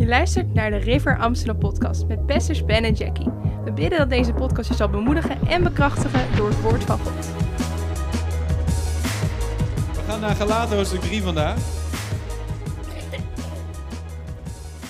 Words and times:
Je 0.00 0.06
luistert 0.06 0.54
naar 0.54 0.70
de 0.70 0.76
River 0.76 1.18
Amsterdam 1.18 1.58
podcast 1.58 2.06
met 2.06 2.26
pastors 2.26 2.64
Ben 2.64 2.84
en 2.84 2.94
Jackie. 2.94 3.30
We 3.64 3.72
bidden 3.72 3.98
dat 3.98 4.10
deze 4.10 4.32
podcast 4.32 4.68
je 4.68 4.74
zal 4.74 4.88
bemoedigen 4.88 5.46
en 5.46 5.62
bekrachtigen 5.62 6.36
door 6.36 6.48
het 6.48 6.60
woord 6.60 6.84
van 6.84 6.98
God. 6.98 7.26
We 9.94 10.02
gaan 10.06 10.20
naar 10.20 10.34
Galaten 10.34 10.76
hoofdstuk 10.76 11.00
3 11.00 11.22
vandaag. 11.22 11.56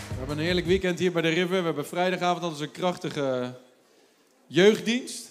We 0.08 0.16
hebben 0.18 0.38
een 0.38 0.44
heerlijk 0.44 0.66
weekend 0.66 0.98
hier 0.98 1.12
bij 1.12 1.22
de 1.22 1.28
River. 1.28 1.58
We 1.58 1.64
hebben 1.64 1.86
vrijdagavond 1.86 2.42
al 2.42 2.60
een 2.60 2.70
krachtige 2.70 3.54
jeugddienst. 4.46 5.30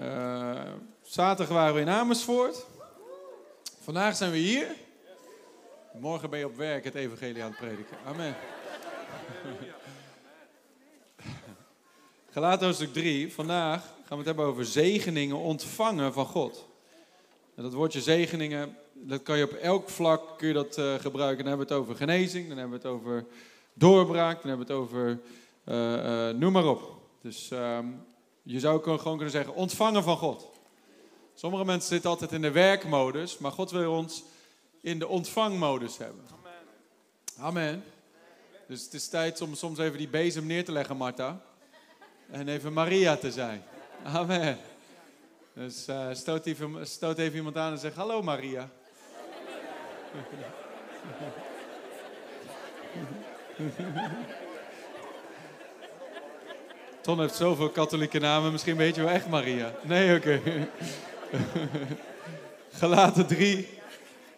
Uh, 0.00 0.60
zaterdag 1.02 1.54
waren 1.54 1.74
we 1.74 1.80
in 1.80 1.88
Amersfoort. 1.88 2.66
Vandaag 3.80 4.16
zijn 4.16 4.30
we 4.30 4.38
hier. 4.38 4.66
Morgen 5.98 6.30
ben 6.30 6.38
je 6.38 6.46
op 6.46 6.56
werk 6.56 6.84
het 6.84 6.94
evangelie 6.94 7.42
aan 7.42 7.50
het 7.50 7.58
prediken. 7.58 7.96
Amen. 8.06 8.36
Gelaten 12.30 12.66
hoofdstuk 12.66 12.92
3. 12.92 13.32
Vandaag 13.32 13.82
gaan 13.82 14.08
we 14.08 14.16
het 14.16 14.24
hebben 14.24 14.44
over 14.44 14.64
zegeningen 14.64 15.36
ontvangen 15.36 16.12
van 16.12 16.26
God. 16.26 16.66
En 17.54 17.62
dat 17.62 17.72
woordje 17.72 18.00
zegeningen, 18.00 18.76
dat 18.92 19.22
kan 19.22 19.38
je 19.38 19.44
op 19.44 19.52
elk 19.52 19.88
vlak 19.88 20.38
kun 20.38 20.48
je 20.48 20.54
dat, 20.54 20.78
uh, 20.78 20.94
gebruiken. 20.94 21.44
Dan 21.44 21.46
hebben 21.46 21.66
we 21.66 21.74
het 21.74 21.82
over 21.82 21.96
genezing, 21.96 22.48
dan 22.48 22.58
hebben 22.58 22.80
we 22.80 22.88
het 22.88 22.96
over 22.96 23.26
doorbraak, 23.72 24.42
dan 24.42 24.48
hebben 24.48 24.66
we 24.66 24.72
het 24.72 24.82
over 24.82 25.20
uh, 25.64 26.28
uh, 26.28 26.34
noem 26.34 26.52
maar 26.52 26.66
op. 26.66 27.00
Dus 27.22 27.50
um, 27.50 28.06
je 28.42 28.60
zou 28.60 28.82
gewoon 28.82 29.16
kunnen 29.16 29.30
zeggen 29.30 29.54
ontvangen 29.54 30.02
van 30.02 30.16
God. 30.16 30.50
Sommige 31.34 31.64
mensen 31.64 31.88
zitten 31.88 32.10
altijd 32.10 32.32
in 32.32 32.42
de 32.42 32.50
werkmodus, 32.50 33.38
maar 33.38 33.52
God 33.52 33.70
wil 33.70 33.92
ons 33.92 34.24
in 34.80 34.98
de 34.98 35.08
ontvangmodus 35.08 35.98
hebben. 35.98 36.24
Amen. 37.38 37.84
Dus 38.66 38.84
het 38.84 38.94
is 38.94 39.08
tijd 39.08 39.40
om 39.40 39.54
soms 39.54 39.78
even 39.78 39.98
die 39.98 40.08
bezem 40.08 40.46
neer 40.46 40.64
te 40.64 40.72
leggen, 40.72 40.96
Martha. 40.96 41.40
En 42.30 42.48
even 42.48 42.72
Maria 42.72 43.16
te 43.16 43.32
zijn. 43.32 43.62
Amen. 44.04 44.58
Dus 45.52 45.88
uh, 45.88 46.06
stoot, 46.12 46.46
even, 46.46 46.86
stoot 46.86 47.18
even 47.18 47.36
iemand 47.36 47.56
aan 47.56 47.72
en 47.72 47.78
zeg: 47.78 47.94
Hallo 47.94 48.22
Maria. 48.22 48.70
Ton 57.00 57.20
heeft 57.20 57.34
zoveel 57.34 57.70
katholieke 57.70 58.18
namen, 58.18 58.52
misschien 58.52 58.76
weet 58.76 58.94
je 58.94 59.02
wel 59.02 59.10
echt 59.10 59.28
Maria. 59.28 59.74
Nee, 59.82 60.16
oké. 60.16 60.40
Okay. 60.42 60.68
Gelaten 62.72 63.26
3, 63.26 63.79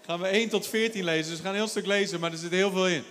gaan 0.06 0.20
we 0.20 0.26
1 0.26 0.48
tot 0.48 0.66
14 0.66 1.04
lezen. 1.04 1.30
Dus 1.30 1.36
we 1.36 1.42
gaan 1.42 1.52
een 1.52 1.58
heel 1.58 1.68
stuk 1.68 1.86
lezen, 1.86 2.20
maar 2.20 2.32
er 2.32 2.38
zit 2.38 2.50
heel 2.50 2.70
veel 2.70 2.88
in. 2.88 3.04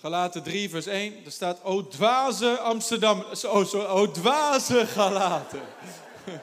Galaten 0.00 0.42
3, 0.42 0.70
vers 0.70 0.86
1. 0.86 1.24
Er 1.24 1.32
staat, 1.32 1.64
o 1.64 1.88
dwaze 1.88 2.58
Amsterdam. 2.58 3.24
Oh, 3.42 3.96
o 3.96 4.10
dwaze 4.10 4.86
Galaten. 4.86 5.62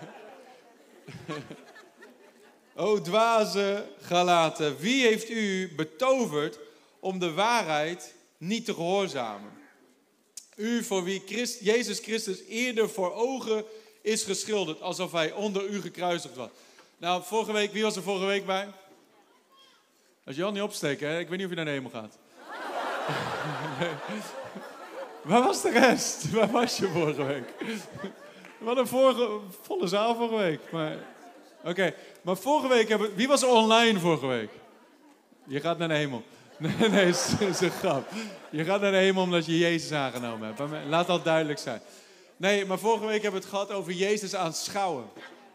o 2.75 3.01
dwaze 3.01 3.87
Galaten. 4.01 4.77
Wie 4.77 5.05
heeft 5.05 5.29
u 5.29 5.73
betoverd 5.75 6.59
om 6.99 7.19
de 7.19 7.33
waarheid 7.33 8.13
niet 8.37 8.65
te 8.65 8.73
gehoorzamen? 8.73 9.51
U 10.55 10.83
voor 10.83 11.03
wie 11.03 11.23
Jezus 11.59 11.99
Christus 11.99 12.39
eerder 12.47 12.89
voor 12.89 13.13
ogen 13.13 13.65
is 14.01 14.23
geschilderd, 14.23 14.81
alsof 14.81 15.11
hij 15.11 15.31
onder 15.31 15.67
u 15.67 15.81
gekruisigd 15.81 16.35
was. 16.35 16.49
Nou, 16.97 17.23
vorige 17.23 17.51
week, 17.51 17.71
wie 17.71 17.83
was 17.83 17.95
er 17.95 18.03
vorige 18.03 18.25
week 18.25 18.45
bij? 18.45 18.67
Als 20.25 20.35
je 20.35 20.43
al 20.43 20.51
niet 20.51 20.61
opsteken, 20.61 21.09
hè? 21.09 21.19
ik 21.19 21.27
weet 21.27 21.37
niet 21.37 21.47
of 21.47 21.49
je 21.49 21.55
naar 21.55 21.65
de 21.65 21.71
hemel 21.71 21.89
gaat. 21.89 22.17
Waar 25.21 25.43
was 25.43 25.61
de 25.61 25.71
rest? 25.71 26.31
Waar 26.31 26.51
was 26.51 26.77
je 26.77 26.87
vorige 26.87 27.23
week? 27.23 27.53
We 28.57 28.65
hadden 28.65 28.87
een 28.91 29.41
volle 29.61 29.87
zaal 29.87 30.15
vorige 30.15 30.35
week. 30.35 30.71
Maar, 30.71 30.97
Oké, 31.63 31.93
maar 32.21 32.37
vorige 32.37 32.67
week 32.67 32.89
hebben 32.89 33.15
Wie 33.15 33.27
was 33.27 33.41
er 33.41 33.49
online 33.49 33.99
vorige 33.99 34.27
week? 34.27 34.49
Je 35.47 35.59
gaat 35.59 35.77
naar 35.77 35.87
de 35.87 35.93
hemel. 35.93 36.23
Nee, 36.57 36.89
nee, 36.89 37.07
is, 37.07 37.39
is 37.39 37.59
een 37.59 37.71
grap. 37.71 38.07
Je 38.49 38.63
gaat 38.63 38.81
naar 38.81 38.91
de 38.91 38.97
hemel 38.97 39.23
omdat 39.23 39.45
je 39.45 39.57
Jezus 39.57 39.91
aangenomen 39.91 40.53
hebt. 40.55 40.87
Laat 40.87 41.07
dat 41.07 41.23
duidelijk 41.23 41.59
zijn. 41.59 41.81
Nee, 42.37 42.65
maar 42.65 42.79
vorige 42.79 43.05
week 43.05 43.21
hebben 43.21 43.41
we 43.41 43.47
het 43.47 43.55
gehad 43.55 43.71
over 43.71 43.91
Jezus 43.91 44.35
aanschouwen. 44.35 45.05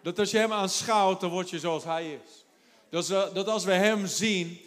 Dat 0.03 0.19
als 0.19 0.31
je 0.31 0.39
hem 0.39 0.53
aanschouwt, 0.53 1.21
dan 1.21 1.31
word 1.31 1.51
je 1.51 1.59
zoals 1.59 1.85
hij 1.85 2.13
is. 2.13 2.45
Dat, 2.91 3.35
dat 3.35 3.49
als 3.49 3.65
we 3.65 3.73
hem 3.73 4.07
zien 4.07 4.61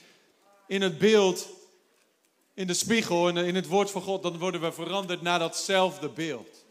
in 0.68 0.82
het 0.82 0.98
beeld, 0.98 1.48
in 2.54 2.68
de 2.68 2.74
spiegel, 2.74 3.28
in, 3.30 3.38
in 3.38 3.56
het 3.56 3.68
woord 3.68 3.92
van 3.92 4.02
God, 4.02 4.24
dan 4.24 4.38
worden 4.38 4.62
we 4.62 4.72
veranderd 4.72 5.22
naar 5.22 5.40
datzelfde 5.40 6.10
beeld. 6.10 6.66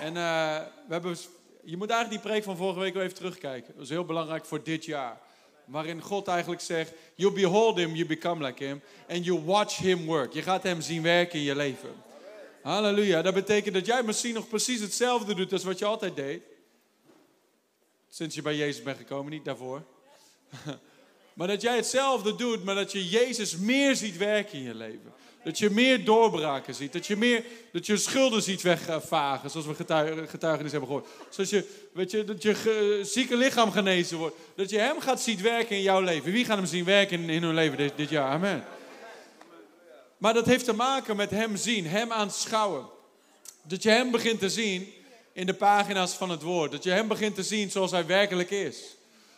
En 0.00 0.14
uh, 0.14 0.58
we 0.86 0.92
hebben, 0.92 1.16
je 1.64 1.76
moet 1.76 1.90
eigenlijk 1.90 2.22
die 2.22 2.30
preek 2.30 2.44
van 2.44 2.56
vorige 2.56 2.80
week 2.80 2.94
wel 2.94 3.02
even 3.02 3.14
terugkijken. 3.14 3.74
Dat 3.74 3.82
is 3.82 3.88
heel 3.88 4.04
belangrijk 4.04 4.44
voor 4.44 4.62
dit 4.62 4.84
jaar. 4.84 5.20
Waarin 5.64 6.02
God 6.02 6.28
eigenlijk 6.28 6.60
zegt, 6.60 6.92
you 7.14 7.32
behold 7.32 7.76
him, 7.76 7.94
you 7.94 8.06
become 8.06 8.46
like 8.46 8.64
him. 8.64 8.82
And 9.08 9.24
you 9.24 9.40
watch 9.44 9.76
him 9.76 10.06
work. 10.06 10.32
Je 10.32 10.42
gaat 10.42 10.62
hem 10.62 10.80
zien 10.80 11.02
werken 11.02 11.38
in 11.38 11.44
je 11.44 11.56
leven. 11.56 11.90
Halleluja. 12.62 13.22
Dat 13.22 13.34
betekent 13.34 13.74
dat 13.74 13.86
jij 13.86 14.02
misschien 14.02 14.34
nog 14.34 14.48
precies 14.48 14.80
hetzelfde 14.80 15.34
doet 15.34 15.52
als 15.52 15.64
wat 15.64 15.78
je 15.78 15.84
altijd 15.84 16.16
deed. 16.16 16.42
Sinds 18.10 18.34
je 18.34 18.42
bij 18.42 18.56
Jezus 18.56 18.82
bent 18.82 18.96
gekomen, 18.96 19.32
niet 19.32 19.44
daarvoor. 19.44 19.82
Maar 21.34 21.48
dat 21.48 21.62
jij 21.62 21.76
hetzelfde 21.76 22.34
doet, 22.34 22.64
maar 22.64 22.74
dat 22.74 22.92
je 22.92 23.08
Jezus 23.08 23.56
meer 23.56 23.96
ziet 23.96 24.16
werken 24.16 24.58
in 24.58 24.64
je 24.64 24.74
leven. 24.74 25.12
Dat 25.44 25.58
je 25.58 25.70
meer 25.70 26.04
doorbraken 26.04 26.74
ziet. 26.74 26.92
Dat 26.92 27.06
je 27.06 27.16
meer 27.16 27.44
dat 27.72 27.86
je 27.86 27.96
schulden 27.96 28.42
ziet 28.42 28.62
wegvagen, 28.62 29.50
zoals 29.50 29.66
we 29.66 29.74
getuigenis 30.28 30.70
hebben 30.70 30.88
gehoord. 30.88 31.08
Zoals 31.28 31.50
je, 31.50 31.88
weet 31.92 32.10
je, 32.10 32.24
dat 32.24 32.42
je 32.42 33.00
zieke 33.02 33.36
lichaam 33.36 33.70
genezen 33.70 34.18
wordt. 34.18 34.36
Dat 34.54 34.70
je 34.70 34.78
hem 34.78 35.00
gaat 35.00 35.20
zien 35.20 35.42
werken 35.42 35.76
in 35.76 35.82
jouw 35.82 36.00
leven. 36.00 36.32
Wie 36.32 36.44
gaat 36.44 36.56
hem 36.56 36.66
zien 36.66 36.84
werken 36.84 37.22
in, 37.22 37.30
in 37.30 37.42
hun 37.42 37.54
leven 37.54 37.78
dit, 37.78 37.92
dit 37.96 38.08
jaar? 38.08 38.30
Amen. 38.30 38.64
Maar 40.16 40.34
dat 40.34 40.46
heeft 40.46 40.64
te 40.64 40.72
maken 40.72 41.16
met 41.16 41.30
hem 41.30 41.56
zien, 41.56 41.86
hem 41.86 42.12
aanschouwen. 42.12 42.86
Dat 43.62 43.82
je 43.82 43.90
hem 43.90 44.10
begint 44.10 44.38
te 44.38 44.50
zien 44.50 44.92
in 45.32 45.46
de 45.46 45.54
pagina's 45.54 46.12
van 46.12 46.30
het 46.30 46.42
woord. 46.42 46.72
Dat 46.72 46.84
je 46.84 46.90
hem 46.90 47.08
begint 47.08 47.34
te 47.34 47.42
zien 47.42 47.70
zoals 47.70 47.90
hij 47.90 48.06
werkelijk 48.06 48.50
is. 48.50 48.96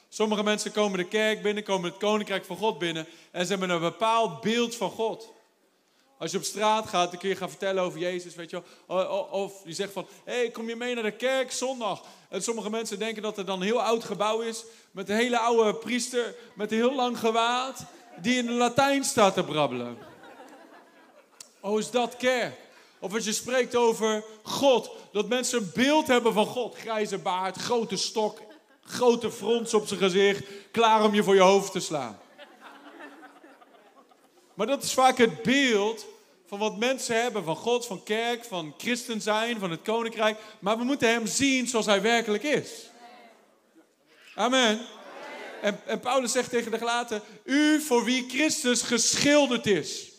Sommige 0.08 0.42
mensen 0.42 0.72
komen 0.72 0.98
de 0.98 1.08
kerk 1.08 1.42
binnen, 1.42 1.64
komen 1.64 1.90
het 1.90 1.98
koninkrijk 1.98 2.44
van 2.44 2.56
God 2.56 2.78
binnen 2.78 3.06
en 3.30 3.44
ze 3.44 3.50
hebben 3.50 3.70
een 3.70 3.80
bepaald 3.80 4.40
beeld 4.40 4.76
van 4.76 4.90
God. 4.90 5.32
Als 6.18 6.30
je 6.30 6.36
op 6.36 6.44
straat 6.44 6.88
gaat, 6.88 7.10
dan 7.10 7.20
kun 7.20 7.28
je 7.28 7.36
gaan 7.36 7.48
vertellen 7.48 7.82
over 7.82 7.98
Jezus, 7.98 8.34
weet 8.34 8.50
je. 8.50 8.62
Of 9.30 9.52
je 9.64 9.72
zegt 9.72 9.92
van, 9.92 10.06
hé, 10.24 10.34
hey, 10.34 10.50
kom 10.50 10.68
je 10.68 10.76
mee 10.76 10.94
naar 10.94 11.02
de 11.02 11.16
kerk 11.16 11.52
zondag? 11.52 12.02
En 12.28 12.42
sommige 12.42 12.70
mensen 12.70 12.98
denken 12.98 13.22
dat 13.22 13.36
het 13.36 13.46
dan 13.46 13.60
een 13.60 13.66
heel 13.66 13.82
oud 13.82 14.04
gebouw 14.04 14.40
is, 14.40 14.64
met 14.90 15.08
een 15.08 15.16
hele 15.16 15.38
oude 15.38 15.74
priester, 15.74 16.34
met 16.54 16.70
een 16.70 16.76
heel 16.76 16.94
lang 16.94 17.18
gewaad, 17.18 17.84
die 18.20 18.36
in 18.36 18.46
de 18.46 18.52
Latijn 18.52 19.04
staat 19.04 19.34
te 19.34 19.44
brabbelen. 19.44 19.98
Oh, 21.60 21.78
is 21.78 21.90
dat 21.90 22.16
kerk? 22.16 22.54
Of 23.02 23.14
als 23.14 23.24
je 23.24 23.32
spreekt 23.32 23.76
over 23.76 24.24
God, 24.42 24.90
dat 25.12 25.28
mensen 25.28 25.58
een 25.58 25.70
beeld 25.74 26.06
hebben 26.06 26.32
van 26.32 26.46
God. 26.46 26.76
Grijze 26.76 27.18
baard, 27.18 27.56
grote 27.56 27.96
stok, 27.96 28.40
grote 28.84 29.30
frons 29.30 29.74
op 29.74 29.86
zijn 29.86 30.00
gezicht, 30.00 30.44
klaar 30.70 31.04
om 31.04 31.14
je 31.14 31.22
voor 31.22 31.34
je 31.34 31.40
hoofd 31.40 31.72
te 31.72 31.80
slaan. 31.80 32.18
Maar 34.54 34.66
dat 34.66 34.82
is 34.82 34.92
vaak 34.92 35.18
het 35.18 35.42
beeld 35.42 36.06
van 36.46 36.58
wat 36.58 36.78
mensen 36.78 37.22
hebben 37.22 37.44
van 37.44 37.56
God, 37.56 37.86
van 37.86 38.02
kerk, 38.02 38.44
van 38.44 38.74
christen 38.78 39.20
zijn, 39.20 39.58
van 39.58 39.70
het 39.70 39.82
koninkrijk. 39.82 40.38
Maar 40.58 40.78
we 40.78 40.84
moeten 40.84 41.08
hem 41.08 41.26
zien 41.26 41.68
zoals 41.68 41.86
hij 41.86 42.02
werkelijk 42.02 42.42
is. 42.42 42.70
Amen. 44.34 44.80
En, 45.86 46.00
Paulus 46.00 46.32
zegt 46.32 46.50
tegen 46.50 46.70
de 46.70 46.78
gelaten, 46.78 47.22
u 47.44 47.80
voor 47.80 48.04
wie 48.04 48.28
Christus 48.28 48.82
geschilderd 48.82 49.66
is. 49.66 50.11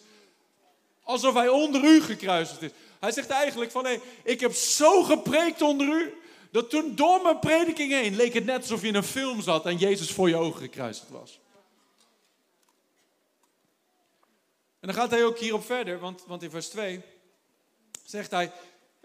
Alsof 1.04 1.34
hij 1.34 1.48
onder 1.48 1.84
u 1.84 2.02
gekruisigd 2.02 2.62
is. 2.62 2.72
Hij 3.00 3.12
zegt 3.12 3.30
eigenlijk 3.30 3.72
van, 3.72 3.86
hé, 3.86 4.00
ik 4.24 4.40
heb 4.40 4.54
zo 4.54 5.04
gepreekt 5.04 5.62
onder 5.62 5.88
u, 5.88 6.14
dat 6.52 6.70
toen 6.70 6.96
door 6.96 7.22
mijn 7.22 7.40
prediking 7.40 7.92
heen 7.92 8.16
leek 8.16 8.34
het 8.34 8.46
net 8.46 8.62
alsof 8.62 8.82
je 8.82 8.88
in 8.88 8.96
een 8.96 9.04
film 9.04 9.42
zat 9.42 9.66
en 9.66 9.78
Jezus 9.78 10.12
voor 10.12 10.30
je 10.30 10.36
ogen 10.36 10.62
gekruisigd 10.62 11.10
was. 11.10 11.40
En 14.80 14.90
dan 14.90 14.94
gaat 14.94 15.12
hij 15.12 15.26
ook 15.26 15.38
hierop 15.38 15.66
verder, 15.66 16.00
want, 16.00 16.24
want 16.28 16.44
in 16.44 16.50
vers 16.50 16.68
2 16.68 17.02
zegt 18.06 18.32
hij, 18.32 18.52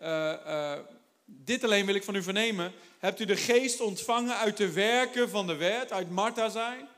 uh, 0.02 0.32
uh, 0.46 0.78
dit 1.24 1.64
alleen 1.64 1.86
wil 1.86 1.94
ik 1.94 2.04
van 2.04 2.14
u 2.14 2.22
vernemen, 2.22 2.72
hebt 2.98 3.20
u 3.20 3.24
de 3.24 3.36
geest 3.36 3.80
ontvangen 3.80 4.36
uit 4.36 4.56
de 4.56 4.72
werken 4.72 5.30
van 5.30 5.46
de 5.46 5.56
wet, 5.56 5.92
uit 5.92 6.10
Martha 6.10 6.48
zijn, 6.48 6.88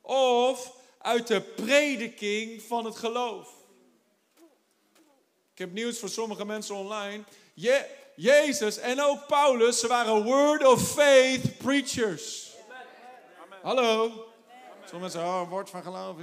of 0.00 0.72
uit 0.98 1.26
de 1.26 1.40
prediking 1.40 2.62
van 2.62 2.84
het 2.84 2.96
geloof? 2.96 3.55
Ik 5.56 5.62
heb 5.62 5.72
nieuws 5.72 5.98
voor 5.98 6.08
sommige 6.08 6.44
mensen 6.44 6.74
online. 6.74 7.22
Je, 7.54 7.84
Jezus 8.14 8.78
en 8.78 9.02
ook 9.02 9.26
Paulus, 9.26 9.80
ze 9.80 9.86
waren 9.86 10.24
word 10.24 10.66
of 10.66 10.90
faith 10.90 11.58
preachers. 11.58 12.50
Hallo. 13.62 14.10
Sommige 14.84 14.98
mensen, 14.98 15.20
oh, 15.20 15.48
woord 15.50 15.70
van 15.70 15.82
geloof. 15.82 16.16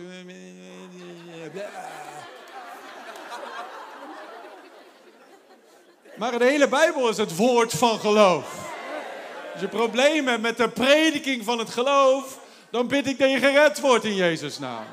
Maar 6.18 6.39
de 6.39 6.45
hele 6.45 6.68
Bijbel 6.68 7.09
is 7.09 7.18
het 7.18 7.35
woord 7.35 7.74
van 7.74 8.00
geloof. 8.00 8.71
Als 9.51 9.62
je 9.62 9.68
problemen 9.68 10.31
hebt 10.31 10.41
met 10.41 10.57
de 10.57 10.69
prediking 10.69 11.44
van 11.44 11.59
het 11.59 11.69
geloof, 11.69 12.39
dan 12.69 12.88
bid 12.88 13.07
ik 13.07 13.19
dat 13.19 13.31
je 13.31 13.38
gered 13.38 13.80
wordt 13.80 14.06
in 14.06 14.15
Jezus' 14.15 14.59
naam. 14.59 14.85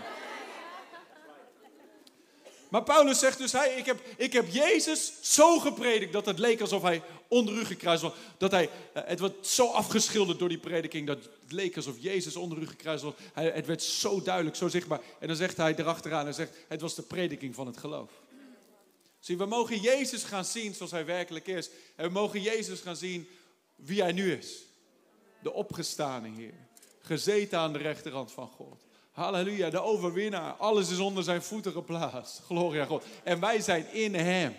Maar 2.71 2.83
Paulus 2.83 3.19
zegt 3.19 3.39
dus, 3.39 3.53
hij, 3.53 3.75
ik, 3.75 3.87
heb, 3.87 4.01
ik 4.17 4.33
heb 4.33 4.49
Jezus 4.49 5.13
zo 5.21 5.59
gepredikt 5.59 6.13
dat 6.13 6.27
het 6.27 6.39
leek 6.39 6.61
alsof 6.61 6.83
hij 6.83 7.03
onder 7.29 7.55
u 7.55 7.65
gekruist 7.65 8.03
was. 8.03 8.13
Dat 8.39 8.51
hij, 8.51 8.71
eh, 8.93 9.03
het 9.07 9.21
werd 9.21 9.47
zo 9.47 9.67
afgeschilderd 9.67 10.39
door 10.39 10.49
die 10.49 10.59
prediking 10.59 11.07
dat 11.07 11.19
het 11.19 11.53
leek 11.53 11.77
alsof 11.77 11.95
Jezus 11.99 12.37
onder 12.37 12.59
u 12.59 12.67
gekruist 12.67 13.03
was. 13.03 13.15
Hij, 13.33 13.51
het 13.51 13.67
werd 13.67 13.83
zo 13.83 14.23
duidelijk, 14.23 14.57
zo 14.57 14.69
zichtbaar. 14.69 15.01
En 15.19 15.27
dan 15.27 15.37
zegt 15.37 15.57
hij 15.57 15.75
erachteraan, 15.77 16.27
en 16.27 16.35
zegt, 16.35 16.57
het 16.69 16.81
was 16.81 16.95
de 16.95 17.03
prediking 17.03 17.55
van 17.55 17.67
het 17.67 17.77
geloof. 17.77 18.11
Zie, 19.19 19.39
we 19.39 19.47
mogen 19.47 19.81
Jezus 19.81 20.23
gaan 20.23 20.45
zien 20.45 20.75
zoals 20.75 20.91
hij 20.91 21.05
werkelijk 21.05 21.47
is. 21.47 21.71
En 21.97 22.07
we 22.07 22.13
mogen 22.13 22.43
Jezus 22.43 22.81
gaan 22.81 22.97
zien 22.97 23.29
wie 23.77 24.03
hij 24.03 24.13
nu 24.13 24.33
is. 24.33 24.65
De 25.43 25.53
opgestane 25.53 26.29
Heer. 26.29 26.55
Gezeten 27.01 27.59
aan 27.59 27.73
de 27.73 27.79
rechterhand 27.79 28.33
van 28.33 28.49
God. 28.49 28.89
Halleluja, 29.21 29.71
de 29.71 29.83
overwinnaar. 29.83 30.53
Alles 30.53 30.91
is 30.91 30.99
onder 30.99 31.23
zijn 31.23 31.43
voeten 31.43 31.73
geplaatst. 31.73 32.41
Gloria 32.47 32.85
God. 32.85 33.05
En 33.23 33.41
wij 33.41 33.61
zijn 33.61 33.93
in 33.93 34.15
hem. 34.15 34.57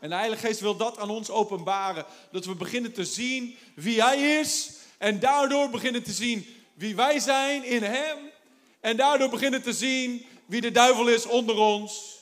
En 0.00 0.08
de 0.08 0.14
Heilige 0.14 0.46
Geest 0.46 0.60
wil 0.60 0.76
dat 0.76 0.98
aan 0.98 1.10
ons 1.10 1.30
openbaren. 1.30 2.04
Dat 2.30 2.44
we 2.44 2.54
beginnen 2.54 2.92
te 2.92 3.04
zien 3.04 3.56
wie 3.74 4.02
Hij 4.02 4.38
is. 4.40 4.72
En 4.98 5.20
daardoor 5.20 5.70
beginnen 5.70 6.02
te 6.02 6.12
zien 6.12 6.46
wie 6.74 6.96
wij 6.96 7.18
zijn 7.18 7.64
in 7.64 7.82
Hem. 7.82 8.18
En 8.80 8.96
daardoor 8.96 9.28
beginnen 9.28 9.62
te 9.62 9.72
zien 9.72 10.26
wie 10.46 10.60
de 10.60 10.70
duivel 10.70 11.08
is 11.08 11.26
onder 11.26 11.56
ons. 11.56 12.18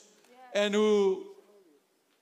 En 0.53 0.75
hoe 0.75 1.19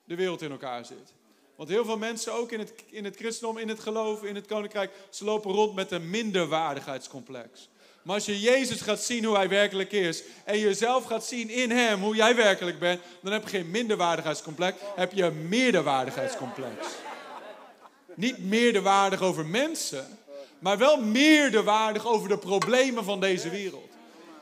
de 0.04 0.14
wereld 0.14 0.42
in 0.42 0.50
elkaar 0.50 0.84
zit. 0.84 1.12
Want 1.56 1.68
heel 1.68 1.84
veel 1.84 1.98
mensen, 1.98 2.32
ook 2.32 2.52
in 2.52 2.58
het, 2.58 2.74
in 2.86 3.04
het 3.04 3.16
christendom, 3.16 3.58
in 3.58 3.68
het 3.68 3.80
geloof, 3.80 4.22
in 4.22 4.34
het 4.34 4.46
koninkrijk, 4.46 4.92
ze 5.10 5.24
lopen 5.24 5.52
rond 5.52 5.74
met 5.74 5.90
een 5.90 6.10
minderwaardigheidscomplex. 6.10 7.68
Maar 8.04 8.14
als 8.14 8.24
je 8.24 8.40
Jezus 8.40 8.80
gaat 8.80 9.02
zien 9.02 9.24
hoe 9.24 9.36
hij 9.36 9.48
werkelijk 9.48 9.92
is 9.92 10.22
en 10.44 10.58
jezelf 10.58 11.04
gaat 11.04 11.24
zien 11.24 11.50
in 11.50 11.70
hem 11.70 12.02
hoe 12.02 12.14
jij 12.14 12.36
werkelijk 12.36 12.78
bent, 12.78 13.00
dan 13.22 13.32
heb 13.32 13.42
je 13.42 13.48
geen 13.48 13.70
minderwaardigheidscomplex, 13.70 14.76
heb 14.96 15.12
je 15.12 15.22
een 15.22 15.48
meerderwaardigheidscomplex. 15.48 16.86
Niet 18.14 18.38
meerderwaardig 18.38 19.22
over 19.22 19.46
mensen, 19.46 20.18
maar 20.58 20.78
wel 20.78 21.00
meerderwaardig 21.00 22.06
over 22.06 22.28
de 22.28 22.38
problemen 22.38 23.04
van 23.04 23.20
deze 23.20 23.50
wereld. 23.50 23.88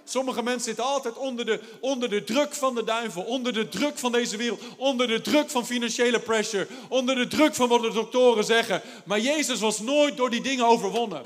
Sommige 0.04 0.42
mensen 0.42 0.64
zitten 0.64 0.84
altijd 0.84 1.16
onder 1.16 1.46
de, 1.46 1.60
onder 1.80 2.10
de 2.10 2.24
druk 2.24 2.54
van 2.54 2.74
de 2.74 2.84
duivel, 2.84 3.22
onder 3.22 3.52
de 3.52 3.68
druk 3.68 3.98
van 3.98 4.12
deze 4.12 4.36
wereld, 4.36 4.60
onder 4.76 5.08
de 5.08 5.20
druk 5.20 5.50
van 5.50 5.66
financiële 5.66 6.20
pressure, 6.20 6.66
onder 6.88 7.14
de 7.14 7.26
druk 7.26 7.54
van 7.54 7.68
wat 7.68 7.82
de 7.82 7.92
doktoren 7.92 8.44
zeggen. 8.44 8.82
Maar 9.04 9.20
Jezus 9.20 9.60
was 9.60 9.78
nooit 9.78 10.16
door 10.16 10.30
die 10.30 10.42
dingen 10.42 10.66
overwonnen. 10.66 11.22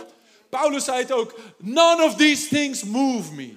Paulus 0.56 0.84
zei 0.84 0.98
het 0.98 1.12
ook, 1.12 1.38
none 1.56 2.04
of 2.04 2.16
these 2.16 2.48
things 2.48 2.84
move 2.84 3.32
me. 3.32 3.54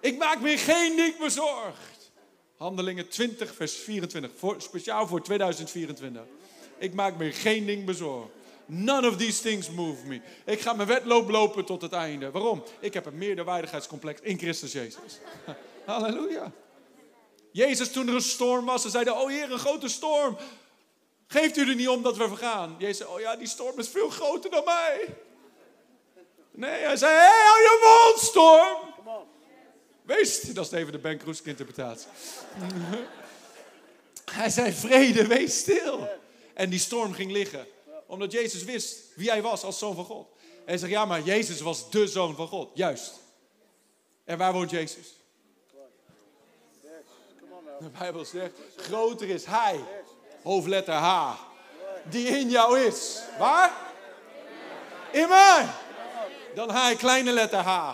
Ik 0.00 0.18
maak 0.18 0.40
me 0.40 0.58
geen 0.58 0.96
ding 0.96 1.18
bezorgd. 1.18 2.10
Handelingen 2.56 3.08
20, 3.08 3.54
vers 3.54 3.74
24, 3.74 4.30
voor, 4.36 4.56
speciaal 4.58 5.06
voor 5.06 5.22
2024. 5.22 6.22
Ik 6.78 6.94
maak 6.94 7.16
me 7.16 7.32
geen 7.32 7.66
ding 7.66 7.84
bezorgd. 7.84 8.30
None 8.66 9.08
of 9.08 9.16
these 9.16 9.42
things 9.42 9.70
move 9.70 10.06
me. 10.06 10.20
Ik 10.44 10.60
ga 10.60 10.72
mijn 10.72 10.88
wedloop 10.88 11.28
lopen 11.28 11.64
tot 11.64 11.82
het 11.82 11.92
einde. 11.92 12.30
Waarom? 12.30 12.62
Ik 12.80 12.94
heb 12.94 13.06
een 13.06 13.18
meerderwaardigheidscomplex 13.18 14.20
in 14.20 14.38
Christus 14.38 14.72
Jezus. 14.72 15.18
Halleluja. 15.86 16.52
Jezus, 17.52 17.92
toen 17.92 18.08
er 18.08 18.14
een 18.14 18.20
storm 18.20 18.64
was, 18.64 18.82
ze 18.82 18.90
zeiden, 18.90 19.16
oh 19.16 19.28
Heer, 19.28 19.52
een 19.52 19.58
grote 19.58 19.88
storm. 19.88 20.36
Geeft 21.26 21.56
u 21.56 21.68
er 21.68 21.74
niet 21.74 21.88
om 21.88 22.02
dat 22.02 22.16
we 22.16 22.28
vergaan? 22.28 22.74
Jezus 22.78 22.96
zei, 22.96 23.10
oh 23.10 23.20
ja, 23.20 23.36
die 23.36 23.48
storm 23.48 23.78
is 23.78 23.88
veel 23.88 24.08
groter 24.08 24.50
dan 24.50 24.64
mij. 24.64 25.16
Nee, 26.58 26.70
hij 26.70 26.96
zei, 26.96 27.12
hé, 27.12 27.18
hey, 27.18 27.46
hou 27.46 27.60
je 27.60 27.78
mond, 27.82 28.24
storm. 28.24 28.94
Wees, 30.02 30.40
dat 30.40 30.66
is 30.66 30.72
even 30.72 30.92
de 30.92 30.98
Ben 30.98 31.18
Kroeske 31.18 31.48
interpretatie. 31.48 32.08
hij 34.24 34.50
zei, 34.50 34.72
vrede, 34.72 35.26
wees 35.26 35.58
stil. 35.58 36.08
En 36.54 36.70
die 36.70 36.78
storm 36.78 37.12
ging 37.12 37.32
liggen. 37.32 37.66
Omdat 38.06 38.32
Jezus 38.32 38.64
wist 38.64 38.98
wie 39.14 39.30
hij 39.30 39.42
was 39.42 39.62
als 39.62 39.78
zoon 39.78 39.94
van 39.94 40.04
God. 40.04 40.26
En 40.40 40.64
hij 40.64 40.78
zegt, 40.78 40.92
ja, 40.92 41.04
maar 41.04 41.22
Jezus 41.22 41.60
was 41.60 41.90
de 41.90 42.06
zoon 42.06 42.36
van 42.36 42.48
God. 42.48 42.70
Juist. 42.74 43.12
En 44.24 44.38
waar 44.38 44.52
woont 44.52 44.70
Jezus? 44.70 45.06
De 47.80 47.90
Bijbel 47.98 48.24
zegt, 48.24 48.52
groter 48.76 49.28
is 49.28 49.44
hij, 49.44 49.80
hoofdletter 50.42 50.94
H, 50.94 51.34
die 52.10 52.26
in 52.26 52.50
jou 52.50 52.80
is. 52.80 53.20
Waar? 53.38 53.72
In 55.12 55.28
mij 55.28 55.68
dan 56.58 56.70
hij, 56.70 56.96
kleine 56.96 57.32
letter 57.32 57.58
H, 57.58 57.92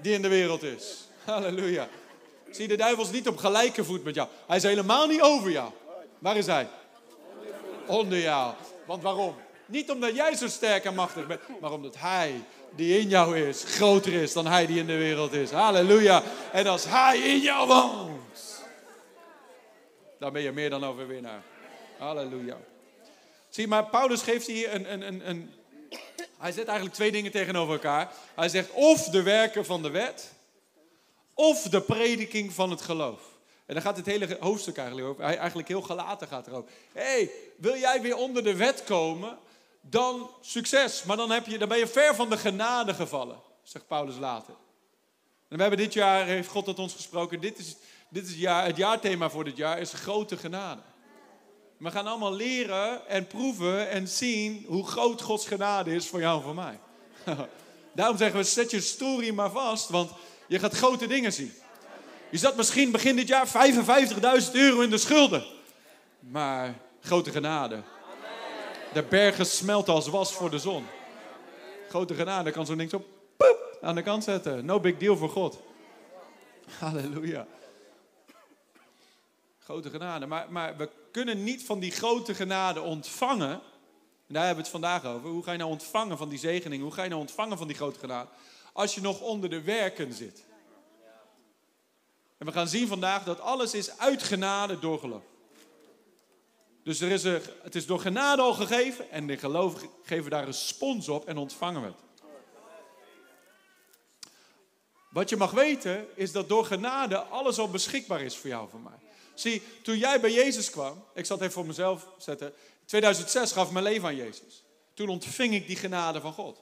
die 0.00 0.14
in 0.14 0.22
de 0.22 0.28
wereld 0.28 0.62
is. 0.62 1.08
Halleluja. 1.24 1.88
Zie, 2.50 2.68
de 2.68 2.76
duivel 2.76 3.04
is 3.04 3.10
niet 3.10 3.28
op 3.28 3.36
gelijke 3.36 3.84
voet 3.84 4.04
met 4.04 4.14
jou. 4.14 4.28
Hij 4.46 4.56
is 4.56 4.62
helemaal 4.62 5.06
niet 5.06 5.20
over 5.20 5.50
jou. 5.50 5.70
Waar 6.18 6.36
is 6.36 6.46
hij? 6.46 6.68
Onder 7.86 8.18
jou. 8.18 8.54
Want 8.86 9.02
waarom? 9.02 9.34
Niet 9.66 9.90
omdat 9.90 10.14
jij 10.14 10.34
zo 10.34 10.48
sterk 10.48 10.84
en 10.84 10.94
machtig 10.94 11.26
bent, 11.26 11.40
maar 11.60 11.72
omdat 11.72 11.94
hij 11.98 12.42
die 12.76 12.98
in 12.98 13.08
jou 13.08 13.38
is, 13.38 13.64
groter 13.64 14.12
is 14.12 14.32
dan 14.32 14.46
hij 14.46 14.66
die 14.66 14.78
in 14.78 14.86
de 14.86 14.96
wereld 14.96 15.32
is. 15.32 15.50
Halleluja. 15.50 16.22
En 16.52 16.66
als 16.66 16.84
hij 16.84 17.18
in 17.18 17.38
jou 17.38 17.66
woont, 17.66 18.64
dan 20.18 20.32
ben 20.32 20.42
je 20.42 20.52
meer 20.52 20.70
dan 20.70 20.84
overwinnaar. 20.84 21.42
Halleluja. 21.98 22.56
Zie, 23.48 23.68
maar 23.68 23.86
Paulus 23.86 24.22
geeft 24.22 24.46
hier 24.46 24.74
een, 24.74 24.92
een, 24.92 25.06
een, 25.06 25.28
een 25.28 25.50
hij 26.38 26.52
zet 26.52 26.66
eigenlijk 26.66 26.96
twee 26.96 27.12
dingen 27.12 27.30
tegenover 27.30 27.74
elkaar. 27.74 28.12
Hij 28.34 28.48
zegt 28.48 28.70
of 28.70 29.08
de 29.08 29.22
werken 29.22 29.64
van 29.64 29.82
de 29.82 29.90
wet, 29.90 30.32
of 31.34 31.62
de 31.62 31.80
prediking 31.80 32.52
van 32.52 32.70
het 32.70 32.80
geloof. 32.80 33.20
En 33.66 33.74
dan 33.74 33.82
gaat 33.82 33.96
het 33.96 34.06
hele 34.06 34.36
hoofdstuk 34.40 34.76
eigenlijk 34.76 35.08
over. 35.08 35.24
Hij 35.24 35.36
eigenlijk 35.36 35.68
heel 35.68 35.82
gelaten 35.82 36.28
gaat 36.28 36.46
erover. 36.46 36.70
Hé, 36.92 37.02
hey, 37.02 37.30
wil 37.56 37.76
jij 37.76 38.00
weer 38.00 38.16
onder 38.16 38.44
de 38.44 38.56
wet 38.56 38.84
komen? 38.84 39.38
Dan 39.80 40.30
succes. 40.40 41.02
Maar 41.02 41.16
dan, 41.16 41.30
heb 41.30 41.46
je, 41.46 41.58
dan 41.58 41.68
ben 41.68 41.78
je 41.78 41.86
ver 41.86 42.14
van 42.14 42.30
de 42.30 42.36
genade 42.36 42.94
gevallen, 42.94 43.40
zegt 43.62 43.86
Paulus 43.86 44.16
later. 44.16 44.54
En 45.48 45.56
we 45.56 45.60
hebben 45.60 45.78
dit 45.78 45.92
jaar, 45.92 46.26
heeft 46.26 46.48
God 46.48 46.64
tot 46.64 46.78
ons 46.78 46.94
gesproken. 46.94 47.40
Dit 47.40 47.58
is, 47.58 47.76
dit 48.08 48.24
is 48.24 48.30
het, 48.30 48.38
jaar, 48.38 48.64
het 48.64 48.76
jaarthema 48.76 49.30
voor 49.30 49.44
dit 49.44 49.56
jaar, 49.56 49.78
is 49.78 49.92
grote 49.92 50.36
genade. 50.36 50.80
We 51.78 51.90
gaan 51.90 52.06
allemaal 52.06 52.34
leren 52.34 53.08
en 53.08 53.26
proeven 53.26 53.88
en 53.88 54.08
zien 54.08 54.64
hoe 54.66 54.86
groot 54.86 55.22
Gods 55.22 55.46
genade 55.46 55.94
is 55.94 56.08
voor 56.08 56.20
jou 56.20 56.36
en 56.36 56.42
voor 56.42 56.54
mij. 56.54 56.78
Daarom 57.92 58.16
zeggen 58.16 58.38
we, 58.38 58.44
zet 58.44 58.70
je 58.70 58.80
story 58.80 59.34
maar 59.34 59.50
vast, 59.50 59.88
want 59.88 60.10
je 60.46 60.58
gaat 60.58 60.74
grote 60.74 61.06
dingen 61.06 61.32
zien. 61.32 61.52
Je 62.30 62.38
zat 62.38 62.56
misschien 62.56 62.90
begin 62.90 63.16
dit 63.16 63.28
jaar 63.28 63.46
55.000 63.46 63.52
euro 64.52 64.80
in 64.80 64.90
de 64.90 64.98
schulden. 64.98 65.44
Maar 66.20 66.74
grote 67.00 67.30
genade. 67.30 67.82
De 68.92 69.02
bergen 69.02 69.46
smelten 69.46 69.94
als 69.94 70.08
was 70.08 70.32
voor 70.32 70.50
de 70.50 70.58
zon. 70.58 70.86
Grote 71.88 72.14
genade 72.14 72.50
kan 72.50 72.66
zo 72.66 72.74
niks 72.74 72.94
op 72.94 73.06
poep, 73.36 73.78
aan 73.80 73.94
de 73.94 74.02
kant 74.02 74.24
zetten. 74.24 74.64
No 74.64 74.80
big 74.80 74.96
deal 74.96 75.16
voor 75.16 75.30
God. 75.30 75.58
Halleluja. 76.78 77.46
Grote 79.58 79.90
genade. 79.90 80.26
Maar, 80.26 80.46
maar 80.52 80.76
we 80.76 80.88
kunnen 81.10 81.44
niet 81.44 81.64
van 81.64 81.78
die 81.78 81.90
grote 81.90 82.34
genade 82.34 82.80
ontvangen. 82.80 83.50
En 84.26 84.34
daar 84.34 84.46
hebben 84.46 84.64
we 84.64 84.70
het 84.70 84.80
vandaag 84.80 85.04
over. 85.04 85.28
Hoe 85.28 85.42
ga 85.42 85.52
je 85.52 85.58
nou 85.58 85.70
ontvangen 85.70 86.18
van 86.18 86.28
die 86.28 86.38
zegening? 86.38 86.82
Hoe 86.82 86.92
ga 86.92 87.02
je 87.02 87.08
nou 87.08 87.20
ontvangen 87.20 87.58
van 87.58 87.66
die 87.66 87.76
grote 87.76 87.98
genade? 87.98 88.28
Als 88.72 88.94
je 88.94 89.00
nog 89.00 89.20
onder 89.20 89.50
de 89.50 89.62
werken 89.62 90.12
zit. 90.12 90.44
En 92.38 92.46
we 92.46 92.52
gaan 92.52 92.68
zien 92.68 92.88
vandaag 92.88 93.24
dat 93.24 93.40
alles 93.40 93.74
is 93.74 93.98
uit 93.98 94.22
genade 94.22 94.78
door 94.78 94.98
geloof. 94.98 95.22
Dus 96.82 97.00
er 97.00 97.10
is 97.10 97.24
een, 97.24 97.42
het 97.62 97.74
is 97.74 97.86
door 97.86 98.00
genade 98.00 98.42
al 98.42 98.54
gegeven 98.54 99.10
en 99.10 99.26
de 99.26 99.36
gelovigen 99.36 99.88
geven 100.02 100.30
daar 100.30 100.44
respons 100.44 101.08
op 101.08 101.26
en 101.26 101.36
ontvangen 101.36 101.80
we 101.80 101.86
het. 101.86 102.06
Wat 105.10 105.28
je 105.28 105.36
mag 105.36 105.50
weten 105.50 106.06
is 106.14 106.32
dat 106.32 106.48
door 106.48 106.64
genade 106.64 107.18
alles 107.18 107.58
al 107.58 107.70
beschikbaar 107.70 108.20
is 108.20 108.36
voor 108.36 108.50
jou 108.50 108.64
en 108.64 108.70
voor 108.70 108.80
mij. 108.80 109.07
Zie, 109.40 109.62
toen 109.82 109.98
jij 109.98 110.20
bij 110.20 110.32
Jezus 110.32 110.70
kwam, 110.70 111.04
ik 111.14 111.26
zal 111.26 111.36
het 111.36 111.44
even 111.44 111.58
voor 111.58 111.66
mezelf 111.66 112.08
zetten. 112.18 112.52
2006 112.84 113.52
gaf 113.52 113.70
mijn 113.70 113.84
leven 113.84 114.08
aan 114.08 114.16
Jezus. 114.16 114.64
Toen 114.94 115.08
ontving 115.08 115.54
ik 115.54 115.66
die 115.66 115.76
genade 115.76 116.20
van 116.20 116.32
God. 116.32 116.60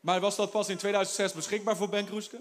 Maar 0.00 0.20
was 0.20 0.36
dat 0.36 0.50
pas 0.50 0.68
in 0.68 0.76
2006 0.76 1.32
beschikbaar 1.32 1.76
voor 1.76 1.88
Ben 1.88 2.06
Kroeske? 2.06 2.40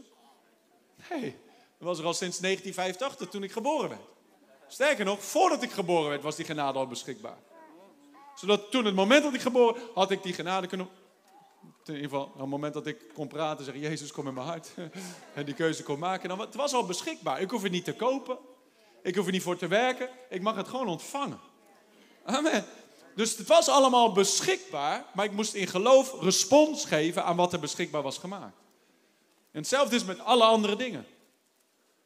Nee, 1.10 1.36
dat 1.78 1.88
was 1.88 2.00
er 2.00 2.06
al 2.06 2.14
sinds 2.14 2.40
1985 2.40 3.30
toen 3.30 3.44
ik 3.44 3.52
geboren 3.52 3.90
werd. 3.90 4.02
Sterker 4.68 5.06
nog, 5.06 5.24
voordat 5.24 5.64
ik 5.64 5.72
geboren 5.72 6.10
werd 6.10 6.22
was 6.22 6.36
die 6.36 6.46
genade 6.46 6.80
al 6.80 6.88
beschikbaar. 6.88 7.38
Zodat 8.36 8.72
toen 8.72 8.86
het 8.86 8.96
moment 8.96 9.24
dat 9.24 9.34
ik 9.34 9.42
geboren 9.42 9.82
had 9.94 10.12
ik 10.12 10.24
die 10.24 10.34
genade 10.34 10.68
kunnen 10.68 10.90
in 11.90 11.96
ieder 11.96 12.10
geval, 12.10 12.26
op 12.26 12.40
het 12.40 12.50
moment 12.50 12.74
dat 12.74 12.88
ik 12.88 12.98
kon 13.14 13.28
praten, 13.28 13.66
zeggen: 13.66 13.84
Jezus, 13.84 14.12
kom 14.12 14.28
in 14.28 14.34
mijn 14.34 14.48
hart. 14.48 14.70
en 15.36 15.46
die 15.46 15.54
keuze 15.54 15.84
kon 15.84 16.00
maken. 16.00 16.30
Dan, 16.30 16.40
het 16.40 16.56
was 16.56 16.74
al 16.74 16.86
beschikbaar. 16.86 17.42
Ik 17.42 17.50
hoef 17.50 17.62
het 17.62 17.72
niet 17.72 17.86
te 17.86 17.94
kopen. 17.94 18.38
Ik 19.04 19.16
hoef 19.16 19.26
er 19.26 19.32
niet 19.32 19.44
voor 19.44 19.58
te 19.58 19.68
werken. 19.68 20.10
Ik 20.30 20.42
mag 20.42 20.56
het 20.56 20.68
gewoon 20.68 20.88
ontvangen. 20.88 21.40
Amen. 22.24 22.66
Dus 23.16 23.38
het 23.38 23.48
was 23.48 23.68
allemaal 23.68 24.12
beschikbaar, 24.12 25.06
maar 25.14 25.26
ik 25.26 25.32
moest 25.32 25.54
in 25.54 25.68
geloof 25.68 26.22
respons 26.22 26.86
geven 26.86 27.24
aan 27.24 27.36
wat 27.36 27.54
er 27.54 27.60
beschikbaar 27.60 28.02
was 28.02 28.18
gemaakt. 28.18 28.58
En 29.52 29.60
hetzelfde 29.60 29.96
is 29.96 30.06
met 30.06 30.20
alle 30.20 30.44
andere 30.44 30.76
dingen. 30.76 31.06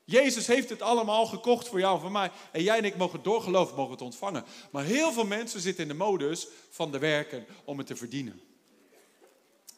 Jezus 0.06 0.48
heeft 0.48 0.70
het 0.70 0.82
allemaal 0.82 1.26
gekocht 1.26 1.68
voor 1.68 1.80
jou 1.80 1.96
en 1.96 2.02
voor 2.02 2.12
mij. 2.12 2.32
En 2.52 2.64
jij 2.64 2.78
en 2.78 2.86
ik 2.86 2.98
mogen 2.98 3.24
door 3.24 3.42
geloof 3.42 3.76
mogen 3.76 3.92
het 3.92 4.02
ontvangen. 4.02 4.46
Maar 4.72 4.84
heel 4.84 5.12
veel 5.12 5.26
mensen 5.26 5.60
zitten 5.62 5.84
in 5.84 5.90
de 5.90 5.96
modus 5.96 6.48
van 6.70 6.92
de 6.92 6.98
werken 6.98 7.46
om 7.64 7.78
het 7.78 7.88
te 7.88 7.96
verdienen. 7.96 8.42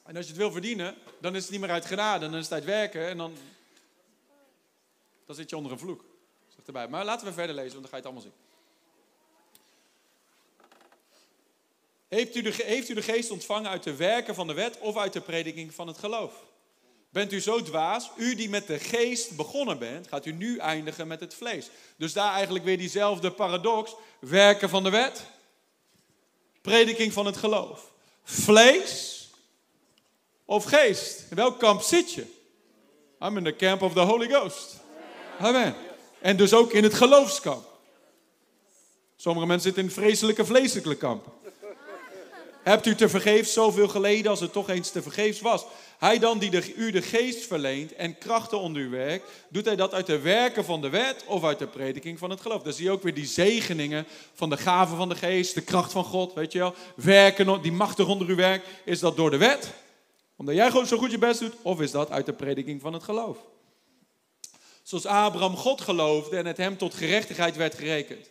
En 0.04 0.16
als 0.16 0.26
je 0.26 0.32
het 0.32 0.42
wil 0.42 0.52
verdienen, 0.52 0.96
dan 1.22 1.36
is 1.36 1.42
het 1.42 1.52
niet 1.52 1.60
meer 1.60 1.70
uit 1.70 1.86
genade. 1.86 2.26
Dan 2.26 2.36
is 2.36 2.44
het 2.44 2.54
uit 2.54 2.66
werken 2.66 3.08
en 3.08 3.18
dan, 3.18 3.34
dan 5.26 5.36
zit 5.36 5.50
je 5.50 5.58
onder 5.58 5.72
een 5.72 5.80
vloek. 5.80 6.04
Maar 6.72 7.06
laten 7.06 7.28
we 7.28 7.34
verder 7.34 7.56
lezen, 7.56 7.72
want 7.72 7.82
dan 7.82 7.92
ga 7.92 7.98
je 7.98 8.04
het 8.04 8.06
allemaal 8.06 8.22
zien. 8.22 8.44
Heeft 12.08 12.36
u, 12.36 12.42
de, 12.42 12.64
heeft 12.64 12.90
u 12.90 12.94
de 12.94 13.02
geest 13.02 13.32
ontvangen 13.32 13.70
uit 13.70 13.84
de 13.84 13.96
werken 13.96 14.36
van 14.36 14.48
de 14.48 14.54
wet 14.54 14.80
of 14.80 14.98
uit 14.98 15.14
de 15.14 15.22
prediking 15.22 15.74
van 15.74 15.88
het 15.88 15.98
geloof? 15.98 16.34
Bent 17.10 17.32
u 17.32 17.42
zo 17.42 17.62
dwaas? 17.62 18.12
U 18.18 18.36
die 18.36 18.50
met 18.50 18.68
de 18.68 18.80
geest 18.80 19.36
begonnen 19.36 19.80
bent, 19.80 20.08
gaat 20.08 20.26
u 20.26 20.32
nu 20.32 20.58
eindigen 20.58 21.08
met 21.08 21.20
het 21.20 21.34
vlees. 21.34 21.70
Dus 21.98 22.14
daar 22.14 22.34
eigenlijk 22.34 22.66
weer 22.66 22.78
diezelfde 22.78 23.32
paradox. 23.32 23.96
Werken 24.20 24.70
van 24.70 24.84
de 24.84 24.90
wet, 24.90 25.26
prediking 26.62 27.14
van 27.14 27.26
het 27.26 27.38
geloof. 27.38 27.92
Vlees 28.24 29.30
of 30.46 30.64
geest? 30.64 31.26
In 31.30 31.36
welk 31.36 31.60
kamp 31.60 31.82
zit 31.82 32.14
je? 32.14 32.26
I'm 33.22 33.38
in 33.38 33.44
the 33.44 33.56
camp 33.56 33.82
of 33.82 33.94
the 33.94 34.00
Holy 34.00 34.28
Ghost. 34.28 34.80
Amen. 35.40 35.76
En 36.26 36.38
dus 36.38 36.54
ook 36.54 36.72
in 36.72 36.84
het 36.84 36.94
geloofskamp. 36.94 37.64
Sommige 39.16 39.48
mensen 39.48 39.66
zitten 39.66 39.84
in 39.84 39.92
vreselijke 39.92 40.46
vleeselijke 40.46 40.96
kamp. 40.96 41.26
Hebt 42.64 42.86
u 42.86 42.96
te 42.96 43.10
vergeefs 43.10 43.54
zoveel 43.54 43.88
geleden 43.88 44.32
als 44.32 44.40
het 44.40 44.52
toch 44.52 44.70
eens 44.70 44.92
te 44.92 45.02
vergeefs 45.02 45.42
was? 45.42 45.66
Hij 45.98 46.20
dan 46.20 46.40
die 46.40 46.50
de, 46.50 46.76
u 46.76 46.92
de 46.92 47.02
geest 47.02 47.46
verleent 47.46 47.96
en 47.96 48.18
krachten 48.18 48.60
onder 48.60 48.82
u 48.82 48.90
werkt, 48.90 49.32
doet 49.50 49.66
hij 49.66 49.76
dat 49.76 49.94
uit 49.94 50.06
de 50.06 50.20
werken 50.20 50.66
van 50.66 50.82
de 50.82 50.90
wet 50.90 51.24
of 51.28 51.44
uit 51.44 51.60
de 51.60 51.68
prediking 51.68 52.20
van 52.20 52.30
het 52.30 52.42
geloof? 52.42 52.62
Dan 52.62 52.74
zie 52.74 52.86
je 52.86 52.92
ook 52.92 53.04
weer 53.04 53.14
die 53.14 53.26
zegeningen 53.26 54.06
van 54.34 54.50
de 54.50 54.58
gaven 54.58 54.98
van 54.98 55.10
de 55.10 55.16
geest, 55.16 55.54
de 55.54 55.62
kracht 55.62 55.92
van 55.92 56.04
God, 56.04 56.34
weet 56.34 56.52
je 56.52 56.60
wel. 56.60 56.74
Werken, 56.96 57.62
die 57.62 57.72
machtig 57.72 58.08
onder 58.08 58.30
u 58.30 58.36
werkt, 58.36 58.68
is 58.86 59.00
dat 59.00 59.18
door 59.18 59.32
de 59.32 59.38
wet? 59.38 59.74
Omdat 60.36 60.56
jij 60.56 60.70
gewoon 60.70 60.88
zo 60.88 60.98
goed 60.98 61.12
je 61.12 61.18
best 61.18 61.40
doet, 61.40 61.54
of 61.62 61.82
is 61.82 61.92
dat 61.92 62.12
uit 62.12 62.26
de 62.26 62.34
prediking 62.34 62.82
van 62.82 62.94
het 62.94 63.04
geloof? 63.04 63.38
Zoals 64.86 65.06
Abraham 65.06 65.56
God 65.56 65.82
geloofde 65.82 66.38
en 66.38 66.46
het 66.46 66.58
hem 66.58 66.78
tot 66.78 66.94
gerechtigheid 66.94 67.56
werd 67.56 67.76
gerekend. 67.76 68.30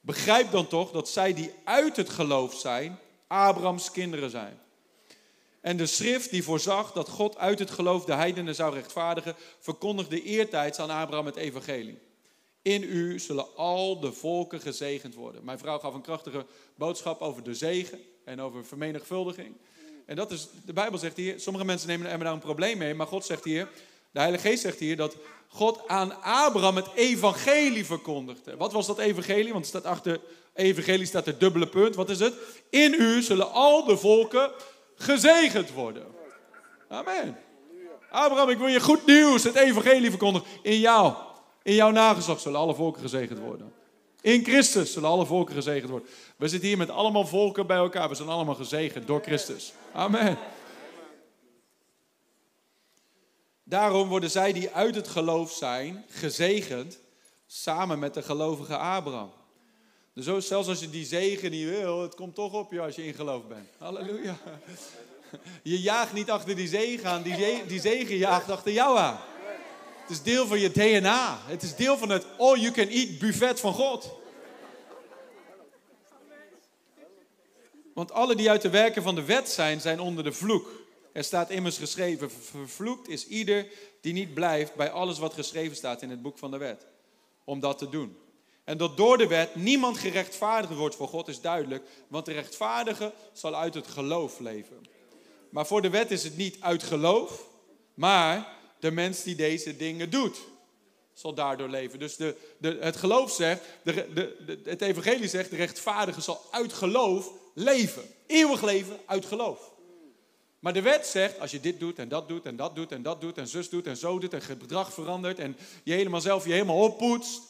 Begrijp 0.00 0.50
dan 0.50 0.66
toch 0.66 0.90
dat 0.90 1.08
zij 1.08 1.34
die 1.34 1.52
uit 1.64 1.96
het 1.96 2.08
geloof 2.08 2.54
zijn, 2.54 2.98
Abrahams 3.26 3.90
kinderen 3.90 4.30
zijn. 4.30 4.58
En 5.60 5.76
de 5.76 5.86
schrift 5.86 6.30
die 6.30 6.42
voorzag 6.42 6.92
dat 6.92 7.08
God 7.08 7.36
uit 7.36 7.58
het 7.58 7.70
geloof 7.70 8.04
de 8.04 8.14
heidenen 8.14 8.54
zou 8.54 8.74
rechtvaardigen, 8.74 9.34
verkondigde 9.58 10.22
eertijds 10.22 10.78
aan 10.78 10.90
Abraham 10.90 11.26
het 11.26 11.36
evangelie. 11.36 11.98
In 12.62 12.82
u 12.82 13.18
zullen 13.18 13.56
al 13.56 14.00
de 14.00 14.12
volken 14.12 14.60
gezegend 14.60 15.14
worden. 15.14 15.44
Mijn 15.44 15.58
vrouw 15.58 15.78
gaf 15.78 15.94
een 15.94 16.00
krachtige 16.00 16.46
boodschap 16.74 17.20
over 17.20 17.42
de 17.42 17.54
zegen 17.54 18.00
en 18.24 18.40
over 18.40 18.64
vermenigvuldiging. 18.64 19.56
En 20.06 20.16
dat 20.16 20.30
is, 20.30 20.48
de 20.64 20.72
Bijbel 20.72 20.98
zegt 20.98 21.16
hier, 21.16 21.40
sommige 21.40 21.64
mensen 21.64 21.88
nemen 21.88 22.10
er 22.10 22.18
daar 22.18 22.32
een 22.32 22.38
probleem 22.38 22.78
mee, 22.78 22.94
maar 22.94 23.06
God 23.06 23.24
zegt 23.24 23.44
hier, 23.44 23.68
de 24.12 24.18
Heilige 24.18 24.48
Geest 24.48 24.62
zegt 24.62 24.78
hier 24.78 24.96
dat 24.96 25.16
God 25.48 25.88
aan 25.88 26.22
Abraham 26.22 26.76
het 26.76 26.88
evangelie 26.94 27.86
verkondigde. 27.86 28.56
Wat 28.56 28.72
was 28.72 28.86
dat 28.86 28.98
evangelie? 28.98 29.52
Want 29.52 29.66
staat 29.66 29.84
achter 29.84 30.20
evangelie 30.54 31.06
staat 31.06 31.26
er 31.26 31.38
dubbele 31.38 31.66
punt. 31.66 31.94
Wat 31.94 32.10
is 32.10 32.18
het? 32.18 32.34
In 32.70 32.94
u 32.98 33.22
zullen 33.22 33.52
al 33.52 33.84
de 33.84 33.96
volken 33.96 34.50
gezegend 34.94 35.72
worden. 35.72 36.06
Amen. 36.88 37.38
Abraham, 38.10 38.48
ik 38.48 38.58
wil 38.58 38.66
je 38.66 38.80
goed 38.80 39.06
nieuws, 39.06 39.42
het 39.42 39.54
evangelie 39.54 40.10
verkondigen. 40.10 40.48
In 40.62 40.78
jou, 40.78 41.14
in 41.62 41.74
jouw 41.74 41.90
nageslacht 41.90 42.40
zullen 42.40 42.60
alle 42.60 42.74
volken 42.74 43.02
gezegend 43.02 43.38
worden. 43.38 43.72
In 44.20 44.44
Christus 44.44 44.92
zullen 44.92 45.08
alle 45.08 45.26
volken 45.26 45.54
gezegend 45.54 45.90
worden. 45.90 46.08
We 46.36 46.48
zitten 46.48 46.68
hier 46.68 46.78
met 46.78 46.90
allemaal 46.90 47.26
volken 47.26 47.66
bij 47.66 47.76
elkaar. 47.76 48.08
We 48.08 48.14
zijn 48.14 48.28
allemaal 48.28 48.54
gezegend 48.54 49.06
door 49.06 49.20
Christus. 49.22 49.72
Amen. 49.92 50.38
Daarom 53.72 54.08
worden 54.08 54.30
zij 54.30 54.52
die 54.52 54.70
uit 54.70 54.94
het 54.94 55.08
geloof 55.08 55.52
zijn 55.52 56.04
gezegend 56.08 56.98
samen 57.46 57.98
met 57.98 58.14
de 58.14 58.22
gelovige 58.22 58.76
Abraham. 58.76 59.32
Dus 60.14 60.46
zelfs 60.46 60.68
als 60.68 60.80
je 60.80 60.90
die 60.90 61.04
zegen 61.04 61.50
niet 61.50 61.68
wil, 61.68 62.02
het 62.02 62.14
komt 62.14 62.34
toch 62.34 62.52
op 62.52 62.72
je 62.72 62.80
als 62.80 62.94
je 62.94 63.04
in 63.06 63.14
geloof 63.14 63.46
bent. 63.46 63.68
Halleluja. 63.78 64.36
Je 65.62 65.80
jaagt 65.80 66.12
niet 66.12 66.30
achter 66.30 66.56
die 66.56 66.68
zegen 66.68 67.10
aan, 67.10 67.22
die, 67.22 67.34
zegen, 67.34 67.68
die 67.68 67.80
zegen 67.80 68.16
jaagt 68.16 68.50
achter 68.50 68.72
jou 68.72 68.98
aan. 68.98 69.18
Het 70.00 70.10
is 70.10 70.22
deel 70.22 70.46
van 70.46 70.58
je 70.58 70.70
DNA. 70.70 71.38
Het 71.46 71.62
is 71.62 71.76
deel 71.76 71.98
van 71.98 72.08
het 72.08 72.26
all 72.38 72.58
you 72.58 72.72
can 72.72 72.88
eat 72.88 73.18
buffet 73.18 73.60
van 73.60 73.74
God. 73.74 74.10
Want 77.94 78.12
alle 78.12 78.34
die 78.34 78.50
uit 78.50 78.62
de 78.62 78.70
werken 78.70 79.02
van 79.02 79.14
de 79.14 79.24
wet 79.24 79.48
zijn, 79.48 79.80
zijn 79.80 80.00
onder 80.00 80.24
de 80.24 80.32
vloek. 80.32 80.81
Er 81.12 81.24
staat 81.24 81.50
immers 81.50 81.78
geschreven, 81.78 82.30
vervloekt 82.30 83.08
is 83.08 83.26
ieder 83.26 83.66
die 84.00 84.12
niet 84.12 84.34
blijft 84.34 84.74
bij 84.74 84.90
alles 84.90 85.18
wat 85.18 85.34
geschreven 85.34 85.76
staat 85.76 86.02
in 86.02 86.10
het 86.10 86.22
boek 86.22 86.38
van 86.38 86.50
de 86.50 86.56
wet. 86.56 86.86
Om 87.44 87.60
dat 87.60 87.78
te 87.78 87.88
doen. 87.88 88.16
En 88.64 88.78
dat 88.78 88.96
door 88.96 89.18
de 89.18 89.26
wet 89.26 89.54
niemand 89.54 89.98
gerechtvaardigd 89.98 90.74
wordt 90.74 90.94
voor 90.94 91.08
God 91.08 91.28
is 91.28 91.40
duidelijk, 91.40 91.84
want 92.08 92.24
de 92.26 92.32
rechtvaardige 92.32 93.12
zal 93.32 93.56
uit 93.56 93.74
het 93.74 93.86
geloof 93.86 94.38
leven. 94.38 94.80
Maar 95.50 95.66
voor 95.66 95.82
de 95.82 95.90
wet 95.90 96.10
is 96.10 96.24
het 96.24 96.36
niet 96.36 96.56
uit 96.60 96.82
geloof, 96.82 97.46
maar 97.94 98.56
de 98.80 98.90
mens 98.90 99.22
die 99.22 99.34
deze 99.34 99.76
dingen 99.76 100.10
doet, 100.10 100.38
zal 101.12 101.34
daardoor 101.34 101.68
leven. 101.68 101.98
Dus 101.98 102.16
de, 102.16 102.36
de, 102.58 102.78
het 102.80 102.96
geloof 102.96 103.32
zegt, 103.32 103.64
de, 103.82 104.60
het 104.64 104.80
evangelie 104.82 105.28
zegt, 105.28 105.50
de 105.50 105.56
rechtvaardige 105.56 106.20
zal 106.20 106.40
uit 106.50 106.72
geloof 106.72 107.30
leven. 107.54 108.02
Eeuwig 108.26 108.62
leven 108.62 109.00
uit 109.06 109.26
geloof. 109.26 109.71
Maar 110.62 110.72
de 110.72 110.82
wet 110.82 111.06
zegt, 111.06 111.40
als 111.40 111.50
je 111.50 111.60
dit 111.60 111.80
doet 111.80 111.98
en 111.98 112.08
dat 112.08 112.28
doet 112.28 112.46
en 112.46 112.56
dat 112.56 112.74
doet 112.74 112.92
en 112.92 113.02
dat 113.02 113.20
doet 113.20 113.38
en 113.38 113.48
zus 113.48 113.68
doet 113.68 113.86
en 113.86 113.96
zo 113.96 114.18
doet 114.18 114.32
en 114.32 114.42
gedrag 114.42 114.92
verandert 114.92 115.38
en 115.38 115.56
je 115.82 115.92
helemaal 115.92 116.20
zelf 116.20 116.44
je 116.44 116.52
helemaal 116.52 116.82
oppoetst, 116.82 117.42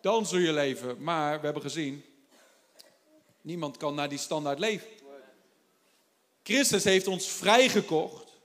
dan 0.00 0.26
zul 0.26 0.38
je 0.38 0.52
leven. 0.52 1.02
Maar 1.02 1.38
we 1.38 1.44
hebben 1.44 1.62
gezien, 1.62 2.04
niemand 3.40 3.76
kan 3.76 3.94
naar 3.94 4.08
die 4.08 4.18
standaard 4.18 4.58
leven. 4.58 4.86
Christus 6.42 6.84
heeft 6.84 7.06
ons 7.06 7.28
vrijgekocht 7.28 8.38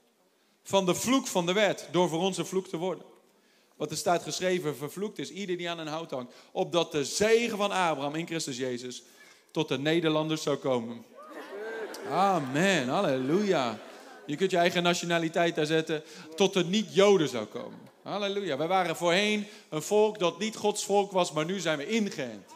van 0.62 0.86
de 0.86 0.94
vloek 0.94 1.26
van 1.26 1.46
de 1.46 1.52
wet, 1.52 1.88
door 1.90 2.08
voor 2.08 2.20
ons 2.20 2.38
een 2.38 2.46
vloek 2.46 2.66
te 2.66 2.76
worden. 2.76 3.04
Wat 3.76 3.90
er 3.90 3.96
staat 3.96 4.22
geschreven, 4.22 4.76
vervloekt 4.76 5.18
is 5.18 5.30
ieder 5.30 5.56
die 5.56 5.70
aan 5.70 5.78
een 5.78 5.86
hout 5.86 6.10
hangt, 6.10 6.34
opdat 6.52 6.92
de 6.92 7.04
zegen 7.04 7.56
van 7.56 7.70
Abraham 7.70 8.14
in 8.14 8.26
Christus 8.26 8.56
Jezus 8.56 9.02
tot 9.50 9.68
de 9.68 9.78
Nederlanders 9.78 10.42
zou 10.42 10.56
komen. 10.56 11.04
Amen, 12.08 12.88
halleluja. 12.88 13.88
Je 14.30 14.36
kunt 14.36 14.50
je 14.50 14.56
eigen 14.56 14.82
nationaliteit 14.82 15.54
daar 15.54 15.66
zetten, 15.66 16.02
tot 16.36 16.52
de 16.52 16.64
niet-Joden 16.64 17.28
zou 17.28 17.44
komen. 17.46 17.78
Halleluja. 18.02 18.56
Wij 18.56 18.68
waren 18.68 18.96
voorheen 18.96 19.46
een 19.68 19.82
volk 19.82 20.18
dat 20.18 20.38
niet 20.38 20.56
Gods 20.56 20.84
volk 20.84 21.12
was, 21.12 21.32
maar 21.32 21.44
nu 21.44 21.58
zijn 21.58 21.78
we 21.78 21.88
ingeënt. 21.88 22.50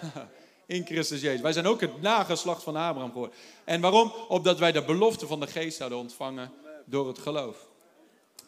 In 0.66 0.86
Christus 0.86 1.20
Jezus. 1.20 1.40
Wij 1.40 1.52
zijn 1.52 1.66
ook 1.66 1.80
het 1.80 2.00
nageslacht 2.00 2.62
van 2.62 2.76
Abraham 2.76 3.12
geworden. 3.12 3.36
En 3.64 3.80
waarom? 3.80 4.12
Opdat 4.28 4.58
wij 4.58 4.72
de 4.72 4.84
belofte 4.84 5.26
van 5.26 5.40
de 5.40 5.46
geest 5.46 5.76
zouden 5.76 5.98
ontvangen 5.98 6.52
door 6.84 7.08
het 7.08 7.18
geloof. 7.18 7.56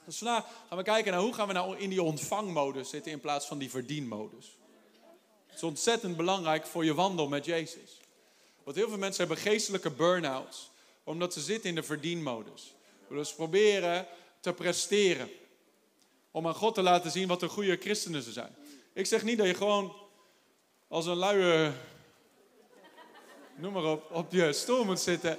Dus 0.04 0.18
vandaag 0.18 0.44
gaan 0.68 0.78
we 0.78 0.84
kijken 0.84 1.12
naar 1.12 1.20
hoe 1.20 1.34
gaan 1.34 1.46
we 1.46 1.52
nou 1.52 1.78
in 1.78 1.90
die 1.90 2.02
ontvangmodus 2.02 2.90
zitten 2.90 3.12
in 3.12 3.20
plaats 3.20 3.46
van 3.46 3.58
die 3.58 3.70
verdienmodus. 3.70 4.56
Het 5.46 5.56
is 5.56 5.62
ontzettend 5.62 6.16
belangrijk 6.16 6.66
voor 6.66 6.84
je 6.84 6.94
wandel 6.94 7.28
met 7.28 7.44
Jezus. 7.44 8.00
Want 8.64 8.76
heel 8.76 8.88
veel 8.88 8.98
mensen 8.98 9.26
hebben 9.26 9.44
geestelijke 9.44 9.90
burn-outs, 9.90 10.71
omdat 11.04 11.32
ze 11.32 11.40
zitten 11.40 11.68
in 11.68 11.74
de 11.74 11.82
verdienmodus. 11.82 12.74
Dus 13.08 13.34
proberen 13.34 14.06
te 14.40 14.52
presteren. 14.52 15.30
Om 16.30 16.46
aan 16.46 16.54
God 16.54 16.74
te 16.74 16.82
laten 16.82 17.10
zien 17.10 17.28
wat 17.28 17.42
een 17.42 17.48
goede 17.48 17.76
christenen 17.76 18.22
ze 18.22 18.32
zijn. 18.32 18.54
Ik 18.92 19.06
zeg 19.06 19.22
niet 19.22 19.38
dat 19.38 19.46
je 19.46 19.54
gewoon 19.54 19.96
als 20.88 21.06
een 21.06 21.16
luie, 21.16 21.70
noem 23.54 23.72
maar 23.72 23.84
op, 23.84 24.10
op 24.10 24.32
je 24.32 24.52
stoel 24.52 24.84
moet 24.84 25.00
zitten. 25.00 25.38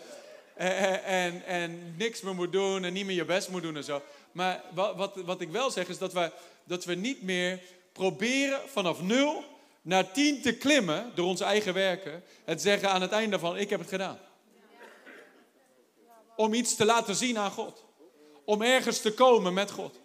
En, 0.55 1.03
en, 1.03 1.45
en, 1.45 1.95
niks 1.97 2.21
meer 2.21 2.35
moet 2.35 2.51
doen 2.51 2.83
en 2.83 2.93
niet 2.93 3.05
meer 3.05 3.15
je 3.15 3.25
best 3.25 3.49
moet 3.49 3.61
doen 3.61 3.75
en 3.75 3.83
zo. 3.83 4.01
Maar 4.31 4.63
wat, 4.73 4.95
wat, 4.95 5.15
wat 5.15 5.41
ik 5.41 5.49
wel 5.49 5.71
zeg 5.71 5.87
is 5.87 5.97
dat 5.97 6.13
we, 6.13 6.31
dat 6.63 6.85
we 6.85 6.95
niet 6.95 7.21
meer 7.21 7.59
proberen 7.91 8.69
vanaf 8.69 9.01
nul 9.01 9.43
naar 9.81 10.11
tien 10.11 10.41
te 10.41 10.57
klimmen 10.57 11.11
door 11.15 11.27
onze 11.27 11.43
eigen 11.43 11.73
werken. 11.73 12.23
Het 12.45 12.61
zeggen 12.61 12.89
aan 12.89 13.01
het 13.01 13.11
einde 13.11 13.39
van 13.39 13.57
ik 13.57 13.69
heb 13.69 13.79
het 13.79 13.89
gedaan. 13.89 14.19
Om 16.35 16.53
iets 16.53 16.75
te 16.75 16.85
laten 16.85 17.15
zien 17.15 17.37
aan 17.37 17.51
God. 17.51 17.83
Om 18.45 18.61
ergens 18.61 19.01
te 19.01 19.13
komen 19.13 19.53
met 19.53 19.71
God. 19.71 19.99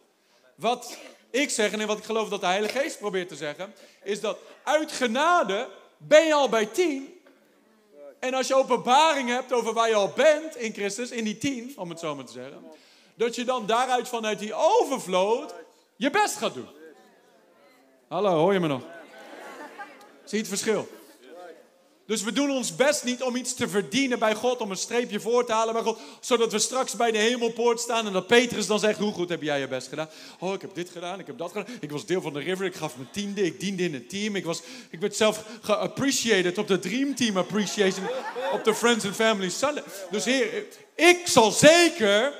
Wat 0.55 0.99
ik 1.31 1.51
zeg 1.51 1.73
en 1.73 1.87
wat 1.87 1.99
ik 1.99 2.05
geloof 2.05 2.29
dat 2.29 2.41
de 2.41 2.47
Heilige 2.47 2.79
Geest 2.79 2.99
probeert 2.99 3.29
te 3.29 3.37
zeggen, 3.37 3.75
is 4.03 4.21
dat 4.21 4.39
uit 4.63 4.93
genade 4.93 5.69
ben 5.97 6.27
je 6.27 6.35
al 6.35 6.49
bij 6.49 6.67
tien. 6.67 7.23
En 8.19 8.35
als 8.35 8.47
je 8.47 8.55
openbaring 8.55 9.29
hebt 9.29 9.53
over 9.53 9.73
waar 9.73 9.89
je 9.89 9.95
al 9.95 10.13
bent 10.17 10.57
in 10.57 10.73
Christus, 10.73 11.11
in 11.11 11.25
die 11.25 11.39
tien, 11.39 11.73
om 11.77 11.89
het 11.89 11.99
zo 11.99 12.15
maar 12.15 12.25
te 12.25 12.33
zeggen, 12.33 12.65
dat 13.15 13.35
je 13.35 13.45
dan 13.45 13.67
daaruit 13.67 14.09
vanuit 14.09 14.39
die 14.39 14.55
overvloed 14.55 15.55
je 15.97 16.11
best 16.11 16.37
gaat 16.37 16.55
doen. 16.55 16.69
Hallo, 18.09 18.31
hoor 18.31 18.53
je 18.53 18.61
me 18.61 18.67
nog? 18.67 18.83
Zie 20.25 20.39
je 20.39 20.39
het 20.39 20.49
verschil? 20.49 20.89
Dus 22.09 22.23
we 22.23 22.33
doen 22.33 22.51
ons 22.51 22.77
best 22.77 23.05
niet 23.05 23.23
om 23.23 23.37
iets 23.37 23.55
te 23.55 23.69
verdienen 23.69 24.19
bij 24.19 24.35
God, 24.35 24.61
om 24.61 24.71
een 24.71 24.77
streepje 24.77 25.21
voor 25.21 25.45
te 25.45 25.53
halen 25.53 25.75
bij 25.75 25.83
God, 25.83 25.99
zodat 26.21 26.53
we 26.53 26.59
straks 26.59 26.97
bij 26.97 27.11
de 27.11 27.19
hemelpoort 27.19 27.81
staan 27.81 28.07
en 28.07 28.13
dat 28.13 28.27
Petrus 28.27 28.67
dan 28.67 28.79
zegt, 28.79 28.99
hoe 28.99 29.13
goed 29.13 29.29
heb 29.29 29.43
jij 29.43 29.61
je 29.61 29.69
best 29.69 29.89
gedaan? 29.89 30.09
Oh, 30.39 30.55
ik 30.55 30.61
heb 30.61 30.75
dit 30.75 30.91
gedaan, 30.91 31.19
ik 31.19 31.27
heb 31.27 31.39
dat 31.39 31.53
gedaan, 31.53 31.67
ik 31.81 31.91
was 31.91 32.07
deel 32.07 32.21
van 32.21 32.33
de 32.33 32.41
river, 32.41 32.67
ik 32.67 32.75
gaf 32.75 32.97
mijn 32.97 33.09
tiende, 33.11 33.45
ik 33.45 33.61
diende 33.61 33.83
in 33.83 33.95
het 33.95 34.09
team, 34.09 34.37
ik, 34.37 34.45
was, 34.45 34.63
ik 34.91 35.01
werd 35.01 35.17
zelf 35.17 35.45
geappreciated 35.61 36.59
op 36.59 36.69
de 36.69 36.79
Dream 36.79 37.15
Team 37.15 37.37
Appreciation, 37.37 38.07
op 38.53 38.65
de 38.65 38.75
Friends 38.75 39.05
and 39.05 39.15
Family 39.15 39.51
Sunday. 39.51 39.83
Dus 40.11 40.25
heer, 40.25 40.65
ik 40.95 41.21
zal 41.25 41.51
zeker, 41.51 42.35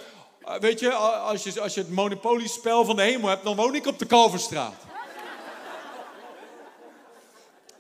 eh, 0.45 0.59
weet 0.61 0.81
je, 0.81 0.93
als 0.93 1.43
je, 1.43 1.61
als 1.61 1.75
je 1.75 1.81
het 1.81 1.91
Monopoly-spel 1.91 2.85
van 2.85 2.97
de 2.97 3.03
hemel 3.03 3.29
hebt, 3.29 3.45
dan 3.45 3.57
woon 3.57 3.75
ik 3.75 3.87
op 3.87 3.99
de 3.99 4.07
Kalverstraat. 4.07 4.83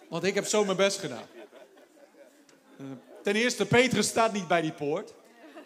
Want 0.08 0.24
ik 0.24 0.34
heb 0.34 0.46
zo 0.46 0.64
mijn 0.64 0.76
best 0.76 0.98
gedaan. 0.98 1.37
Ten 3.28 3.36
eerste, 3.36 3.66
Petrus 3.66 4.06
staat 4.06 4.32
niet 4.32 4.48
bij 4.48 4.60
die 4.60 4.72
poort. 4.72 5.14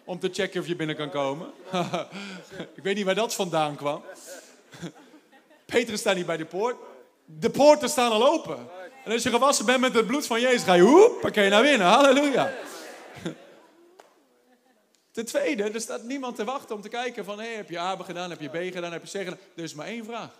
Om 0.03 0.19
te 0.19 0.29
checken 0.31 0.61
of 0.61 0.67
je 0.67 0.75
binnen 0.75 0.95
kan 0.95 1.09
komen. 1.09 1.51
ik 2.75 2.83
weet 2.83 2.95
niet 2.95 3.05
waar 3.05 3.15
dat 3.15 3.33
vandaan 3.33 3.75
kwam. 3.75 4.03
Petrus 5.65 5.99
staat 5.99 6.15
niet 6.15 6.25
bij 6.25 6.37
de 6.37 6.45
poort. 6.45 6.75
De 7.25 7.49
poorten 7.49 7.89
staan 7.89 8.11
al 8.11 8.27
open. 8.27 8.69
En 9.03 9.11
als 9.11 9.23
je 9.23 9.29
gewassen 9.29 9.65
bent 9.65 9.79
met 9.79 9.93
het 9.93 10.07
bloed 10.07 10.25
van 10.25 10.41
Jezus, 10.41 10.63
ga 10.63 10.73
je 10.73 10.81
hoep, 10.81 11.29
je 11.33 11.49
naar 11.49 11.61
binnen. 11.61 11.87
Halleluja. 11.87 12.53
Ten 15.11 15.25
tweede, 15.25 15.63
er 15.63 15.81
staat 15.81 16.03
niemand 16.03 16.35
te 16.35 16.43
wachten 16.43 16.75
om 16.75 16.81
te 16.81 16.89
kijken 16.89 17.25
van... 17.25 17.39
Hey, 17.39 17.53
heb 17.53 17.69
je 17.69 17.79
A 17.79 17.95
gedaan, 17.95 18.29
heb 18.29 18.41
je 18.41 18.49
B 18.49 18.73
gedaan, 18.73 18.91
heb 18.91 19.05
je 19.05 19.19
C 19.19 19.23
gedaan? 19.23 19.39
Er 19.55 19.63
is 19.63 19.73
maar 19.73 19.87
één 19.87 20.05
vraag. 20.05 20.31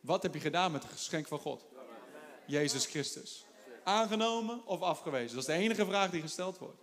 Wat 0.00 0.22
heb 0.22 0.34
je 0.34 0.40
gedaan 0.40 0.72
met 0.72 0.82
het 0.82 0.92
geschenk 0.92 1.26
van 1.26 1.38
God? 1.38 1.64
Jezus 2.46 2.86
Christus. 2.86 3.47
Aangenomen 3.88 4.60
of 4.64 4.80
afgewezen? 4.80 5.36
Dat 5.36 5.48
is 5.48 5.54
de 5.54 5.62
enige 5.62 5.86
vraag 5.86 6.10
die 6.10 6.20
gesteld 6.20 6.58
wordt. 6.58 6.80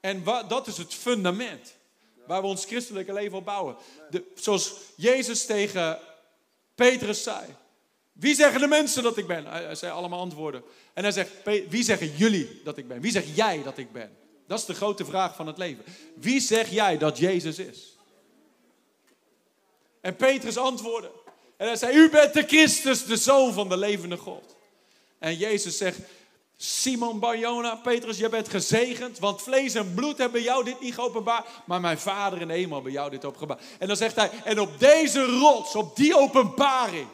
En 0.00 0.24
dat 0.48 0.66
is 0.66 0.76
het 0.76 0.94
fundament 0.94 1.74
waar 2.26 2.40
we 2.40 2.46
ons 2.46 2.64
christelijke 2.64 3.12
leven 3.12 3.38
op 3.38 3.44
bouwen. 3.44 3.76
De, 4.10 4.24
zoals 4.34 4.74
Jezus 4.96 5.46
tegen 5.46 5.98
Petrus 6.74 7.22
zei. 7.22 7.44
Wie 8.12 8.34
zeggen 8.34 8.60
de 8.60 8.66
mensen 8.66 9.02
dat 9.02 9.16
ik 9.16 9.26
ben? 9.26 9.46
Hij, 9.46 9.74
zei 9.74 9.92
allemaal 9.92 10.20
antwoorden. 10.20 10.62
En 10.92 11.02
hij 11.02 11.12
zegt, 11.12 11.30
wie 11.68 11.82
zeggen 11.82 12.16
jullie 12.16 12.60
dat 12.64 12.78
ik 12.78 12.88
ben? 12.88 13.00
Wie 13.00 13.12
zeg 13.12 13.24
jij 13.34 13.62
dat 13.62 13.78
ik 13.78 13.92
ben? 13.92 14.16
Dat 14.46 14.58
is 14.58 14.64
de 14.64 14.74
grote 14.74 15.04
vraag 15.04 15.36
van 15.36 15.46
het 15.46 15.58
leven. 15.58 15.84
Wie 16.14 16.40
zeg 16.40 16.70
jij 16.70 16.98
dat 16.98 17.18
Jezus 17.18 17.58
is? 17.58 17.96
En 20.00 20.16
Petrus 20.16 20.56
antwoordde. 20.56 21.10
En 21.56 21.66
hij 21.66 21.76
zei, 21.76 21.96
u 21.96 22.10
bent 22.10 22.34
de 22.34 22.42
Christus, 22.42 23.04
de 23.04 23.16
Zoon 23.16 23.52
van 23.52 23.68
de 23.68 23.76
levende 23.76 24.16
God. 24.16 24.53
En 25.24 25.36
Jezus 25.36 25.76
zegt, 25.76 25.98
Simon 26.56 27.18
Barjona, 27.18 27.74
Petrus, 27.74 28.18
je 28.18 28.28
bent 28.28 28.48
gezegend, 28.48 29.18
want 29.18 29.42
vlees 29.42 29.74
en 29.74 29.94
bloed 29.94 30.18
hebben 30.18 30.42
jou 30.42 30.64
dit 30.64 30.80
niet 30.80 30.94
geopenbaard, 30.94 31.46
maar 31.64 31.80
mijn 31.80 31.98
vader 31.98 32.40
in 32.40 32.48
de 32.48 32.54
hemel 32.54 32.74
hebben 32.74 32.92
jou 32.92 33.10
dit 33.10 33.24
openbaard. 33.24 33.62
En 33.78 33.86
dan 33.86 33.96
zegt 33.96 34.16
hij, 34.16 34.30
en 34.44 34.60
op 34.60 34.78
deze 34.78 35.24
rots, 35.24 35.74
op 35.74 35.96
die 35.96 36.16
openbaring, 36.16 37.06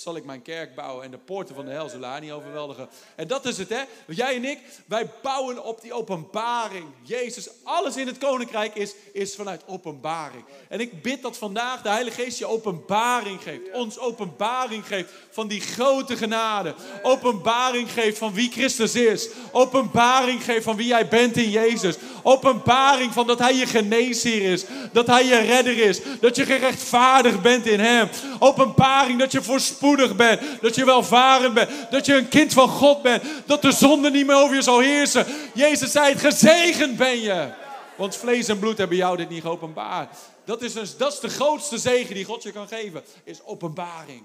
zal 0.00 0.16
ik 0.16 0.24
mijn 0.24 0.42
kerk 0.42 0.74
bouwen 0.74 1.04
en 1.04 1.10
de 1.10 1.18
poorten 1.18 1.54
van 1.54 1.64
de 1.64 1.70
hel 1.70 1.88
zullen 1.88 2.08
haar 2.08 2.20
niet 2.20 2.30
overweldigen. 2.30 2.88
En 3.16 3.28
dat 3.28 3.44
is 3.44 3.58
het, 3.58 3.68
hè? 3.68 3.82
Jij 4.06 4.34
en 4.34 4.44
ik, 4.44 4.58
wij 4.86 5.10
bouwen 5.22 5.64
op 5.64 5.80
die 5.80 5.92
openbaring. 5.92 6.86
Jezus, 7.02 7.48
alles 7.62 7.96
in 7.96 8.06
het 8.06 8.18
koninkrijk 8.18 8.74
is, 8.74 8.94
is 9.12 9.34
vanuit 9.34 9.62
openbaring. 9.66 10.44
En 10.68 10.80
ik 10.80 11.02
bid 11.02 11.22
dat 11.22 11.36
vandaag 11.36 11.82
de 11.82 11.88
Heilige 11.88 12.22
Geest 12.22 12.38
je 12.38 12.46
openbaring 12.46 13.42
geeft. 13.42 13.72
Ons 13.72 13.98
openbaring 13.98 14.86
geeft 14.86 15.12
van 15.30 15.48
die 15.48 15.60
grote 15.60 16.16
genade. 16.16 16.74
Openbaring 17.02 17.92
geeft 17.92 18.18
van 18.18 18.32
wie 18.32 18.50
Christus 18.50 18.94
is. 18.94 19.28
Openbaring 19.52 20.44
geeft 20.44 20.64
van 20.64 20.76
wie 20.76 20.86
jij 20.86 21.08
bent 21.08 21.36
in 21.36 21.50
Jezus. 21.50 21.96
Openbaring 22.22 23.12
van 23.12 23.26
dat 23.26 23.38
Hij 23.38 23.54
je 23.54 23.66
geneesheer 23.66 24.52
is. 24.52 24.64
Dat 24.92 25.06
Hij 25.06 25.24
je 25.24 25.38
redder 25.38 25.78
is. 25.78 26.00
Dat 26.20 26.36
je 26.36 26.44
gerechtvaardigd 26.44 27.42
bent 27.42 27.66
in 27.66 27.80
Hem. 27.80 28.08
Openbaring 28.38 29.18
dat 29.18 29.32
je 29.32 29.42
voorspoedig 29.42 30.16
bent. 30.16 30.40
Dat 30.60 30.74
je 30.74 30.84
welvarend 30.84 31.54
bent. 31.54 31.70
Dat 31.90 32.06
je 32.06 32.14
een 32.14 32.28
kind 32.28 32.52
van 32.52 32.68
God 32.68 33.02
bent. 33.02 33.22
Dat 33.46 33.62
de 33.62 33.72
zonde 33.72 34.10
niet 34.10 34.26
meer 34.26 34.36
over 34.36 34.54
je 34.54 34.62
zal 34.62 34.80
heersen. 34.80 35.26
Jezus 35.54 35.92
zei 35.92 36.12
het, 36.12 36.20
gezegend 36.20 36.96
ben 36.96 37.20
je. 37.20 37.48
Want 37.96 38.16
vlees 38.16 38.48
en 38.48 38.58
bloed 38.58 38.78
hebben 38.78 38.96
jou 38.96 39.16
dit 39.16 39.28
niet 39.28 39.42
geopenbaard. 39.42 40.16
Dat 40.44 40.62
is, 40.62 40.72
dus, 40.72 40.96
dat 40.96 41.12
is 41.12 41.20
de 41.20 41.28
grootste 41.28 41.78
zegen 41.78 42.14
die 42.14 42.24
God 42.24 42.42
je 42.42 42.52
kan 42.52 42.68
geven. 42.68 43.02
Is 43.24 43.44
openbaring. 43.44 44.22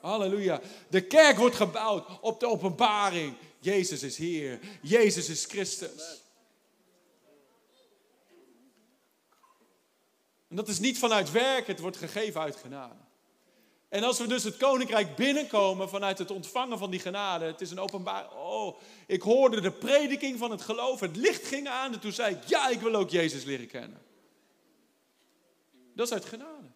Halleluja. 0.00 0.60
De 0.88 1.00
kerk 1.00 1.36
wordt 1.36 1.56
gebouwd 1.56 2.06
op 2.20 2.40
de 2.40 2.48
openbaring. 2.48 3.34
Jezus 3.60 4.02
is 4.02 4.16
Heer. 4.16 4.58
Jezus 4.80 5.28
is 5.28 5.44
Christus. 5.44 6.25
En 10.56 10.62
dat 10.62 10.70
is 10.70 10.80
niet 10.80 10.98
vanuit 10.98 11.30
werk, 11.30 11.66
het 11.66 11.80
wordt 11.80 11.96
gegeven 11.96 12.40
uit 12.40 12.56
genade. 12.56 12.94
En 13.88 14.02
als 14.02 14.18
we 14.18 14.26
dus 14.26 14.44
het 14.44 14.56
koninkrijk 14.56 15.16
binnenkomen 15.16 15.88
vanuit 15.88 16.18
het 16.18 16.30
ontvangen 16.30 16.78
van 16.78 16.90
die 16.90 17.00
genade, 17.00 17.44
het 17.44 17.60
is 17.60 17.70
een 17.70 17.78
openbaar. 17.78 18.36
Oh, 18.36 18.78
ik 19.06 19.22
hoorde 19.22 19.60
de 19.60 19.70
prediking 19.70 20.38
van 20.38 20.50
het 20.50 20.62
geloof, 20.62 21.00
het 21.00 21.16
licht 21.16 21.46
ging 21.46 21.68
aan 21.68 21.92
en 21.92 22.00
toen 22.00 22.12
zei 22.12 22.34
ik, 22.34 22.44
ja, 22.44 22.68
ik 22.68 22.80
wil 22.80 22.94
ook 22.94 23.10
Jezus 23.10 23.44
leren 23.44 23.66
kennen. 23.66 24.02
Dat 25.94 26.06
is 26.06 26.12
uit 26.12 26.24
genade. 26.24 26.70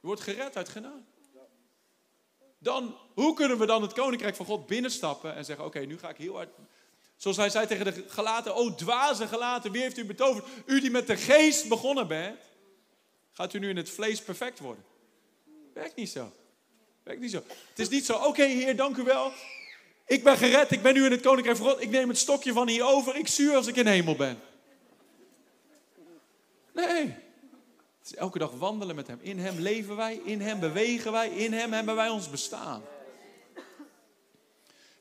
Je 0.00 0.06
wordt 0.06 0.20
gered 0.20 0.56
uit 0.56 0.68
genade. 0.68 1.02
Dan, 2.58 2.96
hoe 3.14 3.34
kunnen 3.34 3.58
we 3.58 3.66
dan 3.66 3.82
het 3.82 3.92
koninkrijk 3.92 4.36
van 4.36 4.46
God 4.46 4.66
binnenstappen 4.66 5.34
en 5.34 5.44
zeggen, 5.44 5.64
oké, 5.64 5.78
nu 5.78 5.98
ga 5.98 6.08
ik 6.08 6.16
heel 6.16 6.34
hard 6.34 6.50
Zoals 7.22 7.36
hij 7.36 7.50
zei 7.50 7.66
tegen 7.66 7.84
de 7.84 8.04
gelaten, 8.08 8.54
o 8.54 8.74
dwaze 8.74 9.26
gelaten, 9.26 9.72
wie 9.72 9.82
heeft 9.82 9.98
u 9.98 10.04
betoverd? 10.04 10.46
U 10.66 10.80
die 10.80 10.90
met 10.90 11.06
de 11.06 11.16
geest 11.16 11.68
begonnen 11.68 12.08
bent, 12.08 12.38
gaat 13.32 13.54
u 13.54 13.58
nu 13.58 13.68
in 13.68 13.76
het 13.76 13.90
vlees 13.90 14.22
perfect 14.22 14.58
worden. 14.58 14.84
Werkt 15.74 15.96
niet 15.96 16.10
zo. 16.10 16.32
Werkt 17.02 17.20
niet 17.20 17.30
zo. 17.30 17.42
Het 17.68 17.78
is 17.78 17.88
niet 17.88 18.04
zo, 18.04 18.14
oké 18.14 18.42
heer, 18.42 18.76
dank 18.76 18.96
u 18.96 19.02
wel. 19.02 19.32
Ik 20.06 20.24
ben 20.24 20.36
gered, 20.36 20.70
ik 20.70 20.82
ben 20.82 20.94
nu 20.94 21.04
in 21.04 21.10
het 21.10 21.20
koninkrijk 21.20 21.56
van 21.56 21.66
God. 21.66 21.82
Ik 21.82 21.90
neem 21.90 22.08
het 22.08 22.18
stokje 22.18 22.52
van 22.52 22.68
hier 22.68 22.84
over, 22.84 23.16
ik 23.16 23.28
zuur 23.28 23.54
als 23.54 23.66
ik 23.66 23.76
in 23.76 23.86
hemel 23.86 24.16
ben. 24.16 24.40
Nee. 26.72 27.04
Het 27.98 28.10
is 28.10 28.14
elke 28.14 28.38
dag 28.38 28.50
wandelen 28.50 28.96
met 28.96 29.06
hem. 29.06 29.18
In 29.20 29.38
hem 29.38 29.58
leven 29.58 29.96
wij, 29.96 30.20
in 30.24 30.40
hem 30.40 30.60
bewegen 30.60 31.12
wij, 31.12 31.28
in 31.28 31.52
hem 31.52 31.72
hebben 31.72 31.94
wij 31.94 32.08
ons 32.08 32.30
bestaan. 32.30 32.82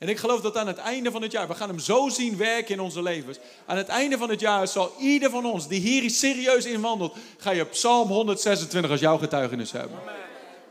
En 0.02 0.10
ik 0.10 0.18
geloof 0.18 0.42
dat 0.42 0.58
aan 0.58 0.68
het 0.68 0.78
einde 0.78 1.12
van 1.12 1.22
het 1.22 1.32
jaar, 1.32 1.48
we 1.48 1.56
gaan 1.56 1.70
hem 1.70 1.80
zo 1.80 2.10
zien 2.10 2.38
werken 2.38 2.74
in 2.74 2.80
onze 2.80 3.02
levens. 3.02 3.38
Aan 3.66 3.78
het 3.78 3.88
einde 3.88 4.18
van 4.18 4.30
het 4.30 4.40
jaar 4.40 4.68
zal 4.68 4.96
ieder 5.00 5.30
van 5.30 5.46
ons 5.46 5.68
die 5.68 5.80
hier 5.80 6.10
serieus 6.10 6.66
in 6.66 6.82
wandelt, 6.82 7.16
ga 7.38 7.52
je 7.52 7.66
Psalm 7.66 8.08
126 8.08 8.92
als 8.92 9.00
jouw 9.00 9.18
getuigenis 9.18 9.72
hebben. 9.72 10.00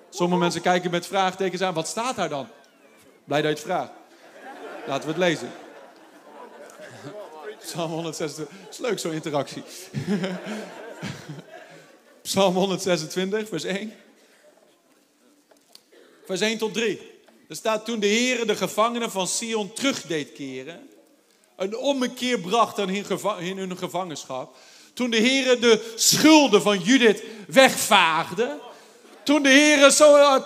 Sommige 0.09 0.40
mensen 0.40 0.61
kijken 0.61 0.90
met 0.90 1.07
vraagtekens 1.07 1.62
aan, 1.62 1.75
wat 1.75 1.88
staat 1.88 2.16
daar 2.16 2.29
dan? 2.29 2.49
Blij 3.25 3.43
dat 3.43 3.51
je 3.51 3.57
het 3.57 3.66
vraagt. 3.66 3.93
Laten 4.87 5.03
we 5.03 5.09
het 5.09 5.23
lezen. 5.23 5.51
Psalm 7.66 7.90
126, 7.90 8.57
is 8.71 8.79
leuk 8.79 8.99
zo'n 8.99 9.12
interactie. 9.12 9.62
Psalm 12.23 12.55
126, 12.55 13.49
vers 13.49 13.64
1. 13.64 13.93
Vers 16.27 16.40
1 16.40 16.59
tot 16.59 16.75
3. 16.75 17.19
Er 17.50 17.56
staat 17.56 17.84
toen 17.84 18.00
de 18.00 18.06
Heer 18.06 18.46
de 18.46 18.56
gevangenen 18.56 19.10
van 19.10 19.28
Sion 19.28 19.72
terug 19.72 20.02
deed 20.02 20.32
keren. 20.32 20.88
Een 21.56 21.76
ommekeer 21.76 22.40
bracht 22.40 22.78
aan 22.78 22.88
in 23.38 23.58
hun 23.58 23.78
gevangenschap. 23.78 24.56
Toen 24.94 25.10
de 25.10 25.16
Heer 25.16 25.60
de 25.60 25.92
schulden 25.96 26.62
van 26.62 26.78
Judith 26.78 27.22
wegvaagde. 27.46 28.58
Toen 29.22 29.42
de 29.42 29.48
Heer 29.48 29.90
zo 29.90 30.16
uh, 30.16 30.36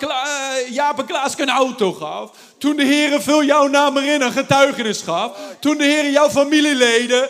Jaap 0.70 0.98
en 0.98 1.06
Klaas 1.06 1.38
een 1.38 1.48
auto 1.48 1.92
gaf. 1.92 2.30
Toen 2.58 2.76
de 2.76 2.84
Heer 2.84 3.22
vul 3.22 3.44
jouw 3.44 3.66
naam 3.66 3.96
erin 3.96 4.20
een 4.20 4.32
getuigenis 4.32 5.00
gaf. 5.00 5.38
Toen 5.60 5.76
de 5.76 5.84
Heer 5.84 6.10
jouw 6.10 6.30
familieleden 6.30 7.28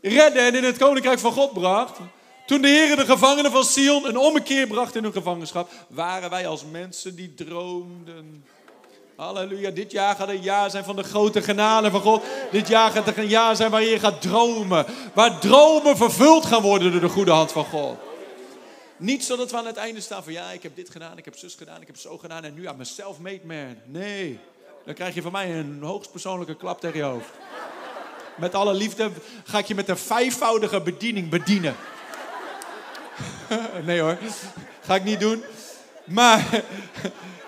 redde 0.00 0.40
en 0.40 0.54
in 0.54 0.64
het 0.64 0.78
koninkrijk 0.78 1.18
van 1.18 1.32
God 1.32 1.52
bracht. 1.52 1.96
Toen 2.46 2.62
de 2.62 2.68
Heer 2.68 2.96
de 2.96 3.04
gevangenen 3.04 3.50
van 3.50 3.64
Sion 3.64 4.08
een 4.08 4.16
ommekeer 4.18 4.66
bracht 4.66 4.94
in 4.94 5.02
hun 5.02 5.12
gevangenschap, 5.12 5.70
waren 5.88 6.30
wij 6.30 6.46
als 6.46 6.64
mensen 6.70 7.16
die 7.16 7.34
droomden 7.34 8.44
Halleluja. 9.16 9.70
Dit 9.70 9.92
jaar 9.92 10.14
gaat 10.14 10.28
een 10.28 10.42
jaar 10.42 10.70
zijn 10.70 10.84
van 10.84 10.96
de 10.96 11.02
grote 11.02 11.42
genade 11.42 11.90
van 11.90 12.00
God. 12.00 12.22
Dit 12.50 12.68
jaar 12.68 12.90
gaat 12.90 13.16
een 13.16 13.26
jaar 13.26 13.56
zijn 13.56 13.70
waar 13.70 13.82
je 13.82 13.98
gaat 13.98 14.22
dromen. 14.22 14.86
Waar 15.12 15.38
dromen 15.38 15.96
vervuld 15.96 16.46
gaan 16.46 16.62
worden 16.62 16.92
door 16.92 17.00
de 17.00 17.08
goede 17.08 17.30
hand 17.30 17.52
van 17.52 17.64
God. 17.64 17.96
Niet 18.96 19.24
zodat 19.24 19.50
we 19.50 19.56
aan 19.56 19.66
het 19.66 19.76
einde 19.76 20.00
staan 20.00 20.24
van 20.24 20.32
ja, 20.32 20.50
ik 20.50 20.62
heb 20.62 20.76
dit 20.76 20.90
gedaan, 20.90 21.18
ik 21.18 21.24
heb 21.24 21.36
zus 21.36 21.54
gedaan, 21.54 21.80
ik 21.80 21.86
heb 21.86 21.96
zo 21.96 22.18
gedaan 22.18 22.44
en 22.44 22.54
nu 22.54 22.66
aan 22.66 22.76
mezelf 22.76 23.18
made 23.18 23.40
man. 23.44 23.76
Nee, 23.84 24.38
dan 24.84 24.94
krijg 24.94 25.14
je 25.14 25.22
van 25.22 25.32
mij 25.32 25.58
een 25.58 25.78
hoogstpersoonlijke 25.82 26.56
klap 26.56 26.80
tegen 26.80 26.98
je 26.98 27.04
hoofd. 27.04 27.30
Met 28.36 28.54
alle 28.54 28.74
liefde 28.74 29.10
ga 29.44 29.58
ik 29.58 29.66
je 29.66 29.74
met 29.74 29.88
een 29.88 29.96
vijfvoudige 29.96 30.80
bediening 30.80 31.28
bedienen. 31.28 31.76
nee 33.86 34.00
hoor, 34.00 34.18
ga 34.80 34.94
ik 34.94 35.04
niet 35.04 35.20
doen. 35.20 35.44
Maar 36.04 36.62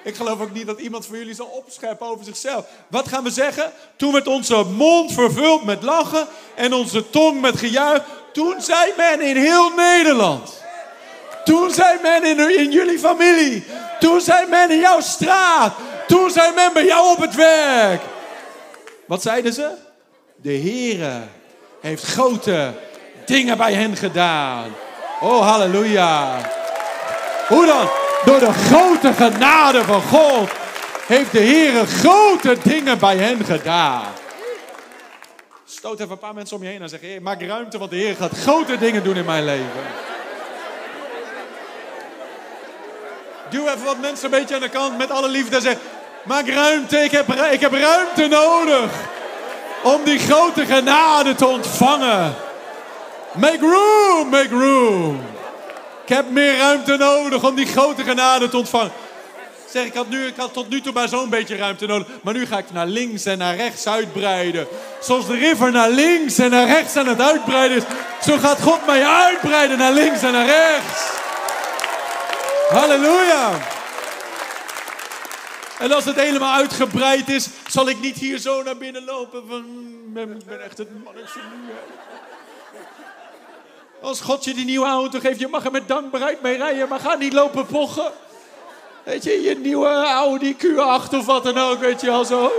ik 0.07 0.17
geloof 0.17 0.41
ook 0.41 0.53
niet 0.53 0.67
dat 0.67 0.81
iemand 0.81 1.07
voor 1.07 1.17
jullie 1.17 1.35
zal 1.35 1.47
opscheppen 1.47 2.07
over 2.07 2.25
zichzelf. 2.25 2.67
Wat 2.89 3.09
gaan 3.09 3.25
we 3.25 3.31
zeggen? 3.31 3.73
Toen 3.97 4.13
werd 4.13 4.27
onze 4.27 4.65
mond 4.65 5.13
vervuld 5.13 5.65
met 5.65 5.83
lachen 5.83 6.27
en 6.55 6.73
onze 6.73 7.11
tong 7.11 7.41
met 7.41 7.59
gejuich. 7.59 8.03
Toen 8.33 8.61
zei 8.61 8.93
men 8.97 9.21
in 9.21 9.37
heel 9.37 9.71
Nederland. 9.71 10.63
Toen 11.45 11.71
zei 11.71 11.99
men 12.03 12.25
in, 12.25 12.59
in 12.59 12.71
jullie 12.71 12.99
familie. 12.99 13.65
Toen 14.01 14.21
zei 14.21 14.47
men 14.47 14.71
in 14.71 14.79
jouw 14.79 15.01
straat. 15.01 15.75
Toen 16.07 16.31
zei 16.31 16.55
men 16.55 16.73
bij 16.73 16.85
jou 16.85 17.11
op 17.11 17.21
het 17.21 17.35
werk. 17.35 18.03
Wat 19.07 19.23
zeiden 19.23 19.53
ze? 19.53 19.71
De 20.37 20.59
Heere 20.59 21.23
heeft 21.81 22.05
grote 22.05 22.73
dingen 23.25 23.57
bij 23.57 23.73
hen 23.73 23.97
gedaan. 23.97 24.75
Oh, 25.21 25.49
halleluja. 25.49 26.51
Hoe 27.49 27.67
dan? 27.67 28.06
Door 28.27 28.39
de 28.39 28.53
grote 28.53 29.13
genade 29.13 29.85
van 29.85 30.03
God 30.03 30.51
heeft 31.07 31.33
de 31.33 31.39
Heer 31.39 31.87
grote 31.87 32.57
dingen 32.63 32.99
bij 32.99 33.17
hen 33.17 33.45
gedaan. 33.45 34.05
Stoot 35.65 36.01
even 36.01 36.13
een 36.13 36.19
paar 36.19 36.35
mensen 36.35 36.57
om 36.57 36.63
je 36.63 36.69
heen 36.69 36.83
en 36.83 36.89
zeg: 36.89 37.01
maak 37.21 37.43
ruimte, 37.43 37.79
want 37.79 37.91
de 37.91 37.97
Heer 37.97 38.17
gaat 38.17 38.39
grote 38.39 38.79
dingen 38.79 39.05
doen 39.05 39.17
in 39.17 39.25
mijn 39.25 39.45
leven. 39.45 39.85
Duw 43.51 43.67
even 43.67 43.85
wat 43.85 44.01
mensen 44.01 44.25
een 44.25 44.41
beetje 44.41 44.55
aan 44.55 44.61
de 44.61 44.69
kant 44.69 44.99
met 44.99 45.11
alle 45.11 45.29
liefde 45.29 45.57
en 45.57 45.63
zeg: 45.63 45.77
maak 46.25 46.49
ruimte, 46.49 46.99
ik 46.99 47.11
heb, 47.11 47.33
ik 47.33 47.61
heb 47.61 47.73
ruimte 47.73 48.27
nodig 48.27 48.91
om 49.83 50.05
die 50.05 50.19
grote 50.19 50.67
genade 50.67 51.35
te 51.35 51.47
ontvangen. 51.47 52.35
Make 53.33 53.59
room, 53.61 54.29
make 54.29 54.49
room. 54.51 55.36
Ik 56.07 56.15
heb 56.15 56.31
meer 56.31 56.57
ruimte 56.57 56.97
nodig 56.97 57.45
om 57.45 57.55
die 57.55 57.67
grote 57.67 58.03
genade 58.03 58.49
te 58.49 58.57
ontvangen. 58.57 58.93
Zeg, 59.71 59.85
ik 59.85 59.95
had, 59.95 60.09
nu, 60.09 60.27
ik 60.27 60.37
had 60.37 60.53
tot 60.53 60.69
nu 60.69 60.81
toe 60.81 60.93
maar 60.93 61.09
zo'n 61.09 61.31
beetje 61.31 61.57
ruimte 61.57 61.87
nodig. 61.87 62.07
Maar 62.23 62.35
nu 62.35 62.47
ga 62.47 62.59
ik 62.59 62.73
naar 62.73 62.87
links 62.87 63.25
en 63.25 63.39
naar 63.39 63.57
rechts 63.57 63.87
uitbreiden. 63.87 64.67
Zoals 65.01 65.27
de 65.27 65.37
river 65.37 65.73
naar 65.73 65.91
links 65.91 66.39
en 66.39 66.51
naar 66.51 66.67
rechts 66.67 66.97
aan 66.97 67.07
het 67.07 67.21
uitbreiden 67.21 67.77
is. 67.77 67.83
Zo 68.23 68.39
gaat 68.39 68.63
God 68.63 68.87
mij 68.87 69.07
uitbreiden 69.07 69.79
naar 69.79 69.93
links 69.93 70.23
en 70.23 70.33
naar 70.33 70.47
rechts. 70.47 71.11
Halleluja. 72.69 73.51
En 75.79 75.93
als 75.93 76.05
het 76.05 76.17
helemaal 76.17 76.55
uitgebreid 76.55 77.29
is, 77.29 77.49
zal 77.69 77.89
ik 77.89 78.01
niet 78.01 78.17
hier 78.17 78.39
zo 78.39 78.63
naar 78.63 78.77
binnen 78.77 79.05
lopen. 79.05 79.43
Van, 79.49 79.65
ik 80.15 80.47
ben 80.47 80.65
echt 80.65 80.79
het 80.79 81.05
mannetje 81.05 81.41
nu. 81.41 81.73
Als 84.01 84.21
God 84.21 84.45
je 84.45 84.55
die 84.55 84.65
nieuwe 84.65 84.87
auto 84.87 85.19
geeft, 85.19 85.41
je 85.41 85.49
mag 85.49 85.65
er 85.65 85.71
met 85.71 85.89
dankbaarheid 85.89 86.43
mee 86.43 86.57
rijden, 86.57 86.89
maar 86.89 87.01
ga 87.01 87.15
niet 87.15 87.33
lopen 87.33 87.67
pochen. 87.67 88.13
Weet 89.05 89.25
je, 89.25 89.43
je 89.43 89.59
nieuwe 89.59 89.89
Audi 90.05 90.57
Q8 90.57 91.15
of 91.15 91.27
wat 91.27 91.45
dan 91.45 91.59
ook, 91.59 91.79
weet 91.79 92.01
je 92.01 92.11
al 92.11 92.25
zo. 92.25 92.53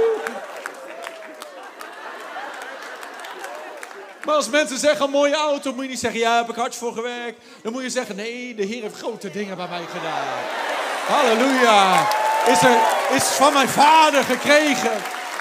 Maar 4.25 4.35
als 4.35 4.49
mensen 4.49 4.77
zeggen, 4.77 5.05
een 5.05 5.11
mooie 5.11 5.35
auto, 5.35 5.73
moet 5.73 5.83
je 5.83 5.89
niet 5.89 5.99
zeggen, 5.99 6.19
ja, 6.19 6.35
heb 6.37 6.49
ik 6.49 6.55
hard 6.55 6.75
voor 6.75 6.93
gewerkt. 6.93 7.41
Dan 7.63 7.71
moet 7.71 7.81
je 7.81 7.89
zeggen, 7.89 8.15
nee, 8.15 8.55
de 8.55 8.63
Heer 8.63 8.81
heeft 8.81 8.97
grote 8.97 9.31
dingen 9.31 9.57
bij 9.57 9.67
mij 9.69 9.85
gedaan. 9.91 10.25
Halleluja. 11.07 12.07
Is, 12.47 12.61
er, 12.61 12.77
is 13.15 13.23
van 13.23 13.53
mijn 13.53 13.69
vader 13.69 14.23
gekregen 14.23 14.91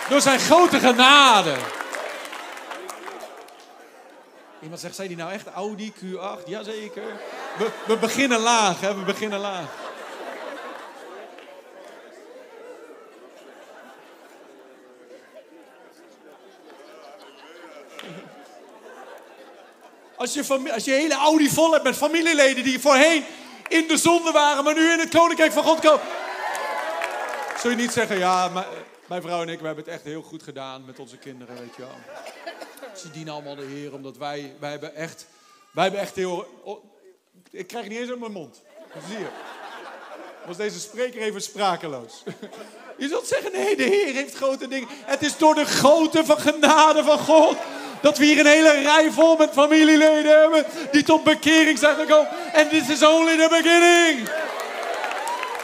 door 0.09 0.21
zijn 0.21 0.39
grote 0.39 0.79
genade. 0.79 1.55
Iemand 4.63 4.81
zegt, 4.81 4.95
zei 4.95 5.09
die 5.09 5.17
nou 5.17 5.33
echt 5.33 5.47
Audi 5.47 5.93
Q8? 5.93 6.45
Jazeker. 6.47 7.21
We, 7.59 7.71
we 7.87 7.97
beginnen 7.97 8.41
laag, 8.41 8.81
hè? 8.81 8.95
We 8.95 9.05
beginnen 9.05 9.39
laag. 9.39 9.85
Als 20.17 20.35
je, 20.35 20.73
als 20.73 20.85
je 20.85 20.93
hele 20.93 21.15
Audi 21.15 21.49
vol 21.49 21.73
hebt 21.73 21.85
met 21.85 21.97
familieleden 21.97 22.65
die 22.65 22.81
voorheen 22.81 23.25
in 23.69 23.89
de 23.89 23.97
zonde 23.97 24.31
waren, 24.31 24.65
maar 24.65 24.75
nu 24.75 24.93
in 24.93 24.99
het 24.99 25.09
koninkrijk 25.09 25.53
van 25.53 25.65
God 25.65 25.81
komen. 25.81 26.01
Zul 27.59 27.71
je 27.71 27.77
niet 27.77 27.93
zeggen, 27.93 28.19
ja, 28.19 28.51
mijn 29.07 29.23
vrouw 29.23 29.43
en 29.43 29.49
ik, 29.49 29.61
we 29.61 29.67
hebben 29.67 29.85
het 29.85 29.93
echt 29.93 30.05
heel 30.05 30.23
goed 30.23 30.43
gedaan 30.43 30.85
met 30.85 30.99
onze 30.99 31.17
kinderen, 31.17 31.59
weet 31.59 31.77
je 31.77 31.83
wel. 31.83 31.97
Ze 32.97 33.11
dienen 33.11 33.33
allemaal 33.33 33.55
de 33.55 33.65
Heer, 33.65 33.95
omdat 33.95 34.17
wij, 34.17 34.55
wij 34.59 34.71
hebben 34.71 34.95
echt, 34.95 35.27
wij 35.71 35.83
hebben 35.83 36.01
echt 36.01 36.17
heel... 36.17 36.47
ik 37.51 37.67
krijg 37.67 37.89
niet 37.89 37.99
eens 37.99 38.11
uit 38.11 38.21
mijn 38.21 38.33
mond. 38.33 38.63
zie 39.09 39.19
je. 39.19 39.29
Was 40.47 40.57
deze 40.57 40.81
spreker 40.81 41.21
even 41.21 41.43
sprakeloos. 41.43 42.23
Je 42.99 43.09
zult 43.09 43.27
zeggen, 43.27 43.53
nee, 43.53 43.77
de 43.77 43.83
Heer 43.83 44.15
heeft 44.15 44.35
grote 44.35 44.69
dingen. 44.69 44.89
Het 44.91 45.23
is 45.23 45.37
door 45.37 45.55
de 45.55 45.65
grote 45.65 46.25
van 46.25 46.39
genade 46.39 47.05
van 47.05 47.19
God 47.19 47.57
dat 48.01 48.19
we 48.19 48.25
hier 48.25 48.39
een 48.39 48.47
hele 48.47 48.81
rij 48.83 49.11
vol 49.11 49.37
met 49.37 49.51
familieleden 49.53 50.41
hebben 50.41 50.67
die 50.93 51.03
tot 51.03 51.25
bekering 51.25 51.79
zijn 51.79 51.97
gekomen. 51.97 52.53
En 52.53 52.69
dit 52.69 52.89
is 52.89 53.03
only 53.03 53.37
the 53.37 53.49
beginning. 53.49 54.29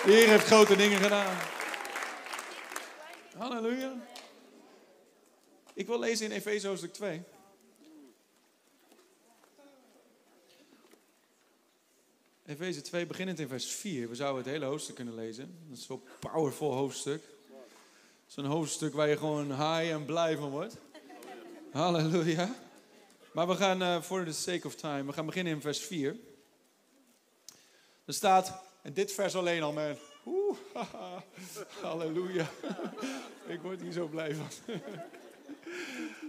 De 0.04 0.12
Heer 0.12 0.28
heeft 0.28 0.46
grote 0.46 0.76
dingen 0.76 1.00
gedaan. 1.00 1.51
Halleluja. 3.42 3.92
Ik 5.74 5.86
wil 5.86 5.98
lezen 5.98 6.26
in 6.26 6.32
Efeze 6.32 6.66
hoofdstuk 6.66 6.92
2. 6.92 7.22
Efeze 12.46 12.80
2, 12.80 13.06
beginnend 13.06 13.38
in 13.38 13.48
vers 13.48 13.66
4. 13.66 14.08
We 14.08 14.14
zouden 14.14 14.42
het 14.42 14.52
hele 14.52 14.64
hoofdstuk 14.64 14.94
kunnen 14.94 15.14
lezen. 15.14 15.58
Dat 15.68 15.78
is 15.78 15.84
zo'n 15.84 16.02
powerful 16.18 16.72
hoofdstuk. 16.72 17.22
Zo'n 18.26 18.44
hoofdstuk 18.44 18.94
waar 18.94 19.08
je 19.08 19.16
gewoon 19.16 19.46
high 19.46 19.92
en 19.92 20.04
blij 20.04 20.36
van 20.36 20.50
wordt. 20.50 20.76
Halleluja. 21.72 22.54
Maar 23.32 23.48
we 23.48 23.54
gaan, 23.54 23.82
uh, 23.82 24.02
for 24.02 24.24
the 24.24 24.32
sake 24.32 24.66
of 24.66 24.74
time, 24.74 25.04
we 25.04 25.12
gaan 25.12 25.26
beginnen 25.26 25.52
in 25.52 25.60
vers 25.60 25.78
4. 25.78 26.16
Er 28.04 28.14
staat, 28.14 28.62
en 28.82 28.92
dit 28.92 29.12
vers 29.12 29.34
alleen 29.34 29.62
al, 29.62 29.72
man. 29.72 29.96
Halleluja. 31.82 32.46
Ik 33.46 33.60
word 33.62 33.80
hier 33.80 33.92
zo 33.92 34.06
blij 34.06 34.34
van. 34.34 34.74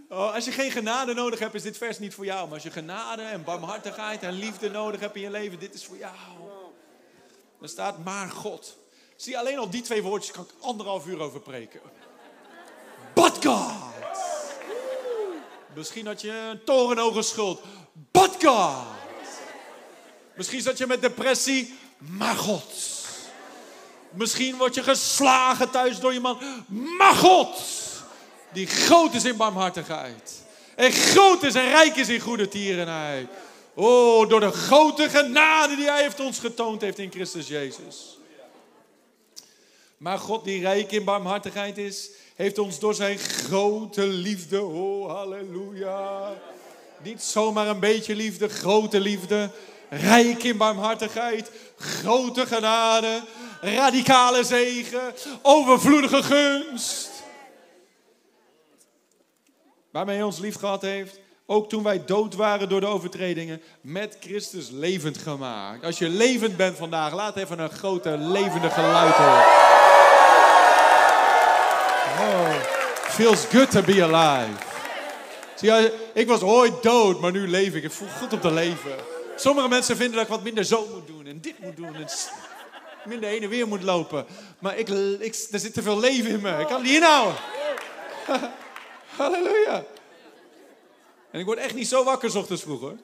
Oh, 0.09 0.33
als 0.33 0.45
je 0.45 0.51
geen 0.51 0.71
genade 0.71 1.13
nodig 1.13 1.39
hebt, 1.39 1.53
is 1.53 1.61
dit 1.61 1.77
vers 1.77 1.99
niet 1.99 2.13
voor 2.13 2.25
jou. 2.25 2.43
Maar 2.45 2.53
als 2.53 2.63
je 2.63 2.71
genade 2.71 3.21
en 3.21 3.43
barmhartigheid 3.43 4.23
en 4.23 4.31
liefde 4.31 4.69
nodig 4.69 4.99
hebt 4.99 5.15
in 5.15 5.21
je 5.21 5.31
leven, 5.31 5.59
dit 5.59 5.73
is 5.73 5.85
voor 5.85 5.97
jou. 5.97 6.15
Er 7.61 7.69
staat 7.69 8.03
maar 8.03 8.29
God. 8.29 8.77
Zie, 9.15 9.37
alleen 9.37 9.57
al 9.57 9.69
die 9.69 9.81
twee 9.81 10.03
woordjes 10.03 10.31
kan 10.31 10.43
ik 10.43 10.49
anderhalf 10.59 11.05
uur 11.07 11.19
over 11.19 11.39
preken. 11.39 11.79
But 13.13 13.45
God. 13.45 13.71
Misschien 15.75 16.05
had 16.05 16.21
je 16.21 16.31
een 16.31 16.63
torenogen 16.63 17.23
schuld. 17.23 17.61
But 18.11 18.35
God. 18.43 18.85
Misschien 20.35 20.61
zat 20.61 20.77
je 20.77 20.87
met 20.87 21.01
depressie. 21.01 21.77
Maar 21.97 22.35
God. 22.35 23.02
Misschien 24.13 24.57
word 24.57 24.75
je 24.75 24.83
geslagen 24.83 25.69
thuis 25.69 25.99
door 25.99 26.13
je 26.13 26.19
man. 26.19 26.37
Maar 26.97 27.13
God 27.13 27.61
die 28.51 28.67
groot 28.67 29.13
is 29.13 29.25
in 29.25 29.37
barmhartigheid. 29.37 30.43
En 30.75 30.91
groot 30.91 31.43
is 31.43 31.55
en 31.55 31.69
rijk 31.69 31.95
is 31.95 32.09
in 32.09 32.19
goede 32.19 32.47
tierenheid. 32.47 33.27
Oh, 33.73 34.29
door 34.29 34.39
de 34.39 34.51
grote 34.51 35.09
genade 35.09 35.75
die 35.75 35.85
hij 35.85 36.01
heeft 36.01 36.19
ons 36.19 36.39
getoond 36.39 36.81
heeft 36.81 36.99
in 36.99 37.11
Christus 37.11 37.47
Jezus. 37.47 38.17
Maar 39.97 40.17
God 40.17 40.43
die 40.43 40.61
rijk 40.61 40.91
in 40.91 41.03
barmhartigheid 41.03 41.77
is, 41.77 42.09
heeft 42.35 42.57
ons 42.57 42.79
door 42.79 42.93
zijn 42.93 43.17
grote 43.17 44.07
liefde, 44.07 44.61
oh 44.61 45.11
halleluja. 45.11 46.33
Niet 47.03 47.21
zomaar 47.21 47.67
een 47.67 47.79
beetje 47.79 48.15
liefde, 48.15 48.49
grote 48.49 48.99
liefde. 48.99 49.49
Rijk 49.89 50.43
in 50.43 50.57
barmhartigheid, 50.57 51.51
grote 51.77 52.45
genade, 52.45 53.23
radicale 53.63 54.43
zegen, 54.43 55.13
overvloedige 55.41 56.23
gunst 56.23 57.11
waarmee 59.93 60.15
hij 60.15 60.25
ons 60.25 60.39
lief 60.39 60.55
gehad 60.55 60.81
heeft. 60.81 61.19
Ook 61.45 61.69
toen 61.69 61.83
wij 61.83 62.05
dood 62.05 62.35
waren 62.35 62.69
door 62.69 62.79
de 62.79 62.85
overtredingen, 62.85 63.61
met 63.81 64.17
Christus 64.19 64.69
levend 64.69 65.17
gemaakt. 65.17 65.85
Als 65.85 65.97
je 65.97 66.09
levend 66.09 66.57
bent 66.57 66.77
vandaag, 66.77 67.13
laat 67.13 67.37
even 67.37 67.59
een 67.59 67.69
grote 67.69 68.17
levende 68.17 68.69
geluid 68.69 69.13
horen. 69.13 69.61
Feels 73.09 73.45
good 73.45 73.71
to 73.71 73.81
be 73.81 74.03
alive. 74.03 74.57
Je, 75.59 75.93
ik 76.13 76.27
was 76.27 76.41
ooit 76.41 76.83
dood, 76.83 77.19
maar 77.19 77.31
nu 77.31 77.47
leef 77.47 77.73
ik. 77.73 77.83
Ik 77.83 77.91
voel 77.91 78.07
goed 78.19 78.33
op 78.33 78.41
te 78.41 78.51
leven. 78.51 78.95
Sommige 79.35 79.67
mensen 79.67 79.97
vinden 79.97 80.15
dat 80.15 80.23
ik 80.23 80.31
wat 80.31 80.43
minder 80.43 80.63
zo 80.63 80.87
moet 80.93 81.07
doen 81.07 81.25
en 81.25 81.41
dit 81.41 81.59
moet 81.59 81.75
doen. 81.75 81.95
En 81.95 82.07
minder 83.05 83.29
heen 83.29 83.43
en 83.43 83.49
weer 83.49 83.67
moet 83.67 83.83
lopen. 83.83 84.25
Maar 84.59 84.77
ik, 84.77 84.89
ik, 85.19 85.47
er 85.51 85.59
zit 85.59 85.73
te 85.73 85.81
veel 85.81 85.99
leven 85.99 86.29
in 86.29 86.41
me. 86.41 86.59
Ik 86.59 86.67
kan 86.67 86.75
het 86.75 86.83
niet 86.83 86.95
inhouden. 86.95 87.35
Halleluja. 89.17 89.83
En 91.31 91.39
ik 91.39 91.45
word 91.45 91.57
echt 91.57 91.75
niet 91.75 91.87
zo 91.87 92.03
wakker 92.03 92.31
s 92.31 92.35
ochtends 92.35 92.61
vroeg 92.61 92.79
hoor. 92.79 92.97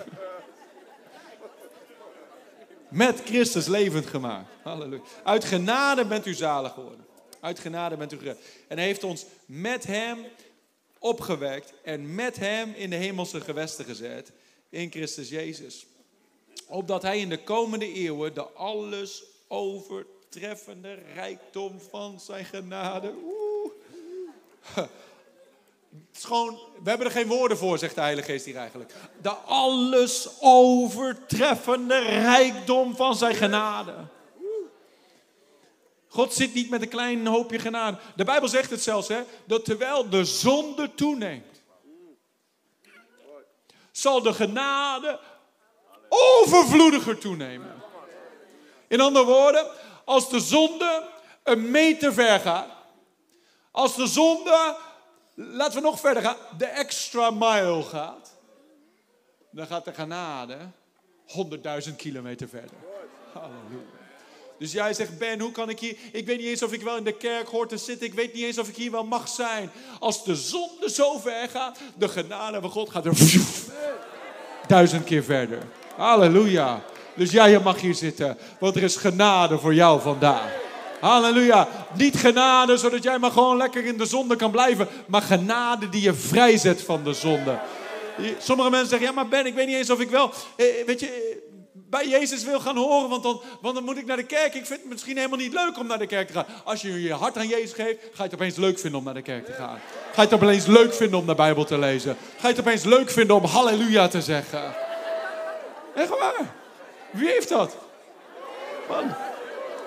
Met 2.89 3.21
Christus 3.25 3.67
levend 3.67 4.07
gemaakt. 4.07 4.49
Halleluja. 4.63 5.03
Uit 5.25 5.45
genade 5.45 6.05
bent 6.05 6.27
u 6.27 6.35
zalig 6.35 6.73
geworden. 6.73 7.07
Uit 7.41 7.59
genade 7.59 7.97
bent 7.97 8.13
u 8.13 8.19
gered. 8.19 8.39
En 8.69 8.77
hij 8.77 8.87
heeft 8.87 9.05
ons 9.05 9.27
met 9.47 9.87
hem 9.87 10.27
opgewekt 10.99 11.73
en 11.83 12.15
met 12.15 12.37
hem 12.37 12.73
in 12.75 12.91
de 12.91 12.97
hemelse 12.97 13.41
gewesten 13.41 13.85
gezet. 13.85 14.33
In 14.69 14.91
Christus 14.91 15.29
Jezus. 15.29 15.87
Opdat 16.67 17.03
hij 17.03 17.19
in 17.19 17.29
de 17.29 17.43
komende 17.43 17.93
eeuwen 17.93 18.35
de 18.35 18.43
alles 18.43 19.23
overtreffende 19.49 20.99
rijkdom 21.15 21.81
van 21.91 22.21
zijn 22.21 22.45
genade. 22.45 23.15
Het 25.91 26.17
is 26.17 26.25
gewoon, 26.25 26.59
we 26.83 26.89
hebben 26.89 27.07
er 27.07 27.13
geen 27.13 27.27
woorden 27.27 27.59
voor, 27.59 27.79
zegt 27.79 27.95
de 27.95 28.01
Heilige 28.01 28.31
Geest 28.31 28.45
hier 28.45 28.57
eigenlijk. 28.57 28.95
De 29.23 29.31
alles 29.31 30.29
overtreffende 30.41 31.99
rijkdom 31.99 32.97
van 32.97 33.17
zijn 33.17 33.35
genade. 33.35 33.95
God 36.09 36.33
zit 36.33 36.55
niet 36.55 36.71
met 36.71 36.83
een 36.83 36.89
klein 36.89 37.27
hoopje 37.27 37.59
genade. 37.59 37.99
De 38.17 38.25
Bijbel 38.25 38.49
zegt 38.49 38.71
het 38.71 38.83
zelfs, 38.83 39.09
hè, 39.09 39.23
dat 39.45 39.65
terwijl 39.65 40.09
de 40.09 40.25
zonde 40.25 40.95
toeneemt, 40.95 41.63
zal 43.93 44.23
de 44.23 44.33
genade 44.33 45.21
overvloediger 46.11 47.19
toenemen. 47.19 47.75
In 48.89 49.01
andere 49.01 49.25
woorden, 49.25 49.67
als 50.05 50.31
de 50.31 50.41
zonde 50.41 51.09
een 51.43 51.71
meter 51.71 52.13
ver 52.13 52.41
gaat, 52.41 52.69
als 53.71 53.97
de 53.97 54.07
zonde, 54.07 54.77
laten 55.35 55.79
we 55.79 55.87
nog 55.87 56.01
verder 56.01 56.23
gaan, 56.23 56.37
de 56.59 56.67
extra 56.67 57.31
mile 57.31 57.83
gaat, 57.83 58.37
dan 59.51 59.67
gaat 59.67 59.85
de 59.85 59.95
genade 59.95 60.57
100.000 61.89 61.97
kilometer 61.97 62.49
verder. 62.49 62.77
Halleluja. 63.33 63.99
Dus 64.59 64.73
jij 64.73 64.95
zegt, 64.95 65.19
Ben, 65.19 65.41
hoe 65.41 65.53
kan 65.53 65.69
ik 65.69 65.79
hier... 65.79 65.97
Ik 66.13 66.27
weet 66.27 66.39
niet 66.39 66.47
eens 66.47 66.63
of 66.63 66.73
ik 66.73 66.83
wel 66.83 66.97
in 66.97 67.05
de 67.05 67.17
kerk 67.17 67.49
hoor 67.49 67.69
te 67.69 67.77
zitten. 67.77 68.07
Ik 68.07 68.15
weet 68.15 68.35
niet 68.35 68.43
eens 68.43 68.59
of 68.59 68.69
ik 68.69 68.77
hier 68.77 68.91
wel 68.91 69.05
mag 69.05 69.29
zijn. 69.29 69.71
Als 69.99 70.25
de 70.25 70.37
zonde 70.37 70.91
zo 70.91 71.19
ver 71.19 71.49
gaat, 71.49 71.79
de 71.97 72.09
genade 72.09 72.61
van 72.61 72.71
God 72.71 72.91
gaat 72.91 73.07
er 73.07 73.15
duizend 74.67 75.05
keer 75.05 75.25
verder. 75.25 75.63
Halleluja. 76.01 76.83
Dus 77.15 77.31
jij 77.31 77.61
mag 77.61 77.81
hier 77.81 77.95
zitten, 77.95 78.39
want 78.59 78.77
er 78.77 78.83
is 78.83 78.97
genade 78.97 79.59
voor 79.59 79.75
jou 79.75 80.01
vandaag. 80.01 80.53
Halleluja. 81.01 81.69
Niet 81.95 82.17
genade 82.17 82.77
zodat 82.77 83.03
jij 83.03 83.19
maar 83.19 83.31
gewoon 83.31 83.57
lekker 83.57 83.85
in 83.85 83.97
de 83.97 84.07
zonde 84.07 84.37
kan 84.37 84.51
blijven, 84.51 84.89
maar 85.07 85.23
genade 85.23 85.89
die 85.89 86.03
je 86.03 86.15
vrijzet 86.15 86.83
van 86.83 87.05
de 87.05 87.13
zonde. 87.13 87.59
Sommige 88.39 88.71
mensen 88.71 88.89
zeggen, 88.89 89.09
ja 89.09 89.15
maar 89.15 89.29
Ben, 89.29 89.47
ik 89.47 89.55
weet 89.55 89.67
niet 89.67 89.77
eens 89.77 89.91
of 89.91 90.01
ik 90.01 90.11
wel, 90.11 90.31
eh, 90.57 90.67
weet 90.87 91.01
je, 91.01 91.39
bij 91.73 92.09
Jezus 92.09 92.45
wil 92.45 92.61
gaan 92.61 92.77
horen, 92.77 93.09
want 93.09 93.23
dan, 93.23 93.43
want 93.61 93.75
dan 93.75 93.85
moet 93.85 93.99
ik 93.99 94.07
naar 94.07 94.17
de 94.17 94.23
kerk. 94.23 94.55
Ik 94.55 94.67
vind 94.67 94.81
het 94.81 94.91
misschien 94.91 95.17
helemaal 95.17 95.39
niet 95.39 95.53
leuk 95.53 95.79
om 95.79 95.87
naar 95.87 95.99
de 95.99 96.07
kerk 96.07 96.27
te 96.27 96.33
gaan. 96.33 96.47
Als 96.65 96.83
je 96.83 97.03
je 97.03 97.13
hart 97.13 97.37
aan 97.37 97.49
Jezus 97.49 97.73
geeft, 97.73 97.99
ga 98.01 98.17
je 98.17 98.23
het 98.23 98.35
opeens 98.35 98.57
leuk 98.57 98.79
vinden 98.79 98.99
om 98.99 99.05
naar 99.05 99.15
de 99.15 99.23
kerk 99.23 99.47
te 99.47 99.53
gaan. 99.53 99.79
Ga 100.13 100.23
je 100.23 100.29
het 100.29 100.43
opeens 100.43 100.67
leuk 100.67 100.95
vinden 100.95 101.19
om 101.19 101.27
de 101.27 101.35
Bijbel 101.35 101.65
te 101.65 101.79
lezen. 101.79 102.17
Ga 102.39 102.49
je 102.49 102.55
het 102.55 102.61
opeens 102.61 102.85
leuk 102.85 103.11
vinden 103.11 103.37
om 103.37 103.45
halleluja 103.45 104.09
te 104.09 104.21
zeggen. 104.21 104.89
Echt 105.95 106.09
waar. 106.09 106.55
Wie 107.11 107.29
heeft 107.29 107.49
dat? 107.49 107.77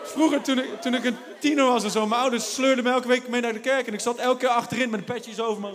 Vroeger, 0.03 0.41
toen 0.41 0.57
ik, 0.59 0.81
toen 0.81 0.93
ik 0.93 1.03
een 1.03 1.17
tiener 1.39 1.65
was 1.65 1.83
en 1.83 1.91
zo, 1.91 2.07
mijn 2.07 2.21
ouders 2.21 2.53
sleurden 2.53 2.83
me 2.83 2.91
elke 2.91 3.07
week 3.07 3.27
mee 3.27 3.41
naar 3.41 3.53
de 3.53 3.59
kerk. 3.59 3.87
En 3.87 3.93
ik 3.93 3.99
zat 3.99 4.17
elke 4.17 4.39
keer 4.39 4.49
achterin 4.49 4.89
met 4.89 4.99
een 4.99 5.05
petjes 5.05 5.39
over 5.39 5.61
me 5.61 5.73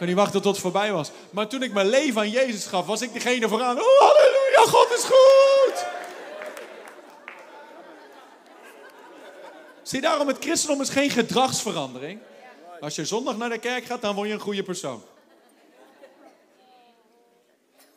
kan 0.00 0.08
niet 0.08 0.18
wachten 0.18 0.42
tot 0.42 0.52
het 0.52 0.62
voorbij 0.62 0.92
was. 0.92 1.10
Maar 1.30 1.48
toen 1.48 1.62
ik 1.62 1.72
mijn 1.72 1.88
leven 1.88 2.20
aan 2.20 2.30
Jezus 2.30 2.66
gaf, 2.66 2.86
was 2.86 3.02
ik 3.02 3.12
degene 3.12 3.48
vooraan. 3.48 3.78
Oh, 3.78 3.98
halleluja, 3.98 4.60
God 4.60 4.92
is 4.92 5.04
goed. 5.04 5.86
Zie, 9.82 10.00
daarom 10.00 10.28
het 10.28 10.36
christendom 10.40 10.80
is 10.80 10.88
geen 10.88 11.10
gedragsverandering. 11.10 12.20
Als 12.80 12.94
je 12.94 13.04
zondag 13.04 13.36
naar 13.36 13.48
de 13.48 13.58
kerk 13.58 13.84
gaat, 13.84 14.00
dan 14.00 14.14
word 14.14 14.28
je 14.28 14.34
een 14.34 14.40
goede 14.40 14.62
persoon. 14.62 15.02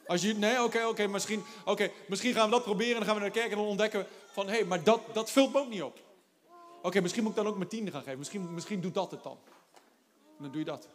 Als 0.08 0.22
je, 0.22 0.34
nee, 0.34 0.64
oké, 0.64 0.86
oké, 0.86 1.08
misschien, 1.08 1.44
oké, 1.66 1.92
misschien 2.08 2.34
gaan 2.34 2.46
we 2.46 2.52
dat 2.52 2.64
proberen 2.64 2.92
en 2.92 2.98
dan 2.98 3.06
gaan 3.06 3.16
we 3.16 3.22
naar 3.22 3.32
de 3.32 3.40
kerk 3.40 3.52
en 3.52 3.58
dan 3.58 3.66
ontdekken 3.66 4.08
van, 4.32 4.48
hé, 4.48 4.54
hey, 4.54 4.66
maar 4.66 4.84
dat, 4.84 5.02
dat 5.14 5.32
vult 5.32 5.54
me 5.54 5.60
ook 5.60 5.70
niet 5.70 5.84
op. 5.84 6.00
Oké, 6.82 7.02
misschien 7.02 7.24
moet 7.24 7.32
ik 7.32 7.38
dan 7.38 7.48
ook 7.48 7.58
mijn 7.58 7.70
tiende 7.70 7.92
gaan 7.92 8.04
geven. 8.04 8.20
Misschien, 8.20 8.54
misschien 8.54 8.82
doet 8.82 8.94
dat 8.94 9.12
het 9.12 9.24
dan. 9.24 9.38
En 10.38 10.44
dan 10.44 10.52
doe 10.52 10.60
je 10.60 10.66
dat. 10.66 10.88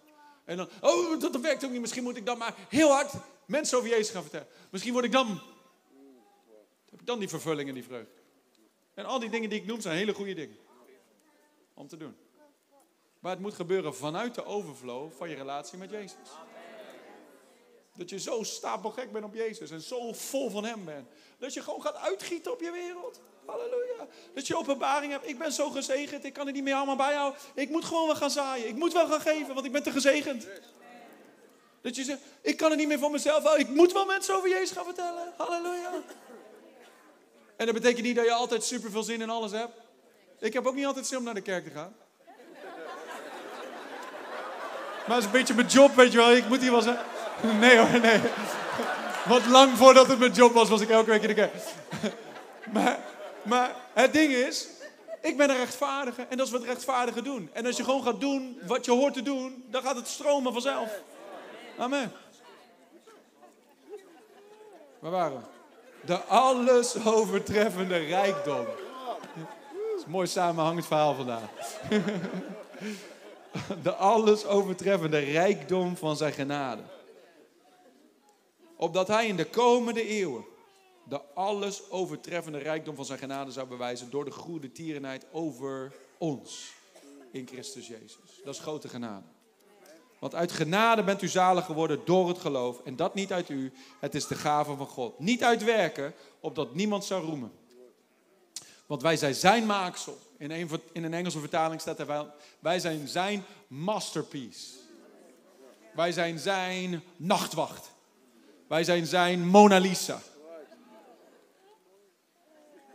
En 0.44 0.56
dan, 0.56 0.68
oh, 0.80 1.20
dat 1.20 1.40
werkt 1.40 1.64
ook 1.64 1.70
niet. 1.70 1.80
Misschien 1.80 2.02
moet 2.02 2.16
ik 2.16 2.26
dan 2.26 2.38
maar 2.38 2.54
heel 2.68 2.90
hard 2.90 3.12
mensen 3.46 3.78
over 3.78 3.90
Jezus 3.90 4.10
gaan 4.10 4.22
vertellen. 4.22 4.46
Misschien 4.70 4.92
word 4.92 5.04
ik 5.04 5.12
dan, 5.12 5.40
heb 6.90 7.00
ik 7.00 7.06
dan 7.06 7.18
die 7.18 7.28
vervulling 7.28 7.68
en 7.68 7.74
die 7.74 7.84
vreugde. 7.84 8.12
En 8.94 9.04
al 9.04 9.18
die 9.18 9.30
dingen 9.30 9.50
die 9.50 9.60
ik 9.60 9.66
noem 9.66 9.80
zijn 9.80 9.96
hele 9.96 10.14
goede 10.14 10.34
dingen. 10.34 10.56
Om 11.74 11.88
te 11.88 11.96
doen. 11.96 12.16
Maar 13.18 13.32
het 13.32 13.40
moet 13.40 13.54
gebeuren 13.54 13.94
vanuit 13.94 14.34
de 14.34 14.44
overflow 14.44 15.12
van 15.12 15.28
je 15.28 15.34
relatie 15.34 15.78
met 15.78 15.90
Jezus. 15.90 16.28
Dat 17.98 18.10
je 18.10 18.18
zo 18.18 18.42
stapelgek 18.42 19.12
bent 19.12 19.24
op 19.24 19.34
Jezus 19.34 19.70
en 19.70 19.80
zo 19.80 20.12
vol 20.12 20.50
van 20.50 20.64
Hem 20.64 20.84
bent. 20.84 21.08
Dat 21.38 21.54
je 21.54 21.62
gewoon 21.62 21.82
gaat 21.82 21.96
uitgieten 21.96 22.52
op 22.52 22.60
je 22.60 22.70
wereld. 22.70 23.20
Halleluja. 23.46 24.06
Dat 24.34 24.46
je 24.46 24.56
openbaring 24.56 25.12
hebt. 25.12 25.28
Ik 25.28 25.38
ben 25.38 25.52
zo 25.52 25.70
gezegend. 25.70 26.24
Ik 26.24 26.32
kan 26.32 26.46
er 26.46 26.52
niet 26.52 26.62
meer 26.62 26.74
allemaal 26.74 26.96
bijhouden. 26.96 27.40
Ik 27.54 27.70
moet 27.70 27.84
gewoon 27.84 28.06
wel 28.06 28.16
gaan 28.16 28.30
zaaien. 28.30 28.68
Ik 28.68 28.74
moet 28.74 28.92
wel 28.92 29.06
gaan 29.06 29.20
geven, 29.20 29.54
want 29.54 29.66
ik 29.66 29.72
ben 29.72 29.82
te 29.82 29.90
gezegend. 29.90 30.46
Dat 31.80 31.96
je 31.96 32.04
zegt, 32.04 32.20
ik 32.40 32.56
kan 32.56 32.70
het 32.70 32.78
niet 32.78 32.88
meer 32.88 32.98
voor 32.98 33.10
mezelf 33.10 33.42
houden. 33.42 33.66
Ik 33.66 33.74
moet 33.74 33.92
wel 33.92 34.06
mensen 34.06 34.34
over 34.34 34.48
Jezus 34.48 34.70
gaan 34.70 34.84
vertellen. 34.84 35.32
Halleluja. 35.36 35.92
En 37.56 37.66
dat 37.66 37.74
betekent 37.74 38.02
niet 38.06 38.16
dat 38.16 38.24
je 38.24 38.32
altijd 38.32 38.64
super 38.64 38.90
veel 38.90 39.02
zin 39.02 39.20
in 39.20 39.30
alles 39.30 39.52
hebt. 39.52 39.74
Ik 40.38 40.52
heb 40.52 40.66
ook 40.66 40.74
niet 40.74 40.86
altijd 40.86 41.06
zin 41.06 41.18
om 41.18 41.24
naar 41.24 41.34
de 41.34 41.40
kerk 41.40 41.64
te 41.64 41.70
gaan. 41.70 41.96
Maar 45.06 45.16
het 45.16 45.18
is 45.18 45.24
een 45.24 45.38
beetje 45.38 45.54
mijn 45.54 45.66
job, 45.66 45.94
weet 45.94 46.12
je 46.12 46.18
wel. 46.18 46.32
Ik 46.32 46.48
moet 46.48 46.60
hier 46.60 46.70
wel 46.70 46.82
zeggen. 46.82 47.17
Nee 47.60 47.78
hoor, 47.78 48.00
nee. 48.00 48.20
Want 49.24 49.46
lang 49.46 49.76
voordat 49.76 50.06
het 50.06 50.18
mijn 50.18 50.32
job 50.32 50.52
was, 50.52 50.68
was 50.68 50.80
ik 50.80 50.90
elke 50.90 51.10
week 51.10 51.22
in 51.22 51.28
de 51.28 51.34
kerk. 51.34 51.52
Maar 52.72 52.98
maar 53.48 53.74
het 53.92 54.12
ding 54.12 54.32
is, 54.32 54.68
ik 55.20 55.36
ben 55.36 55.50
een 55.50 55.56
rechtvaardige 55.56 56.22
en 56.22 56.36
dat 56.36 56.46
is 56.46 56.52
wat 56.52 56.62
rechtvaardigen 56.62 57.24
doen. 57.24 57.50
En 57.52 57.66
als 57.66 57.76
je 57.76 57.84
gewoon 57.84 58.02
gaat 58.02 58.20
doen 58.20 58.58
wat 58.66 58.84
je 58.84 58.90
hoort 58.90 59.14
te 59.14 59.22
doen, 59.22 59.64
dan 59.70 59.82
gaat 59.82 59.96
het 59.96 60.08
stromen 60.08 60.52
vanzelf. 60.52 61.02
Amen. 61.78 62.12
Waar 64.98 65.10
waren 65.10 65.36
we? 65.36 65.42
De 66.06 66.16
alles 66.16 67.04
overtreffende 67.04 67.96
rijkdom. 67.96 68.66
Is 69.96 70.04
een 70.04 70.10
mooi 70.10 70.26
samenhangend 70.26 70.86
verhaal 70.86 71.14
vandaag. 71.14 71.48
De 73.82 73.94
alles 73.94 74.46
overtreffende 74.46 75.18
rijkdom 75.18 75.96
van 75.96 76.16
zijn 76.16 76.32
genade. 76.32 76.82
Opdat 78.78 79.08
hij 79.08 79.26
in 79.26 79.36
de 79.36 79.46
komende 79.46 80.06
eeuwen 80.06 80.44
de 81.08 81.20
alles 81.34 81.90
overtreffende 81.90 82.58
rijkdom 82.58 82.94
van 82.94 83.04
zijn 83.04 83.18
genade 83.18 83.50
zou 83.50 83.66
bewijzen 83.68 84.10
door 84.10 84.24
de 84.24 84.30
goede 84.30 84.72
tierenheid 84.72 85.26
over 85.32 85.92
ons 86.18 86.72
in 87.30 87.46
Christus 87.46 87.86
Jezus. 87.86 88.40
Dat 88.44 88.54
is 88.54 88.60
grote 88.60 88.88
genade. 88.88 89.26
Want 90.18 90.34
uit 90.34 90.52
genade 90.52 91.04
bent 91.04 91.22
u 91.22 91.28
zalig 91.28 91.64
geworden 91.64 92.00
door 92.04 92.28
het 92.28 92.38
geloof. 92.38 92.80
En 92.84 92.96
dat 92.96 93.14
niet 93.14 93.32
uit 93.32 93.48
u, 93.48 93.72
het 94.00 94.14
is 94.14 94.26
de 94.26 94.34
gave 94.34 94.76
van 94.76 94.86
God. 94.86 95.18
Niet 95.18 95.44
uit 95.44 95.64
werken, 95.64 96.14
opdat 96.40 96.74
niemand 96.74 97.04
zou 97.04 97.24
roemen. 97.24 97.52
Want 98.86 99.02
wij 99.02 99.16
zijn 99.16 99.34
zijn 99.34 99.66
maaksel. 99.66 100.18
In 100.38 100.50
een, 100.50 100.68
in 100.92 101.04
een 101.04 101.14
Engelse 101.14 101.38
vertaling 101.38 101.80
staat 101.80 101.98
er, 101.98 102.26
wij 102.58 102.78
zijn 102.78 103.08
zijn 103.08 103.44
masterpiece. 103.66 104.76
Wij 105.94 106.12
zijn 106.12 106.38
zijn 106.38 107.02
nachtwacht. 107.16 107.90
Wij 108.68 108.84
zijn 108.84 109.06
zijn 109.06 109.46
Mona 109.46 109.78
Lisa. 109.78 110.20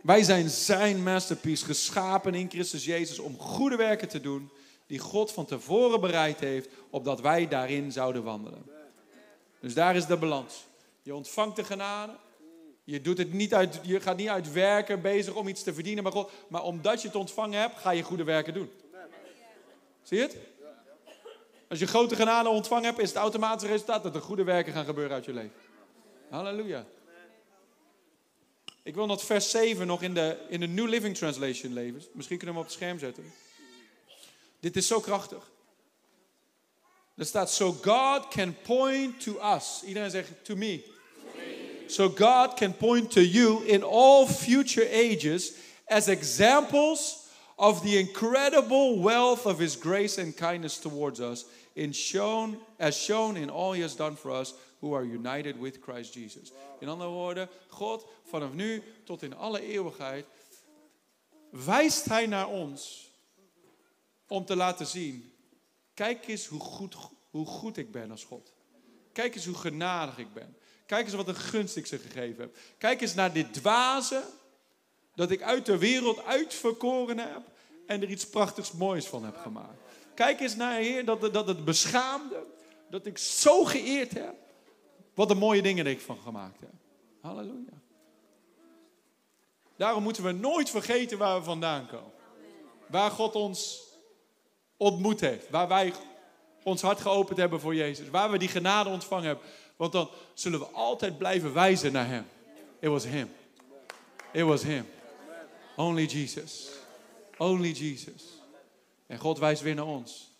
Wij 0.02 0.22
zijn 0.22 0.48
zijn 0.48 1.02
masterpiece, 1.02 1.64
geschapen 1.64 2.34
in 2.34 2.50
Christus 2.50 2.84
Jezus 2.84 3.18
om 3.18 3.38
goede 3.38 3.76
werken 3.76 4.08
te 4.08 4.20
doen 4.20 4.50
die 4.86 4.98
God 4.98 5.32
van 5.32 5.44
tevoren 5.44 6.00
bereid 6.00 6.40
heeft, 6.40 6.68
opdat 6.90 7.20
wij 7.20 7.48
daarin 7.48 7.92
zouden 7.92 8.22
wandelen. 8.22 8.66
Dus 9.60 9.74
daar 9.74 9.96
is 9.96 10.06
de 10.06 10.16
balans. 10.16 10.64
Je 11.02 11.14
ontvangt 11.14 11.56
de 11.56 11.64
genade, 11.64 12.12
Je, 12.84 13.00
doet 13.00 13.18
het 13.18 13.32
niet 13.32 13.54
uit, 13.54 13.80
je 13.82 14.00
gaat 14.00 14.16
niet 14.16 14.28
uit 14.28 14.52
werken 14.52 15.02
bezig 15.02 15.34
om 15.34 15.48
iets 15.48 15.62
te 15.62 15.74
verdienen, 15.74 16.02
maar, 16.02 16.12
God, 16.12 16.30
maar 16.48 16.62
omdat 16.62 17.00
je 17.00 17.06
het 17.06 17.16
ontvangen 17.16 17.60
hebt, 17.60 17.78
ga 17.78 17.90
je 17.90 18.02
goede 18.02 18.24
werken 18.24 18.54
doen. 18.54 18.70
Zie 20.02 20.16
je 20.16 20.22
het? 20.22 20.36
Als 21.68 21.78
je 21.78 21.86
grote 21.86 22.16
genade 22.16 22.48
ontvangen 22.48 22.84
hebt, 22.84 22.98
is 22.98 23.08
het 23.08 23.18
automatische 23.18 23.68
resultaat 23.68 24.02
dat 24.02 24.14
er 24.14 24.20
goede 24.20 24.44
werken 24.44 24.72
gaan 24.72 24.84
gebeuren 24.84 25.14
uit 25.14 25.24
je 25.24 25.32
leven. 25.32 25.52
Halleluja. 26.34 26.86
Ik 28.82 28.94
wil 28.94 29.06
dat 29.06 29.24
vers 29.24 29.50
7 29.50 29.86
nog 29.86 30.02
in 30.02 30.14
de, 30.14 30.46
in 30.48 30.60
de 30.60 30.66
New 30.66 30.88
Living 30.88 31.16
Translation 31.16 31.72
leven. 31.72 32.02
Misschien 32.12 32.38
kunnen 32.38 32.54
we 32.54 32.60
hem 32.60 32.60
op 32.60 32.64
het 32.64 32.72
scherm 32.72 32.98
zetten. 32.98 33.32
Dit 34.60 34.76
is 34.76 34.86
zo 34.86 35.00
krachtig. 35.00 35.50
Er 37.16 37.26
staat, 37.26 37.50
so 37.50 37.72
God 37.72 38.28
can 38.28 38.56
point 38.62 39.20
to 39.20 39.54
us. 39.56 39.82
Iedereen 39.84 40.10
zegt, 40.10 40.44
to 40.44 40.56
me. 40.56 40.84
So 41.86 42.08
God 42.08 42.54
can 42.54 42.76
point 42.76 43.10
to 43.10 43.20
you 43.20 43.66
in 43.66 43.82
all 43.82 44.26
future 44.26 44.88
ages 44.90 45.52
as 45.84 46.08
examples 46.08 47.18
of 47.54 47.80
the 47.80 47.98
incredible 47.98 49.00
wealth 49.00 49.46
of 49.46 49.58
his 49.58 49.78
grace 49.78 50.22
and 50.22 50.34
kindness 50.34 50.78
towards 50.78 51.20
us 51.20 51.44
in 51.72 51.92
shown, 51.92 52.58
as 52.76 52.96
shown 52.96 53.36
in 53.36 53.50
all 53.50 53.72
he 53.72 53.82
has 53.82 53.96
done 53.96 54.16
for 54.16 54.40
us 54.40 54.54
who 54.84 54.94
are 54.94 55.04
united 55.04 55.58
with 55.58 55.78
Christ 55.80 56.14
Jesus. 56.14 56.52
In 56.80 56.88
andere 56.88 57.10
woorden, 57.10 57.48
God 57.68 58.06
vanaf 58.24 58.52
nu 58.52 58.82
tot 59.04 59.22
in 59.22 59.34
alle 59.34 59.60
eeuwigheid 59.60 60.26
wijst 61.50 62.04
hij 62.04 62.26
naar 62.26 62.48
ons 62.48 63.10
om 64.28 64.44
te 64.44 64.56
laten 64.56 64.86
zien, 64.86 65.32
kijk 65.94 66.28
eens 66.28 66.46
hoe 66.46 66.60
goed, 66.60 66.96
hoe 67.30 67.46
goed 67.46 67.76
ik 67.76 67.92
ben 67.92 68.10
als 68.10 68.24
God. 68.24 68.52
Kijk 69.12 69.34
eens 69.34 69.46
hoe 69.46 69.54
genadig 69.54 70.18
ik 70.18 70.32
ben. 70.32 70.56
Kijk 70.86 71.04
eens 71.04 71.14
wat 71.14 71.28
een 71.28 71.34
gunst 71.34 71.76
ik 71.76 71.86
ze 71.86 71.98
gegeven 71.98 72.40
heb. 72.42 72.56
Kijk 72.78 73.00
eens 73.00 73.14
naar 73.14 73.32
dit 73.32 73.52
dwaze 73.52 74.22
dat 75.14 75.30
ik 75.30 75.42
uit 75.42 75.66
de 75.66 75.78
wereld 75.78 76.24
uitverkoren 76.24 77.18
heb 77.18 77.42
en 77.86 78.02
er 78.02 78.08
iets 78.10 78.28
prachtigs 78.28 78.72
moois 78.72 79.06
van 79.06 79.24
heb 79.24 79.36
gemaakt. 79.36 79.80
Kijk 80.14 80.40
eens 80.40 80.56
naar 80.56 80.78
Heer 80.78 81.04
dat, 81.04 81.32
dat 81.32 81.46
het 81.46 81.64
beschaamde, 81.64 82.46
dat 82.90 83.06
ik 83.06 83.18
zo 83.18 83.64
geëerd 83.64 84.12
heb. 84.12 84.43
Wat 85.14 85.28
de 85.28 85.34
mooie 85.34 85.62
dingen 85.62 85.86
ik 85.86 86.00
van 86.00 86.18
gemaakt 86.18 86.60
heb. 86.60 86.72
Halleluja. 87.20 87.82
Daarom 89.76 90.02
moeten 90.02 90.24
we 90.24 90.32
nooit 90.32 90.70
vergeten 90.70 91.18
waar 91.18 91.38
we 91.38 91.44
vandaan 91.44 91.86
komen. 91.86 92.12
Waar 92.86 93.10
God 93.10 93.34
ons 93.34 93.82
ontmoet 94.76 95.20
heeft. 95.20 95.50
Waar 95.50 95.68
wij 95.68 95.92
ons 96.62 96.82
hart 96.82 97.00
geopend 97.00 97.38
hebben 97.38 97.60
voor 97.60 97.74
Jezus. 97.74 98.10
Waar 98.10 98.30
we 98.30 98.38
die 98.38 98.48
genade 98.48 98.88
ontvangen 98.88 99.26
hebben. 99.26 99.44
Want 99.76 99.92
dan 99.92 100.10
zullen 100.34 100.58
we 100.58 100.66
altijd 100.66 101.18
blijven 101.18 101.52
wijzen 101.52 101.92
naar 101.92 102.06
Hem. 102.06 102.26
It 102.78 102.88
was 102.88 103.04
Him. 103.04 103.30
It 104.32 104.44
was 104.44 104.62
Him. 104.62 104.86
Only 105.76 106.04
Jesus. 106.04 106.68
Only 107.38 107.70
Jesus. 107.70 108.22
En 109.06 109.18
God 109.18 109.38
wijst 109.38 109.62
weer 109.62 109.74
naar 109.74 109.86
ons. 109.86 110.32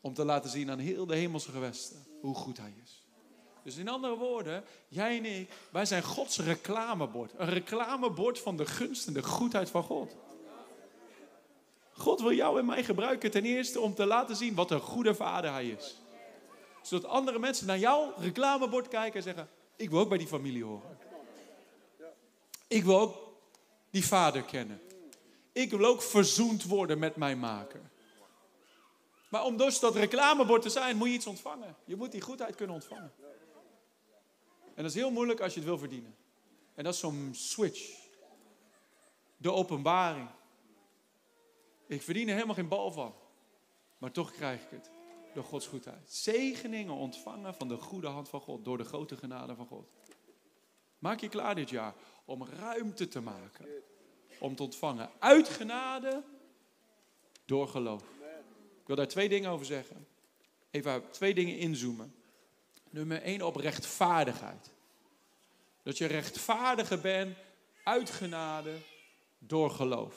Om 0.00 0.14
te 0.14 0.24
laten 0.24 0.50
zien 0.50 0.70
aan 0.70 0.78
heel 0.78 1.06
de 1.06 1.16
hemelse 1.16 1.50
gewesten 1.50 2.04
hoe 2.20 2.34
goed 2.34 2.56
Hij 2.56 2.74
is. 2.82 2.85
Dus 3.66 3.76
in 3.76 3.88
andere 3.88 4.16
woorden, 4.16 4.64
jij 4.88 5.16
en 5.16 5.24
ik, 5.24 5.50
wij 5.70 5.84
zijn 5.84 6.02
Gods 6.02 6.38
reclamebord. 6.38 7.32
Een 7.36 7.48
reclamebord 7.48 8.38
van 8.38 8.56
de 8.56 8.66
gunst 8.66 9.06
en 9.06 9.12
de 9.12 9.22
goedheid 9.22 9.70
van 9.70 9.82
God. 9.82 10.16
God 11.92 12.20
wil 12.20 12.32
jou 12.32 12.58
en 12.58 12.66
mij 12.66 12.84
gebruiken 12.84 13.30
ten 13.30 13.44
eerste 13.44 13.80
om 13.80 13.94
te 13.94 14.06
laten 14.06 14.36
zien 14.36 14.54
wat 14.54 14.70
een 14.70 14.80
goede 14.80 15.14
vader 15.14 15.52
hij 15.52 15.68
is. 15.68 15.96
Zodat 16.82 17.10
andere 17.10 17.38
mensen 17.38 17.66
naar 17.66 17.78
jouw 17.78 18.12
reclamebord 18.18 18.88
kijken 18.88 19.16
en 19.16 19.22
zeggen, 19.22 19.48
ik 19.76 19.90
wil 19.90 20.00
ook 20.00 20.08
bij 20.08 20.18
die 20.18 20.26
familie 20.26 20.64
horen. 20.64 20.98
Ik 22.68 22.84
wil 22.84 23.00
ook 23.00 23.16
die 23.90 24.06
vader 24.06 24.42
kennen. 24.42 24.80
Ik 25.52 25.70
wil 25.70 25.84
ook 25.84 26.02
verzoend 26.02 26.64
worden 26.64 26.98
met 26.98 27.16
mijn 27.16 27.38
maker. 27.38 27.80
Maar 29.28 29.44
om 29.44 29.56
dus 29.56 29.80
dat 29.80 29.94
reclamebord 29.94 30.62
te 30.62 30.70
zijn, 30.70 30.96
moet 30.96 31.08
je 31.08 31.14
iets 31.14 31.26
ontvangen. 31.26 31.76
Je 31.84 31.96
moet 31.96 32.12
die 32.12 32.20
goedheid 32.20 32.54
kunnen 32.54 32.74
ontvangen. 32.74 33.12
En 34.76 34.82
dat 34.82 34.90
is 34.90 34.94
heel 34.94 35.10
moeilijk 35.10 35.40
als 35.40 35.52
je 35.52 35.58
het 35.58 35.68
wil 35.68 35.78
verdienen. 35.78 36.16
En 36.74 36.84
dat 36.84 36.94
is 36.94 37.00
zo'n 37.00 37.30
switch. 37.32 38.04
De 39.36 39.52
openbaring. 39.52 40.28
Ik 41.86 42.02
verdien 42.02 42.28
er 42.28 42.34
helemaal 42.34 42.54
geen 42.54 42.68
bal 42.68 42.90
van. 42.90 43.14
Maar 43.98 44.10
toch 44.10 44.32
krijg 44.32 44.62
ik 44.62 44.70
het. 44.70 44.90
Door 45.34 45.44
Gods 45.44 45.66
goedheid. 45.66 46.12
Zegeningen 46.12 46.94
ontvangen 46.94 47.54
van 47.54 47.68
de 47.68 47.76
goede 47.76 48.06
hand 48.06 48.28
van 48.28 48.40
God. 48.40 48.64
Door 48.64 48.78
de 48.78 48.84
grote 48.84 49.16
genade 49.16 49.54
van 49.54 49.66
God. 49.66 49.88
Maak 50.98 51.20
je 51.20 51.28
klaar 51.28 51.54
dit 51.54 51.70
jaar 51.70 51.94
om 52.24 52.44
ruimte 52.44 53.08
te 53.08 53.20
maken. 53.20 53.68
Om 54.38 54.56
te 54.56 54.62
ontvangen. 54.62 55.10
Uit 55.18 55.48
genade. 55.48 56.22
Door 57.44 57.68
geloof. 57.68 58.02
Ik 58.80 58.86
wil 58.86 58.96
daar 58.96 59.08
twee 59.08 59.28
dingen 59.28 59.50
over 59.50 59.66
zeggen. 59.66 60.06
Even 60.70 61.10
twee 61.10 61.34
dingen 61.34 61.58
inzoomen. 61.58 62.14
Nummer 62.96 63.22
één 63.22 63.42
op 63.42 63.56
rechtvaardigheid. 63.56 64.70
Dat 65.82 65.98
je 65.98 66.06
rechtvaardiger 66.06 67.00
bent 67.00 67.36
uit 67.84 68.10
genade 68.10 68.72
door 69.38 69.70
geloof. 69.70 70.14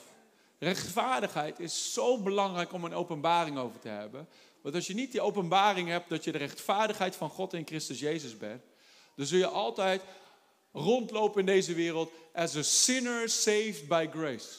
Rechtvaardigheid 0.60 1.60
is 1.60 1.94
zo 1.94 2.22
belangrijk 2.22 2.74
om 2.74 2.84
een 2.84 2.94
openbaring 2.94 3.58
over 3.58 3.80
te 3.80 3.88
hebben. 3.88 4.28
Want 4.62 4.76
als 4.76 4.88
je 4.88 4.94
niet 4.94 5.12
die 5.12 5.22
openbaring 5.22 5.88
hebt 5.88 6.10
dat 6.10 6.24
je 6.24 6.32
de 6.32 6.38
rechtvaardigheid 6.38 7.16
van 7.16 7.30
God 7.30 7.54
in 7.54 7.66
Christus 7.66 8.00
Jezus 8.00 8.38
bent, 8.38 8.64
dan 9.16 9.26
zul 9.26 9.38
je 9.38 9.48
altijd 9.48 10.02
rondlopen 10.72 11.40
in 11.40 11.46
deze 11.46 11.74
wereld 11.74 12.12
as 12.34 12.56
a 12.56 12.62
sinner 12.62 13.30
saved 13.30 13.88
by 13.88 14.08
grace. 14.12 14.50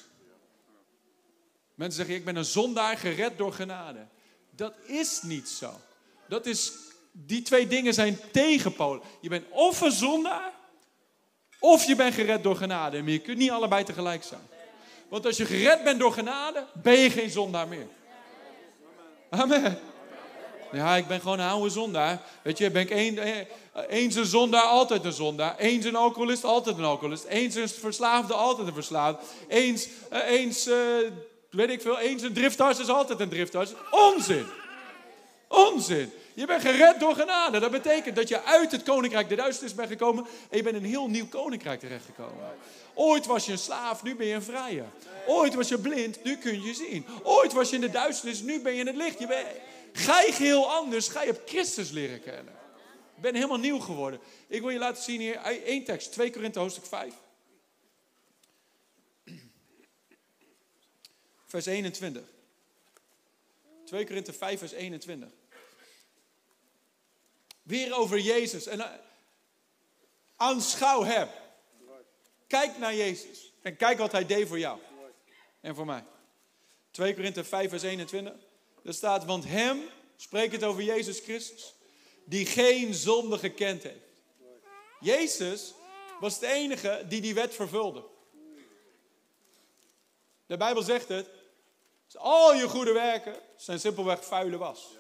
Mensen 1.75 1.97
zeggen, 1.97 2.15
ik 2.15 2.25
ben 2.25 2.37
een 2.37 2.45
zondaar 2.45 2.97
gered 2.97 3.39
door 3.39 3.53
genade. 3.53 4.07
Dat 4.51 4.75
is 4.87 5.23
niet 5.23 5.49
zo. 5.49 5.81
Dat 6.29 6.47
is 6.47 6.89
die 7.13 7.43
twee 7.43 7.67
dingen 7.67 7.95
zijn 7.95 8.19
tegenpolen. 8.33 9.03
Je 9.21 9.29
bent 9.29 9.45
of 9.51 9.81
een 9.81 9.93
zondaar, 9.93 10.53
of 11.59 11.85
je 11.85 11.97
bent 11.97 12.15
gered 12.15 12.43
door 12.43 12.57
genade. 12.57 13.03
Maar 13.03 13.13
je 13.13 13.19
kunt 13.19 13.39
niet 13.39 13.51
allebei 13.51 13.85
tegelijk 13.85 14.23
zijn. 14.23 14.49
Want 15.09 15.27
als 15.27 15.37
je 15.37 15.45
gered 15.45 15.85
bent 15.85 16.01
door 16.01 16.13
genade, 16.13 16.67
ben 16.83 16.99
je 16.99 17.11
geen 17.11 17.31
zondaar 17.31 17.69
meer. 17.69 17.87
Amen. 19.31 19.79
Ja, 20.73 20.97
ik 20.97 21.07
ben 21.07 21.21
gewoon 21.21 21.39
een 21.39 21.49
oude 21.49 21.71
zondaar. 21.71 22.23
Weet 22.43 22.59
je, 22.59 22.71
ben 22.71 22.83
ik 22.83 22.91
een, 22.91 23.19
eh, 23.19 23.47
eens 23.89 24.15
een 24.15 24.27
zondaar, 24.27 24.63
altijd 24.63 25.05
een 25.05 25.13
zondaar. 25.13 25.59
Eens 25.59 25.85
een 25.85 25.97
alcoholist, 25.97 26.45
altijd 26.45 26.79
een 26.79 26.85
alcoholist. 26.85 27.25
Eens 27.25 27.55
een 27.55 27.69
verslaafde, 27.69 28.35
altijd 28.35 28.67
een 28.67 28.75
verslaafde. 28.75 29.23
Eens, 29.49 29.89
uh, 30.13 30.31
eens 30.31 30.67
uh, 30.67 30.75
weet 31.51 31.71
ik 31.71 31.81
veel, 31.81 31.99
eens 31.99 32.23
een 32.23 32.33
drifthars 32.33 32.79
is 32.79 32.89
altijd 32.89 33.21
een 33.21 33.29
drifthars. 33.29 33.71
Onzin. 33.91 34.47
Onzin. 35.49 36.13
Je 36.41 36.47
bent 36.47 36.63
gered 36.63 37.01
door 37.01 37.15
genade. 37.15 37.59
Dat 37.59 37.71
betekent 37.71 38.17
dat 38.17 38.29
je 38.29 38.45
uit 38.45 38.73
het 38.73 38.83
koninkrijk 38.83 39.29
der 39.29 39.37
duisternis 39.37 39.75
bent 39.75 39.89
gekomen 39.89 40.27
en 40.51 40.57
je 40.57 40.63
bent 40.63 40.77
in 40.77 40.83
een 40.83 40.89
heel 40.89 41.09
nieuw 41.09 41.29
koninkrijk 41.29 41.81
terechtgekomen. 41.81 42.57
Ooit 42.95 43.27
was 43.27 43.47
je 43.47 43.53
een 43.53 43.59
slaaf, 43.59 44.03
nu 44.03 44.17
ben 44.17 44.27
je 44.27 44.35
een 44.35 44.43
vrije. 44.43 44.85
Ooit 45.27 45.55
was 45.55 45.69
je 45.69 45.79
blind, 45.79 46.25
nu 46.25 46.37
kun 46.37 46.63
je 46.63 46.75
zien. 46.75 47.07
Ooit 47.23 47.53
was 47.53 47.69
je 47.69 47.75
in 47.75 47.81
de 47.81 47.91
duisternis, 47.91 48.41
nu 48.41 48.61
ben 48.61 48.73
je 48.73 48.81
in 48.81 48.87
het 48.87 48.97
licht. 48.97 49.19
Je 49.19 49.27
bent, 49.27 49.47
ga 49.93 50.23
anders, 50.67 51.09
ga 51.09 51.23
je 51.23 51.31
op 51.31 51.43
Christus 51.47 51.91
leren 51.91 52.23
kennen. 52.23 52.55
Je 53.15 53.21
bent 53.21 53.35
helemaal 53.35 53.59
nieuw 53.59 53.79
geworden. 53.79 54.21
Ik 54.47 54.61
wil 54.61 54.71
je 54.71 54.79
laten 54.79 55.03
zien 55.03 55.21
hier 55.21 55.37
één 55.65 55.85
tekst, 55.85 56.13
2 56.13 56.31
Korinthe 56.31 56.59
hoofdstuk 56.59 56.87
5. 56.87 57.15
Vers 61.47 61.67
21. 61.67 62.23
2 63.85 64.07
Korinthe 64.07 64.33
5 64.33 64.59
vers 64.59 64.73
21. 64.73 65.40
Weer 67.71 67.97
over 67.97 68.19
Jezus. 68.19 68.67
En 68.67 68.81
eh, 68.81 68.91
aanschouw 70.37 71.03
hem. 71.03 71.29
Kijk 72.47 72.79
naar 72.79 72.95
Jezus. 72.95 73.53
En 73.63 73.77
kijk 73.77 73.99
wat 73.99 74.13
hij 74.13 74.27
deed 74.27 74.49
voor 74.49 74.59
jou. 74.59 74.79
En 75.61 75.75
voor 75.75 75.87
mij. 75.87 76.05
2 76.91 77.15
Korinthe 77.15 77.45
5 77.45 77.71
vers 77.71 77.83
21. 77.83 78.35
Daar 78.83 78.95
staat, 78.95 79.25
want 79.25 79.45
hem, 79.45 79.83
spreek 80.17 80.53
het 80.53 80.65
over 80.65 80.83
Jezus 80.83 81.21
Christus, 81.21 81.75
die 82.25 82.47
geen 82.47 82.95
zonde 82.95 83.39
gekend 83.39 83.83
heeft. 83.83 84.09
Jezus 85.01 85.75
was 86.21 86.39
de 86.39 86.47
enige 86.47 87.05
die 87.09 87.21
die 87.21 87.35
wet 87.35 87.55
vervulde. 87.55 88.05
De 90.47 90.57
Bijbel 90.57 90.83
zegt 90.83 91.09
het, 91.09 91.29
al 92.15 92.55
je 92.55 92.69
goede 92.69 92.93
werken 92.93 93.41
zijn 93.57 93.81
simpelweg 93.81 94.25
vuile 94.25 94.57
was. 94.57 94.99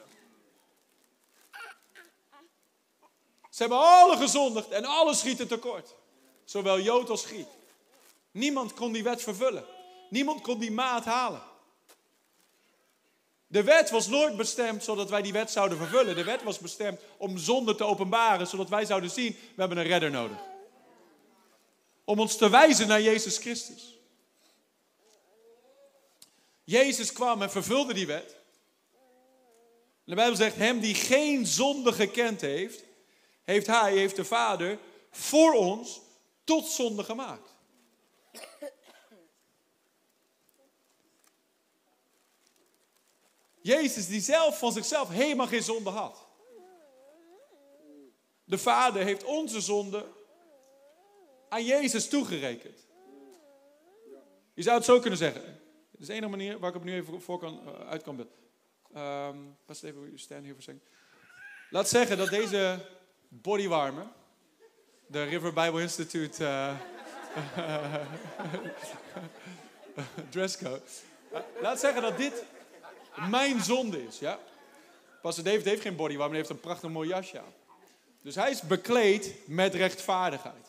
Ze 3.61 3.67
hebben 3.67 3.87
alle 3.87 4.17
gezondigd 4.17 4.69
en 4.69 4.85
alle 4.85 5.15
schieten 5.15 5.49
tekort. 5.49 5.95
Zowel 6.45 6.81
Jood 6.81 7.11
als 7.11 7.25
Griek. 7.25 7.47
Niemand 8.31 8.75
kon 8.75 8.93
die 8.93 9.03
wet 9.03 9.23
vervullen. 9.23 9.65
Niemand 10.11 10.41
kon 10.41 10.59
die 10.59 10.71
maat 10.71 11.05
halen. 11.05 11.43
De 13.47 13.63
wet 13.63 13.91
was 13.91 14.07
nooit 14.07 14.37
bestemd 14.37 14.85
zodat 14.85 15.11
wij 15.11 15.23
die 15.23 15.33
wet 15.33 15.51
zouden 15.51 15.79
vervullen. 15.79 16.15
De 16.15 16.25
wet 16.25 16.43
was 16.43 16.59
bestemd 16.59 17.01
om 17.17 17.39
zonde 17.39 17.75
te 17.75 17.85
openbaren, 17.85 18.47
zodat 18.47 18.69
wij 18.69 18.85
zouden 18.85 19.11
zien, 19.11 19.33
we 19.33 19.61
hebben 19.61 19.79
een 19.79 19.85
redder 19.85 20.11
nodig. 20.11 20.39
om 22.05 22.21
ons 22.21 22.37
te 22.37 22.51
wijzen 22.51 22.89
naar 22.89 23.03
Jezus 23.03 23.39
Christus. 23.39 23.99
Jezus 26.65 27.13
kwam 27.13 27.43
en 27.43 27.51
vervulde 27.51 27.95
die 27.95 28.07
wet. 28.07 28.37
De 30.05 30.15
Bijbel 30.15 30.37
zegt, 30.37 30.57
hem 30.57 30.81
die 30.81 30.95
geen 30.95 31.47
zonde 31.47 31.93
gekend 31.93 32.41
heeft, 32.41 32.89
heeft 33.51 33.67
hij, 33.67 33.93
heeft 33.93 34.17
de 34.17 34.25
Vader, 34.25 34.79
voor 35.11 35.53
ons 35.53 36.01
tot 36.45 36.67
zonde 36.67 37.05
gemaakt. 37.05 37.55
Jezus 43.63 44.07
die 44.07 44.21
zelf 44.21 44.59
van 44.59 44.73
zichzelf 44.73 45.09
helemaal 45.09 45.47
geen 45.47 45.63
zonde 45.63 45.91
had. 45.91 46.27
De 48.45 48.59
Vader 48.59 49.05
heeft 49.05 49.25
onze 49.25 49.61
zonde 49.61 50.07
aan 51.49 51.65
Jezus 51.65 52.09
toegerekend. 52.09 52.87
Je 54.55 54.63
zou 54.63 54.77
het 54.77 54.85
zo 54.85 55.01
kunnen 55.01 55.19
zeggen. 55.19 55.43
Dat 55.91 56.01
is 56.01 56.07
de 56.07 56.13
enige 56.13 56.31
manier 56.31 56.59
waar 56.59 56.71
ik 56.71 56.77
op 56.77 56.85
nu 56.85 56.95
even 56.95 57.23
voor 57.23 57.39
kan, 57.39 57.61
uh, 57.65 57.89
uit 57.89 58.03
kan. 58.03 58.29
Um, 58.97 59.57
pas 59.65 59.83
even 59.83 60.19
stand 60.19 60.45
hier 60.45 60.55
voor 60.55 60.63
zeggen. 60.63 60.85
Laat 61.71 61.89
zeggen 61.89 62.19
dat 62.19 62.29
deze 62.29 62.87
bodywarmer, 63.31 64.07
de 65.07 65.23
River 65.23 65.53
Bible 65.53 65.81
Institute 65.81 66.43
uh, 66.43 66.75
dresscode. 70.31 70.81
Uh, 71.33 71.39
laat 71.61 71.81
zeggen 71.81 72.03
dat 72.03 72.17
dit 72.17 72.45
mijn 73.29 73.61
zonde 73.61 74.07
is, 74.07 74.19
ja? 74.19 74.39
Pastor 75.23 75.45
David 75.45 75.65
heeft 75.65 75.83
geen 75.83 75.97
bodywarmer, 75.97 76.29
hij 76.29 76.39
heeft 76.39 76.51
een 76.51 76.61
prachtig 76.61 76.91
mooi 76.91 77.09
jasje 77.09 77.39
aan. 77.39 77.53
Dus 78.23 78.35
hij 78.35 78.51
is 78.51 78.61
bekleed 78.61 79.35
met 79.47 79.75
rechtvaardigheid. 79.75 80.67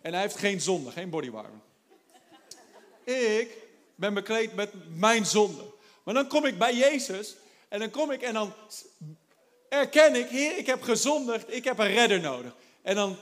En 0.00 0.12
hij 0.12 0.22
heeft 0.22 0.36
geen 0.36 0.60
zonde, 0.60 0.90
geen 0.90 1.10
bodywarmer. 1.10 1.60
Ik 3.04 3.56
ben 3.94 4.14
bekleed 4.14 4.54
met 4.54 4.70
mijn 4.96 5.26
zonde. 5.26 5.64
Maar 6.02 6.14
dan 6.14 6.28
kom 6.28 6.46
ik 6.46 6.58
bij 6.58 6.74
Jezus 6.74 7.36
en 7.68 7.78
dan 7.78 7.90
kom 7.90 8.10
ik 8.10 8.22
en 8.22 8.34
dan 8.34 8.54
erken 9.72 10.14
ik, 10.14 10.28
Heer, 10.28 10.58
ik 10.58 10.66
heb 10.66 10.82
gezondigd, 10.82 11.54
ik 11.54 11.64
heb 11.64 11.78
een 11.78 11.92
redder 11.92 12.20
nodig. 12.20 12.52
En 12.82 12.94
dan 12.94 13.16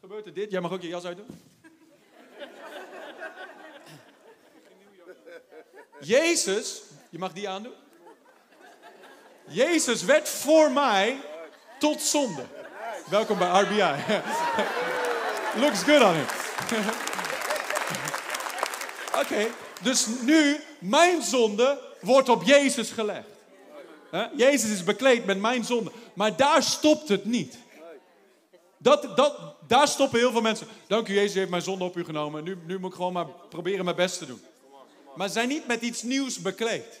gebeurt 0.00 0.26
er 0.26 0.34
dit. 0.34 0.50
Jij 0.50 0.60
mag 0.60 0.72
ook 0.72 0.82
je 0.82 0.88
jas 0.88 1.04
uitdoen. 1.04 1.26
Jezus, 6.00 6.82
je 7.10 7.18
mag 7.18 7.32
die 7.32 7.48
aandoen. 7.48 7.72
Jezus 9.48 10.02
werd 10.02 10.28
voor 10.28 10.70
mij 10.70 11.20
tot 11.78 12.00
zonde. 12.00 12.44
Welkom 13.10 13.38
bij 13.38 13.60
RBI. 13.60 13.94
Looks 15.62 15.82
good 15.82 16.02
on 16.02 16.14
him. 16.14 16.26
Oké, 19.22 19.48
dus 19.82 20.06
nu, 20.20 20.60
mijn 20.78 21.22
zonde 21.22 21.80
wordt 22.00 22.28
op 22.28 22.42
Jezus 22.42 22.90
gelegd. 22.90 23.31
Jezus 24.36 24.70
is 24.70 24.84
bekleed 24.84 25.24
met 25.24 25.40
mijn 25.40 25.64
zonde. 25.64 25.92
Maar 26.14 26.36
daar 26.36 26.62
stopt 26.62 27.08
het 27.08 27.24
niet. 27.24 27.58
Dat, 28.78 29.16
dat, 29.16 29.54
daar 29.66 29.88
stoppen 29.88 30.18
heel 30.18 30.30
veel 30.30 30.40
mensen. 30.40 30.66
Dank 30.86 31.08
u, 31.08 31.14
Jezus 31.14 31.34
heeft 31.34 31.50
mijn 31.50 31.62
zonde 31.62 31.84
op 31.84 31.96
u 31.96 32.04
genomen. 32.04 32.44
Nu, 32.44 32.58
nu 32.66 32.78
moet 32.78 32.90
ik 32.90 32.96
gewoon 32.96 33.12
maar 33.12 33.26
proberen 33.48 33.84
mijn 33.84 33.96
best 33.96 34.18
te 34.18 34.26
doen. 34.26 34.40
Maar 35.16 35.28
zijn 35.28 35.48
niet 35.48 35.66
met 35.66 35.82
iets 35.82 36.02
nieuws 36.02 36.38
bekleed. 36.38 37.00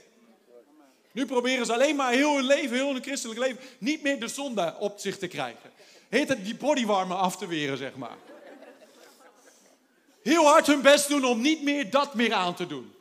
Nu 1.12 1.26
proberen 1.26 1.66
ze 1.66 1.72
alleen 1.72 1.96
maar 1.96 2.12
heel 2.12 2.36
hun 2.36 2.44
leven, 2.44 2.76
heel 2.76 2.92
hun 2.92 3.02
christelijk 3.02 3.40
leven, 3.40 3.58
niet 3.78 4.02
meer 4.02 4.20
de 4.20 4.28
zonde 4.28 4.74
op 4.78 4.98
zich 4.98 5.18
te 5.18 5.26
krijgen. 5.26 5.70
Heet 6.08 6.28
het 6.28 6.44
die 6.44 6.54
bodywarmer 6.54 7.16
af 7.16 7.36
te 7.36 7.46
weren, 7.46 7.76
zeg 7.76 7.94
maar. 7.94 8.16
Heel 10.22 10.44
hard 10.44 10.66
hun 10.66 10.82
best 10.82 11.08
doen 11.08 11.24
om 11.24 11.40
niet 11.40 11.62
meer 11.62 11.90
dat 11.90 12.14
meer 12.14 12.32
aan 12.32 12.54
te 12.54 12.66
doen. 12.66 12.92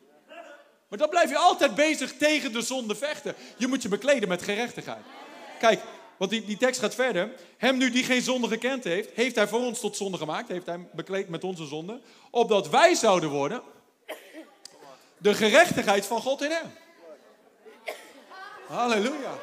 Maar 0.91 0.99
dan 0.99 1.09
blijf 1.09 1.29
je 1.29 1.37
altijd 1.37 1.75
bezig 1.75 2.17
tegen 2.17 2.53
de 2.53 2.61
zonde 2.61 2.95
vechten. 2.95 3.35
Je 3.57 3.67
moet 3.67 3.81
je 3.81 3.89
bekleden 3.89 4.29
met 4.29 4.41
gerechtigheid. 4.41 5.03
Kijk, 5.59 5.81
want 6.17 6.31
die, 6.31 6.45
die 6.45 6.57
tekst 6.57 6.79
gaat 6.79 6.95
verder. 6.95 7.31
Hem 7.57 7.77
nu 7.77 7.91
die 7.91 8.03
geen 8.03 8.21
zonde 8.21 8.47
gekend 8.47 8.83
heeft, 8.83 9.09
heeft 9.13 9.35
hij 9.35 9.47
voor 9.47 9.59
ons 9.59 9.79
tot 9.79 9.97
zonde 9.97 10.17
gemaakt. 10.17 10.47
Heeft 10.47 10.65
hij 10.65 10.79
bekleed 10.91 11.29
met 11.29 11.43
onze 11.43 11.65
zonde. 11.65 12.01
Opdat 12.29 12.69
wij 12.69 12.95
zouden 12.95 13.29
worden 13.29 13.61
de 15.17 15.33
gerechtigheid 15.33 16.05
van 16.05 16.21
God 16.21 16.41
in 16.41 16.51
hem. 16.51 16.73
Halleluja. 18.67 19.33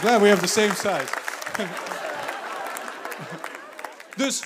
Glad 0.00 0.20
we 0.20 0.28
have 0.28 0.40
the 0.40 0.46
size. 0.46 1.06
dus 4.16 4.42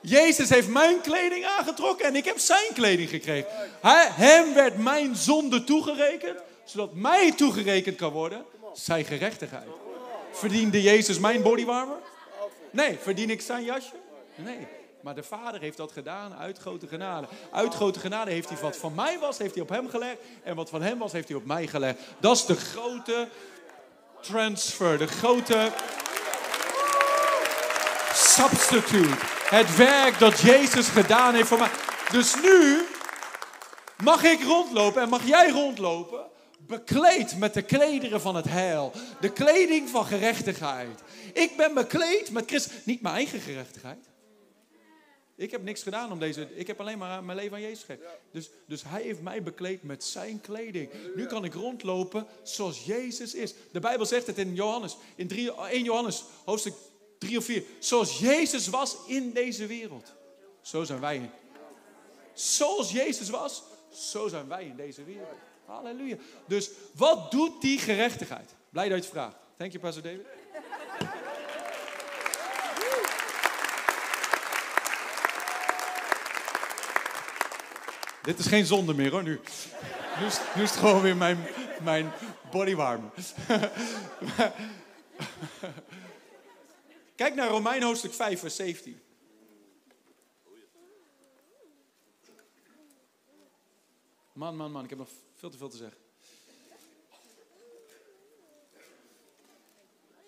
Jezus 0.00 0.48
heeft 0.48 0.68
mijn 0.68 1.00
kleding 1.00 1.46
aangetrokken 1.46 2.06
en 2.06 2.16
ik 2.16 2.24
heb 2.24 2.38
zijn 2.38 2.72
kleding 2.74 3.08
gekregen. 3.08 3.50
Hij, 3.80 4.08
hem 4.10 4.54
werd 4.54 4.78
mijn 4.78 5.16
zonde 5.16 5.64
toegerekend, 5.64 6.38
zodat 6.64 6.94
mij 6.94 7.32
toegerekend 7.32 7.96
kan 7.96 8.12
worden 8.12 8.44
zijn 8.72 9.04
gerechtigheid. 9.04 9.68
Verdiende 10.32 10.82
Jezus 10.82 11.18
mijn 11.18 11.42
bodywarmer? 11.42 11.96
Nee. 12.70 12.98
Verdien 13.02 13.30
ik 13.30 13.40
zijn 13.40 13.64
jasje? 13.64 13.94
Nee. 14.34 14.66
Maar 15.00 15.14
de 15.14 15.22
Vader 15.22 15.60
heeft 15.60 15.76
dat 15.76 15.92
gedaan 15.92 16.34
uit 16.34 16.58
grote 16.58 16.86
genade. 16.86 17.26
Uit 17.50 17.74
grote 17.74 17.98
genade 17.98 18.30
heeft 18.30 18.48
hij 18.48 18.58
wat 18.58 18.76
van 18.76 18.94
mij 18.94 19.18
was, 19.18 19.38
heeft 19.38 19.54
hij 19.54 19.62
op 19.62 19.68
hem 19.68 19.88
gelegd. 19.88 20.16
En 20.42 20.54
wat 20.54 20.70
van 20.70 20.82
hem 20.82 20.98
was, 20.98 21.12
heeft 21.12 21.28
hij 21.28 21.36
op 21.36 21.44
mij 21.44 21.66
gelegd. 21.66 21.98
Dat 22.18 22.36
is 22.36 22.46
de 22.46 22.56
grote 22.56 23.28
transfer, 24.24 24.98
de 24.98 25.06
grote 25.06 25.72
substitute. 28.12 29.16
Het 29.48 29.76
werk 29.76 30.18
dat 30.18 30.40
Jezus 30.40 30.88
gedaan 30.88 31.34
heeft 31.34 31.48
voor 31.48 31.58
mij. 31.58 31.70
Dus 32.10 32.34
nu 32.42 32.82
mag 34.02 34.22
ik 34.22 34.42
rondlopen 34.42 35.02
en 35.02 35.08
mag 35.08 35.26
jij 35.26 35.50
rondlopen 35.50 36.20
bekleed 36.58 37.38
met 37.38 37.54
de 37.54 37.62
klederen 37.62 38.20
van 38.20 38.36
het 38.36 38.48
heil. 38.48 38.92
De 39.20 39.32
kleding 39.32 39.88
van 39.88 40.04
gerechtigheid. 40.04 41.02
Ik 41.32 41.56
ben 41.56 41.74
bekleed 41.74 42.30
met 42.30 42.44
Christus. 42.46 42.72
Niet 42.84 43.02
mijn 43.02 43.14
eigen 43.14 43.40
gerechtigheid. 43.40 44.08
Ik 45.36 45.50
heb 45.50 45.62
niks 45.62 45.82
gedaan 45.82 46.12
om 46.12 46.18
deze. 46.18 46.48
Ik 46.54 46.66
heb 46.66 46.80
alleen 46.80 46.98
maar 46.98 47.24
mijn 47.24 47.38
leven 47.38 47.56
aan 47.56 47.62
Jezus 47.62 47.84
gegeven. 47.84 48.06
Dus, 48.30 48.50
dus 48.66 48.82
hij 48.82 49.02
heeft 49.02 49.22
mij 49.22 49.42
bekleed 49.42 49.82
met 49.82 50.04
zijn 50.04 50.40
kleding. 50.40 50.90
Nu 51.14 51.26
kan 51.26 51.44
ik 51.44 51.54
rondlopen 51.54 52.26
zoals 52.42 52.84
Jezus 52.84 53.34
is. 53.34 53.54
De 53.72 53.80
Bijbel 53.80 54.06
zegt 54.06 54.26
het 54.26 54.38
in 54.38 54.54
Johannes, 54.54 54.96
in 55.16 55.28
3, 55.28 55.54
1 55.54 55.84
Johannes, 55.84 56.24
hoofdstuk 56.44 56.74
3 57.18 57.38
of 57.38 57.44
4. 57.44 57.64
Zoals 57.78 58.18
Jezus 58.18 58.68
was 58.68 58.96
in 59.06 59.32
deze 59.32 59.66
wereld. 59.66 60.12
Zo 60.60 60.84
zijn 60.84 61.00
wij. 61.00 61.30
Zoals 62.32 62.92
Jezus 62.92 63.30
was, 63.30 63.62
zo 63.92 64.28
zijn 64.28 64.48
wij 64.48 64.64
in 64.64 64.76
deze 64.76 65.04
wereld. 65.04 65.38
Halleluja. 65.64 66.16
Dus 66.46 66.70
wat 66.92 67.30
doet 67.30 67.60
die 67.60 67.78
gerechtigheid? 67.78 68.54
Blij 68.70 68.88
dat 68.88 68.96
je 68.96 69.04
het 69.04 69.12
vraagt. 69.12 69.36
Thank 69.56 69.72
you, 69.72 69.82
Pastor 69.82 70.02
David. 70.02 70.43
Dit 78.24 78.38
is 78.38 78.46
geen 78.46 78.66
zonde 78.66 78.94
meer 78.94 79.10
hoor, 79.10 79.22
nu. 79.22 79.40
Nu 80.20 80.26
is, 80.26 80.40
nu 80.54 80.62
het 80.62 80.70
gewoon 80.70 81.02
weer 81.02 81.16
mijn, 81.16 81.46
mijn 81.82 82.12
bodywarmer. 82.50 83.10
Kijk 87.16 87.34
naar 87.34 87.48
Romein 87.48 87.82
hoofdstuk 87.82 88.12
5, 88.12 88.40
vers 88.40 88.56
17. 88.56 89.00
Man, 94.32 94.56
man, 94.56 94.72
man, 94.72 94.84
ik 94.84 94.90
heb 94.90 94.98
nog 94.98 95.08
veel 95.34 95.50
te 95.50 95.58
veel 95.58 95.68
te 95.68 95.76
zeggen. 95.76 95.98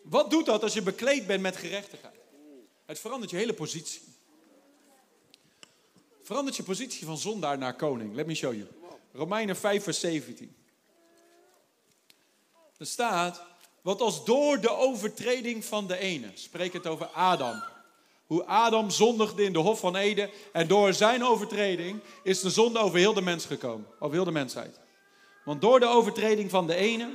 Wat 0.02 0.30
doet 0.30 0.46
dat 0.46 0.62
als 0.62 0.74
je 0.74 0.82
bekleed 0.82 1.26
bent 1.26 1.42
met 1.42 1.56
gerechtigheid? 1.56 2.20
Het 2.84 2.98
verandert 2.98 3.30
je 3.30 3.36
hele 3.36 3.54
positie. 3.54 4.15
Verandert 6.26 6.56
je 6.56 6.62
positie 6.62 7.06
van 7.06 7.18
zondaar 7.18 7.58
naar 7.58 7.74
koning. 7.74 8.14
Let 8.14 8.26
me 8.26 8.34
show 8.34 8.54
you. 8.54 8.66
Romeinen 9.12 9.56
5, 9.56 9.82
vers 9.82 10.00
17. 10.00 10.56
Er 12.78 12.86
staat, 12.86 13.42
wat 13.82 14.00
als 14.00 14.24
door 14.24 14.60
de 14.60 14.70
overtreding 14.70 15.64
van 15.64 15.86
de 15.86 15.98
ene, 15.98 16.30
spreek 16.34 16.72
het 16.72 16.86
over 16.86 17.06
Adam. 17.06 17.62
Hoe 18.26 18.44
Adam 18.44 18.90
zondigde 18.90 19.44
in 19.44 19.52
de 19.52 19.58
Hof 19.58 19.80
van 19.80 19.96
Eden 19.96 20.30
en 20.52 20.68
door 20.68 20.92
zijn 20.92 21.24
overtreding 21.24 22.00
is 22.22 22.40
de 22.40 22.50
zonde 22.50 22.78
over 22.78 22.98
heel 22.98 23.14
de 23.14 23.22
mens 23.22 23.44
gekomen, 23.44 23.86
over 23.98 24.14
heel 24.14 24.24
de 24.24 24.30
mensheid. 24.30 24.78
Want 25.44 25.60
door 25.60 25.80
de 25.80 25.86
overtreding 25.86 26.50
van 26.50 26.66
de 26.66 26.74
ene. 26.74 27.08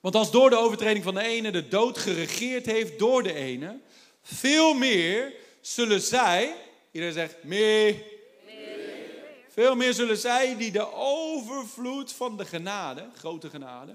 Want 0.00 0.14
als 0.14 0.30
door 0.30 0.50
de 0.50 0.56
overtreding 0.56 1.04
van 1.04 1.14
de 1.14 1.24
ene 1.24 1.50
de 1.50 1.68
dood 1.68 1.98
geregeerd 1.98 2.66
heeft 2.66 2.98
door 2.98 3.22
de 3.22 3.34
ene, 3.34 3.80
veel 4.22 4.74
meer 4.74 5.34
zullen 5.60 6.00
zij, 6.00 6.54
iedereen 6.94 7.14
zegt 7.14 7.44
meer, 7.44 8.02
Veel 9.48 9.74
meer 9.74 9.92
zullen 9.92 10.16
zij 10.16 10.56
die 10.56 10.72
de 10.72 10.92
overvloed 10.92 12.12
van 12.12 12.36
de 12.36 12.44
genade, 12.44 13.08
grote 13.16 13.50
genade, 13.50 13.94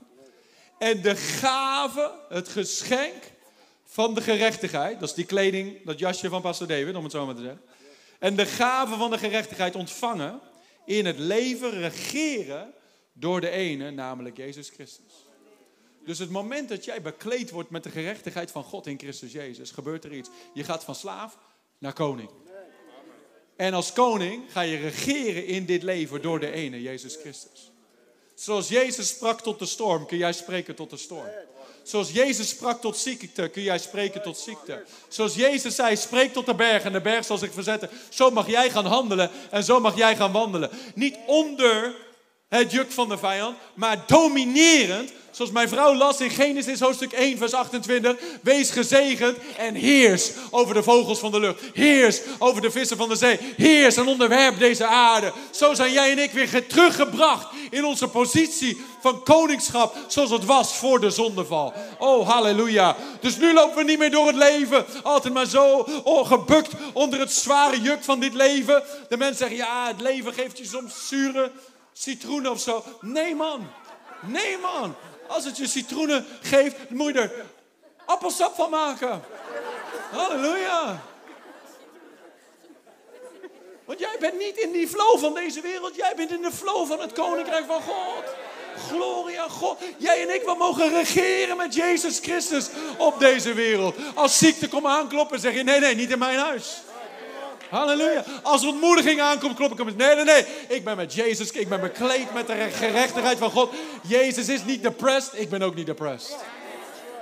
en 0.77 1.01
de 1.01 1.15
gave, 1.15 2.11
het 2.29 2.49
geschenk 2.49 3.23
van 3.85 4.13
de 4.13 4.21
gerechtigheid, 4.21 4.99
dat 4.99 5.09
is 5.09 5.15
die 5.15 5.25
kleding, 5.25 5.85
dat 5.85 5.99
jasje 5.99 6.29
van 6.29 6.41
Pastor 6.41 6.67
David, 6.67 6.95
om 6.95 7.03
het 7.03 7.11
zo 7.11 7.25
maar 7.25 7.35
te 7.35 7.41
zeggen, 7.41 7.61
en 8.19 8.35
de 8.35 8.45
gave 8.45 8.95
van 8.95 9.11
de 9.11 9.17
gerechtigheid 9.17 9.75
ontvangen, 9.75 10.39
in 10.85 11.05
het 11.05 11.17
leven 11.17 11.71
regeren 11.71 12.73
door 13.13 13.41
de 13.41 13.49
ene, 13.49 13.91
namelijk 13.91 14.37
Jezus 14.37 14.69
Christus. 14.69 15.27
Dus 16.05 16.19
het 16.19 16.29
moment 16.29 16.69
dat 16.69 16.85
jij 16.85 17.01
bekleed 17.01 17.51
wordt 17.51 17.69
met 17.69 17.83
de 17.83 17.89
gerechtigheid 17.89 18.51
van 18.51 18.63
God 18.63 18.87
in 18.87 18.99
Christus 18.99 19.31
Jezus, 19.31 19.71
gebeurt 19.71 20.03
er 20.03 20.13
iets. 20.13 20.29
Je 20.53 20.63
gaat 20.63 20.83
van 20.83 20.95
slaaf 20.95 21.37
naar 21.77 21.93
koning. 21.93 22.29
En 23.59 23.73
als 23.73 23.93
koning 23.93 24.43
ga 24.51 24.61
je 24.61 24.77
regeren 24.77 25.45
in 25.45 25.65
dit 25.65 25.83
leven 25.83 26.21
door 26.21 26.39
de 26.39 26.51
ene, 26.51 26.81
Jezus 26.81 27.15
Christus. 27.15 27.71
Zoals 28.35 28.67
Jezus 28.67 29.07
sprak 29.07 29.41
tot 29.41 29.59
de 29.59 29.65
storm, 29.65 30.05
kun 30.05 30.17
jij 30.17 30.33
spreken 30.33 30.75
tot 30.75 30.89
de 30.89 30.97
storm. 30.97 31.27
Zoals 31.83 32.11
Jezus 32.11 32.49
sprak 32.49 32.81
tot 32.81 32.97
ziekte, 32.97 33.47
kun 33.47 33.61
jij 33.61 33.77
spreken 33.77 34.21
tot 34.21 34.37
ziekte. 34.37 34.83
Zoals 35.07 35.35
Jezus 35.35 35.75
zei, 35.75 35.95
spreek 35.95 36.33
tot 36.33 36.45
de 36.45 36.55
berg 36.55 36.83
en 36.83 36.91
de 36.91 37.01
berg 37.01 37.25
zal 37.25 37.37
zich 37.37 37.53
verzetten. 37.53 37.89
Zo 38.09 38.31
mag 38.31 38.47
jij 38.47 38.69
gaan 38.69 38.85
handelen 38.85 39.31
en 39.51 39.63
zo 39.63 39.79
mag 39.79 39.97
jij 39.97 40.15
gaan 40.15 40.31
wandelen. 40.31 40.69
Niet 40.95 41.17
onder 41.25 41.95
het 42.49 42.71
juk 42.71 42.91
van 42.91 43.09
de 43.09 43.17
vijand, 43.17 43.57
maar 43.73 44.03
dominerend. 44.07 45.11
Zoals 45.31 45.51
mijn 45.51 45.69
vrouw 45.69 45.95
las 45.95 46.21
in 46.21 46.29
Genesis 46.29 46.79
hoofdstuk 46.79 47.11
1, 47.11 47.37
vers 47.37 47.53
28. 47.53 48.15
Wees 48.41 48.69
gezegend 48.69 49.37
en 49.57 49.75
heers 49.75 50.31
over 50.49 50.73
de 50.73 50.83
vogels 50.83 51.19
van 51.19 51.31
de 51.31 51.39
lucht. 51.39 51.61
Heers 51.73 52.19
over 52.39 52.61
de 52.61 52.71
vissen 52.71 52.97
van 52.97 53.09
de 53.09 53.15
zee. 53.15 53.39
Heers 53.57 53.95
en 53.95 54.07
onderwerp 54.07 54.59
deze 54.59 54.85
aarde. 54.85 55.31
Zo 55.51 55.73
zijn 55.73 55.93
jij 55.93 56.11
en 56.11 56.19
ik 56.19 56.31
weer 56.31 56.67
teruggebracht 56.67 57.47
in 57.69 57.85
onze 57.85 58.07
positie 58.07 58.81
van 59.01 59.23
koningschap. 59.23 59.95
Zoals 60.07 60.29
het 60.29 60.45
was 60.45 60.77
voor 60.77 60.99
de 60.99 61.09
zondeval. 61.09 61.73
Oh, 61.99 62.29
halleluja. 62.29 62.95
Dus 63.19 63.37
nu 63.37 63.53
lopen 63.53 63.77
we 63.77 63.83
niet 63.83 63.99
meer 63.99 64.11
door 64.11 64.27
het 64.27 64.35
leven. 64.35 64.85
Altijd 65.03 65.33
maar 65.33 65.47
zo 65.47 65.87
oh, 66.03 66.27
gebukt 66.27 66.71
onder 66.93 67.19
het 67.19 67.31
zware 67.31 67.81
juk 67.81 68.03
van 68.03 68.19
dit 68.19 68.33
leven. 68.33 68.83
De 69.09 69.17
mensen 69.17 69.37
zeggen, 69.37 69.57
ja, 69.57 69.87
het 69.87 70.01
leven 70.01 70.33
geeft 70.33 70.57
je 70.57 70.65
soms 70.65 71.07
zure 71.07 71.51
citroenen 71.99 72.51
of 72.51 72.59
zo. 72.59 72.83
Nee 73.01 73.35
man, 73.35 73.67
nee 74.21 74.57
man. 74.57 74.95
Als 75.27 75.45
het 75.45 75.57
je 75.57 75.67
citroenen 75.67 76.25
geeft, 76.41 76.89
moet 76.89 77.13
je 77.13 77.19
er 77.19 77.45
appelsap 78.05 78.55
van 78.55 78.69
maken. 78.69 79.23
Halleluja. 80.11 81.01
Want 83.85 83.99
jij 83.99 84.15
bent 84.19 84.37
niet 84.37 84.57
in 84.57 84.71
die 84.71 84.87
flow 84.87 85.19
van 85.19 85.33
deze 85.33 85.61
wereld. 85.61 85.95
Jij 85.95 86.13
bent 86.15 86.31
in 86.31 86.41
de 86.41 86.51
flow 86.51 86.87
van 86.87 86.99
het 86.99 87.13
koninkrijk 87.13 87.65
van 87.65 87.81
God. 87.81 88.23
Gloria 88.87 89.47
God. 89.47 89.79
Jij 89.97 90.21
en 90.21 90.33
ik, 90.33 90.43
we 90.43 90.55
mogen 90.57 90.89
regeren 90.89 91.57
met 91.57 91.73
Jezus 91.73 92.19
Christus 92.19 92.67
op 92.97 93.19
deze 93.19 93.53
wereld. 93.53 93.95
Als 94.15 94.37
ziekte 94.37 94.67
komt 94.67 94.85
aankloppen, 94.85 95.39
zeg 95.39 95.53
je 95.53 95.63
nee, 95.63 95.79
nee, 95.79 95.95
niet 95.95 96.11
in 96.11 96.19
mijn 96.19 96.39
huis. 96.39 96.81
Halleluja. 97.69 98.23
Als 98.43 98.65
ontmoediging 98.65 99.21
aankomt, 99.21 99.55
klop 99.55 99.71
ik 99.71 99.77
hem. 99.77 99.95
Nee, 99.95 100.15
nee, 100.15 100.23
nee. 100.23 100.45
Ik 100.67 100.83
ben 100.83 100.97
met 100.97 101.13
Jezus. 101.13 101.51
Ik 101.51 101.69
ben 101.69 101.81
bekleed 101.81 102.33
met 102.33 102.47
de 102.47 102.67
gerechtigheid 102.71 103.37
van 103.37 103.51
God. 103.51 103.73
Jezus 104.07 104.49
is 104.49 104.63
niet 104.65 104.83
depressed. 104.83 105.39
Ik 105.39 105.49
ben 105.49 105.61
ook 105.61 105.75
niet 105.75 105.85
depressed. 105.85 106.37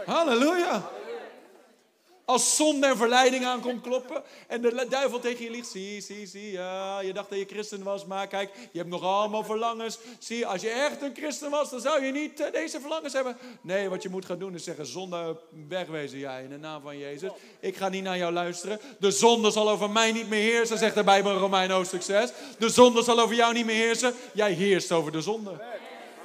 Halleluja. 0.06 0.90
Als 2.28 2.56
zonde 2.56 2.88
en 2.88 2.98
verleiding 2.98 3.46
aankomt 3.46 3.82
kloppen 3.82 4.24
en 4.48 4.62
de 4.62 4.86
duivel 4.90 5.20
tegen 5.20 5.44
je 5.44 5.52
liegt. 5.52 5.68
Zie, 5.68 6.02
zie, 6.02 6.26
zie. 6.26 6.52
Ja, 6.52 7.00
je 7.00 7.14
dacht 7.14 7.30
dat 7.30 7.40
je 7.40 7.46
christen 7.46 7.84
was, 7.84 8.06
maar 8.06 8.28
kijk, 8.28 8.52
je 8.72 8.78
hebt 8.78 8.90
nog 8.90 9.04
allemaal 9.04 9.44
verlangens. 9.44 9.98
Zie, 10.20 10.46
als 10.46 10.62
je 10.62 10.70
echt 10.70 11.02
een 11.02 11.16
christen 11.16 11.50
was, 11.50 11.70
dan 11.70 11.80
zou 11.80 12.04
je 12.04 12.12
niet 12.12 12.40
eh, 12.40 12.52
deze 12.52 12.80
verlangens 12.80 13.14
hebben. 13.14 13.38
Nee, 13.62 13.90
wat 13.90 14.04
je 14.04 14.10
moet 14.10 14.26
gaan 14.26 14.40
doen 14.40 14.54
is 14.54 14.64
zeggen, 14.64 14.86
zonde 14.86 15.38
wegwezen 15.68 16.20
jij 16.20 16.44
in 16.44 16.50
de 16.50 16.58
naam 16.58 16.82
van 16.82 16.98
Jezus. 16.98 17.32
Ik 17.60 17.76
ga 17.76 17.90
niet 17.90 18.04
naar 18.04 18.18
jou 18.18 18.34
luisteren. 18.34 18.80
De 19.00 19.12
zonde 19.12 19.52
zal 19.52 19.70
over 19.70 19.90
mij 19.90 20.12
niet 20.12 20.30
meer 20.30 20.52
heersen, 20.52 20.78
zegt 20.78 20.96
de 20.96 21.04
Bijbel 21.04 21.32
in 21.32 21.38
Romein 21.38 21.72
hoofdstuk 21.72 22.02
6. 22.02 22.32
De 22.60 22.70
zonde 22.70 23.04
zal 23.04 23.20
over 23.20 23.36
jou 23.36 23.54
niet 23.54 23.66
meer 23.66 23.86
heersen. 23.86 24.14
Jij 24.34 24.52
heerst 24.52 24.92
over 24.92 25.12
de 25.12 25.22
zonde. 25.22 25.62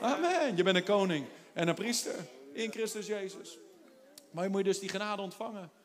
Amen. 0.01 0.57
Je 0.57 0.63
bent 0.63 0.77
een 0.77 0.85
koning 0.85 1.27
en 1.53 1.69
een 1.69 1.75
priester 1.75 2.15
in 2.53 2.71
Christus 2.71 3.07
Jezus. 3.07 3.59
Maar 4.31 4.45
je 4.45 4.51
moet 4.51 4.65
dus 4.65 4.79
die 4.79 4.89
genade 4.89 5.23
ontvangen. 5.23 5.81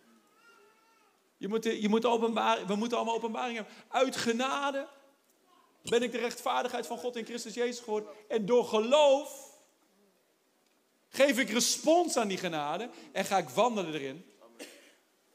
Je 1.38 1.47
moet, 1.47 1.63
je 1.63 1.89
moet 1.89 2.05
openbaar, 2.05 2.65
we 2.65 2.75
moeten 2.75 2.97
allemaal 2.97 3.15
openbaring 3.15 3.55
hebben. 3.55 3.73
Uit 3.88 4.15
genade 4.15 4.88
ben 5.83 6.03
ik 6.03 6.11
de 6.11 6.17
rechtvaardigheid 6.17 6.88
van 6.88 6.97
God 6.97 7.15
in 7.15 7.25
Christus 7.25 7.53
Jezus 7.53 7.83
geworden. 7.83 8.09
En 8.27 8.45
door 8.45 8.65
geloof 8.65 9.55
geef 11.09 11.39
ik 11.39 11.49
respons 11.49 12.17
aan 12.17 12.27
die 12.27 12.38
genade 12.38 12.89
en 13.11 13.25
ga 13.25 13.38
ik 13.38 13.49
wandelen 13.49 13.93
erin. 13.93 14.25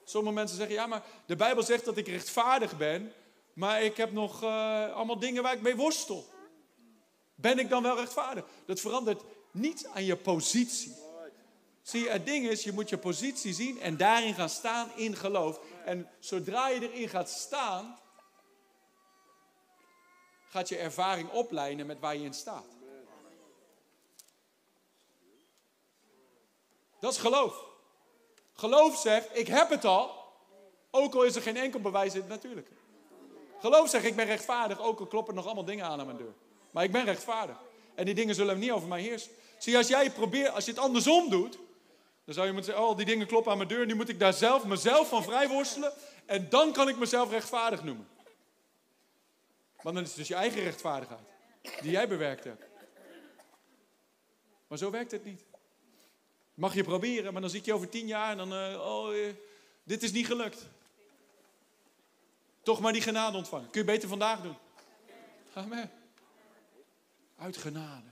Sommige 0.04 0.34
mensen 0.34 0.56
zeggen, 0.56 0.74
ja, 0.74 0.86
maar 0.86 1.02
de 1.26 1.36
Bijbel 1.36 1.62
zegt 1.62 1.84
dat 1.84 1.96
ik 1.96 2.06
rechtvaardig 2.06 2.76
ben, 2.76 3.12
maar 3.52 3.82
ik 3.82 3.96
heb 3.96 4.12
nog 4.12 4.42
uh, 4.42 4.94
allemaal 4.94 5.18
dingen 5.18 5.42
waar 5.42 5.54
ik 5.54 5.62
mee 5.62 5.76
worstel. 5.76 6.26
Ben 7.34 7.58
ik 7.58 7.68
dan 7.68 7.82
wel 7.82 7.96
rechtvaardig? 7.96 8.44
Dat 8.66 8.80
verandert 8.80 9.22
niet 9.50 9.86
aan 9.94 10.04
je 10.04 10.16
positie. 10.16 10.94
Zie 11.82 12.08
het 12.08 12.26
ding 12.26 12.48
is, 12.48 12.64
je 12.64 12.72
moet 12.72 12.88
je 12.88 12.98
positie 12.98 13.54
zien 13.54 13.80
en 13.80 13.96
daarin 13.96 14.34
gaan 14.34 14.48
staan 14.48 14.90
in 14.96 15.16
geloof. 15.16 15.60
En 15.84 16.10
zodra 16.18 16.68
je 16.68 16.90
erin 16.90 17.08
gaat 17.08 17.30
staan, 17.30 17.98
gaat 20.48 20.68
je 20.68 20.76
ervaring 20.76 21.30
opleiden 21.30 21.86
met 21.86 22.00
waar 22.00 22.16
je 22.16 22.24
in 22.24 22.34
staat. 22.34 22.66
Dat 27.00 27.12
is 27.12 27.18
geloof. 27.18 27.64
Geloof 28.52 28.96
zegt, 28.96 29.28
ik 29.32 29.46
heb 29.46 29.70
het 29.70 29.84
al, 29.84 30.24
ook 30.90 31.14
al 31.14 31.22
is 31.22 31.36
er 31.36 31.42
geen 31.42 31.56
enkel 31.56 31.80
bewijs 31.80 32.14
in 32.14 32.20
het 32.20 32.28
natuurlijke. 32.28 32.72
Geloof 33.60 33.88
zegt, 33.88 34.04
ik 34.04 34.16
ben 34.16 34.26
rechtvaardig, 34.26 34.80
ook 34.80 35.00
al 35.00 35.06
kloppen 35.06 35.34
nog 35.34 35.44
allemaal 35.44 35.64
dingen 35.64 35.84
aan 35.84 36.00
aan 36.00 36.06
mijn 36.06 36.18
deur. 36.18 36.34
Maar 36.70 36.84
ik 36.84 36.92
ben 36.92 37.04
rechtvaardig. 37.04 37.56
En 37.94 38.04
die 38.04 38.14
dingen 38.14 38.34
zullen 38.34 38.58
niet 38.58 38.70
over 38.70 38.88
mij 38.88 39.00
heersen. 39.00 39.30
Zie, 39.58 39.76
als 39.76 39.88
jij 39.88 40.10
probeert, 40.10 40.54
als 40.54 40.64
je 40.64 40.70
het 40.70 40.80
andersom 40.80 41.30
doet, 41.30 41.58
dan 42.34 42.44
zou 42.44 42.46
je 42.46 42.52
moeten 42.52 42.72
zeggen, 42.72 42.90
oh, 42.90 42.96
die 42.96 43.06
dingen 43.06 43.26
kloppen 43.26 43.52
aan 43.52 43.58
mijn 43.58 43.68
deur. 43.68 43.86
Nu 43.86 43.94
moet 43.94 44.08
ik 44.08 44.18
daar 44.18 44.32
zelf 44.32 44.64
mezelf 44.64 45.08
van 45.08 45.22
vrijworstelen. 45.22 45.92
En 46.26 46.48
dan 46.48 46.72
kan 46.72 46.88
ik 46.88 46.98
mezelf 46.98 47.30
rechtvaardig 47.30 47.82
noemen. 47.82 48.08
Want 49.82 49.94
dan 49.94 50.04
is 50.04 50.08
het 50.08 50.18
dus 50.18 50.28
je 50.28 50.34
eigen 50.34 50.62
rechtvaardigheid. 50.62 51.26
Die 51.80 51.90
jij 51.90 52.08
bewerkt 52.08 52.44
hebt. 52.44 52.64
Maar 54.66 54.78
zo 54.78 54.90
werkt 54.90 55.10
het 55.10 55.24
niet. 55.24 55.44
Mag 56.54 56.74
je 56.74 56.82
proberen, 56.82 57.32
maar 57.32 57.42
dan 57.42 57.50
zit 57.50 57.64
je 57.64 57.72
over 57.72 57.88
tien 57.88 58.06
jaar 58.06 58.30
en 58.30 58.36
dan, 58.36 58.52
uh, 58.52 58.80
oh, 58.80 59.14
uh, 59.14 59.34
dit 59.84 60.02
is 60.02 60.12
niet 60.12 60.26
gelukt. 60.26 60.68
Toch 62.62 62.80
maar 62.80 62.92
die 62.92 63.02
genade 63.02 63.36
ontvangen. 63.36 63.70
Kun 63.70 63.80
je 63.80 63.86
beter 63.86 64.08
vandaag 64.08 64.40
doen. 64.40 64.56
Amen. 65.52 65.90
Uit 67.36 67.56
genade. 67.56 68.11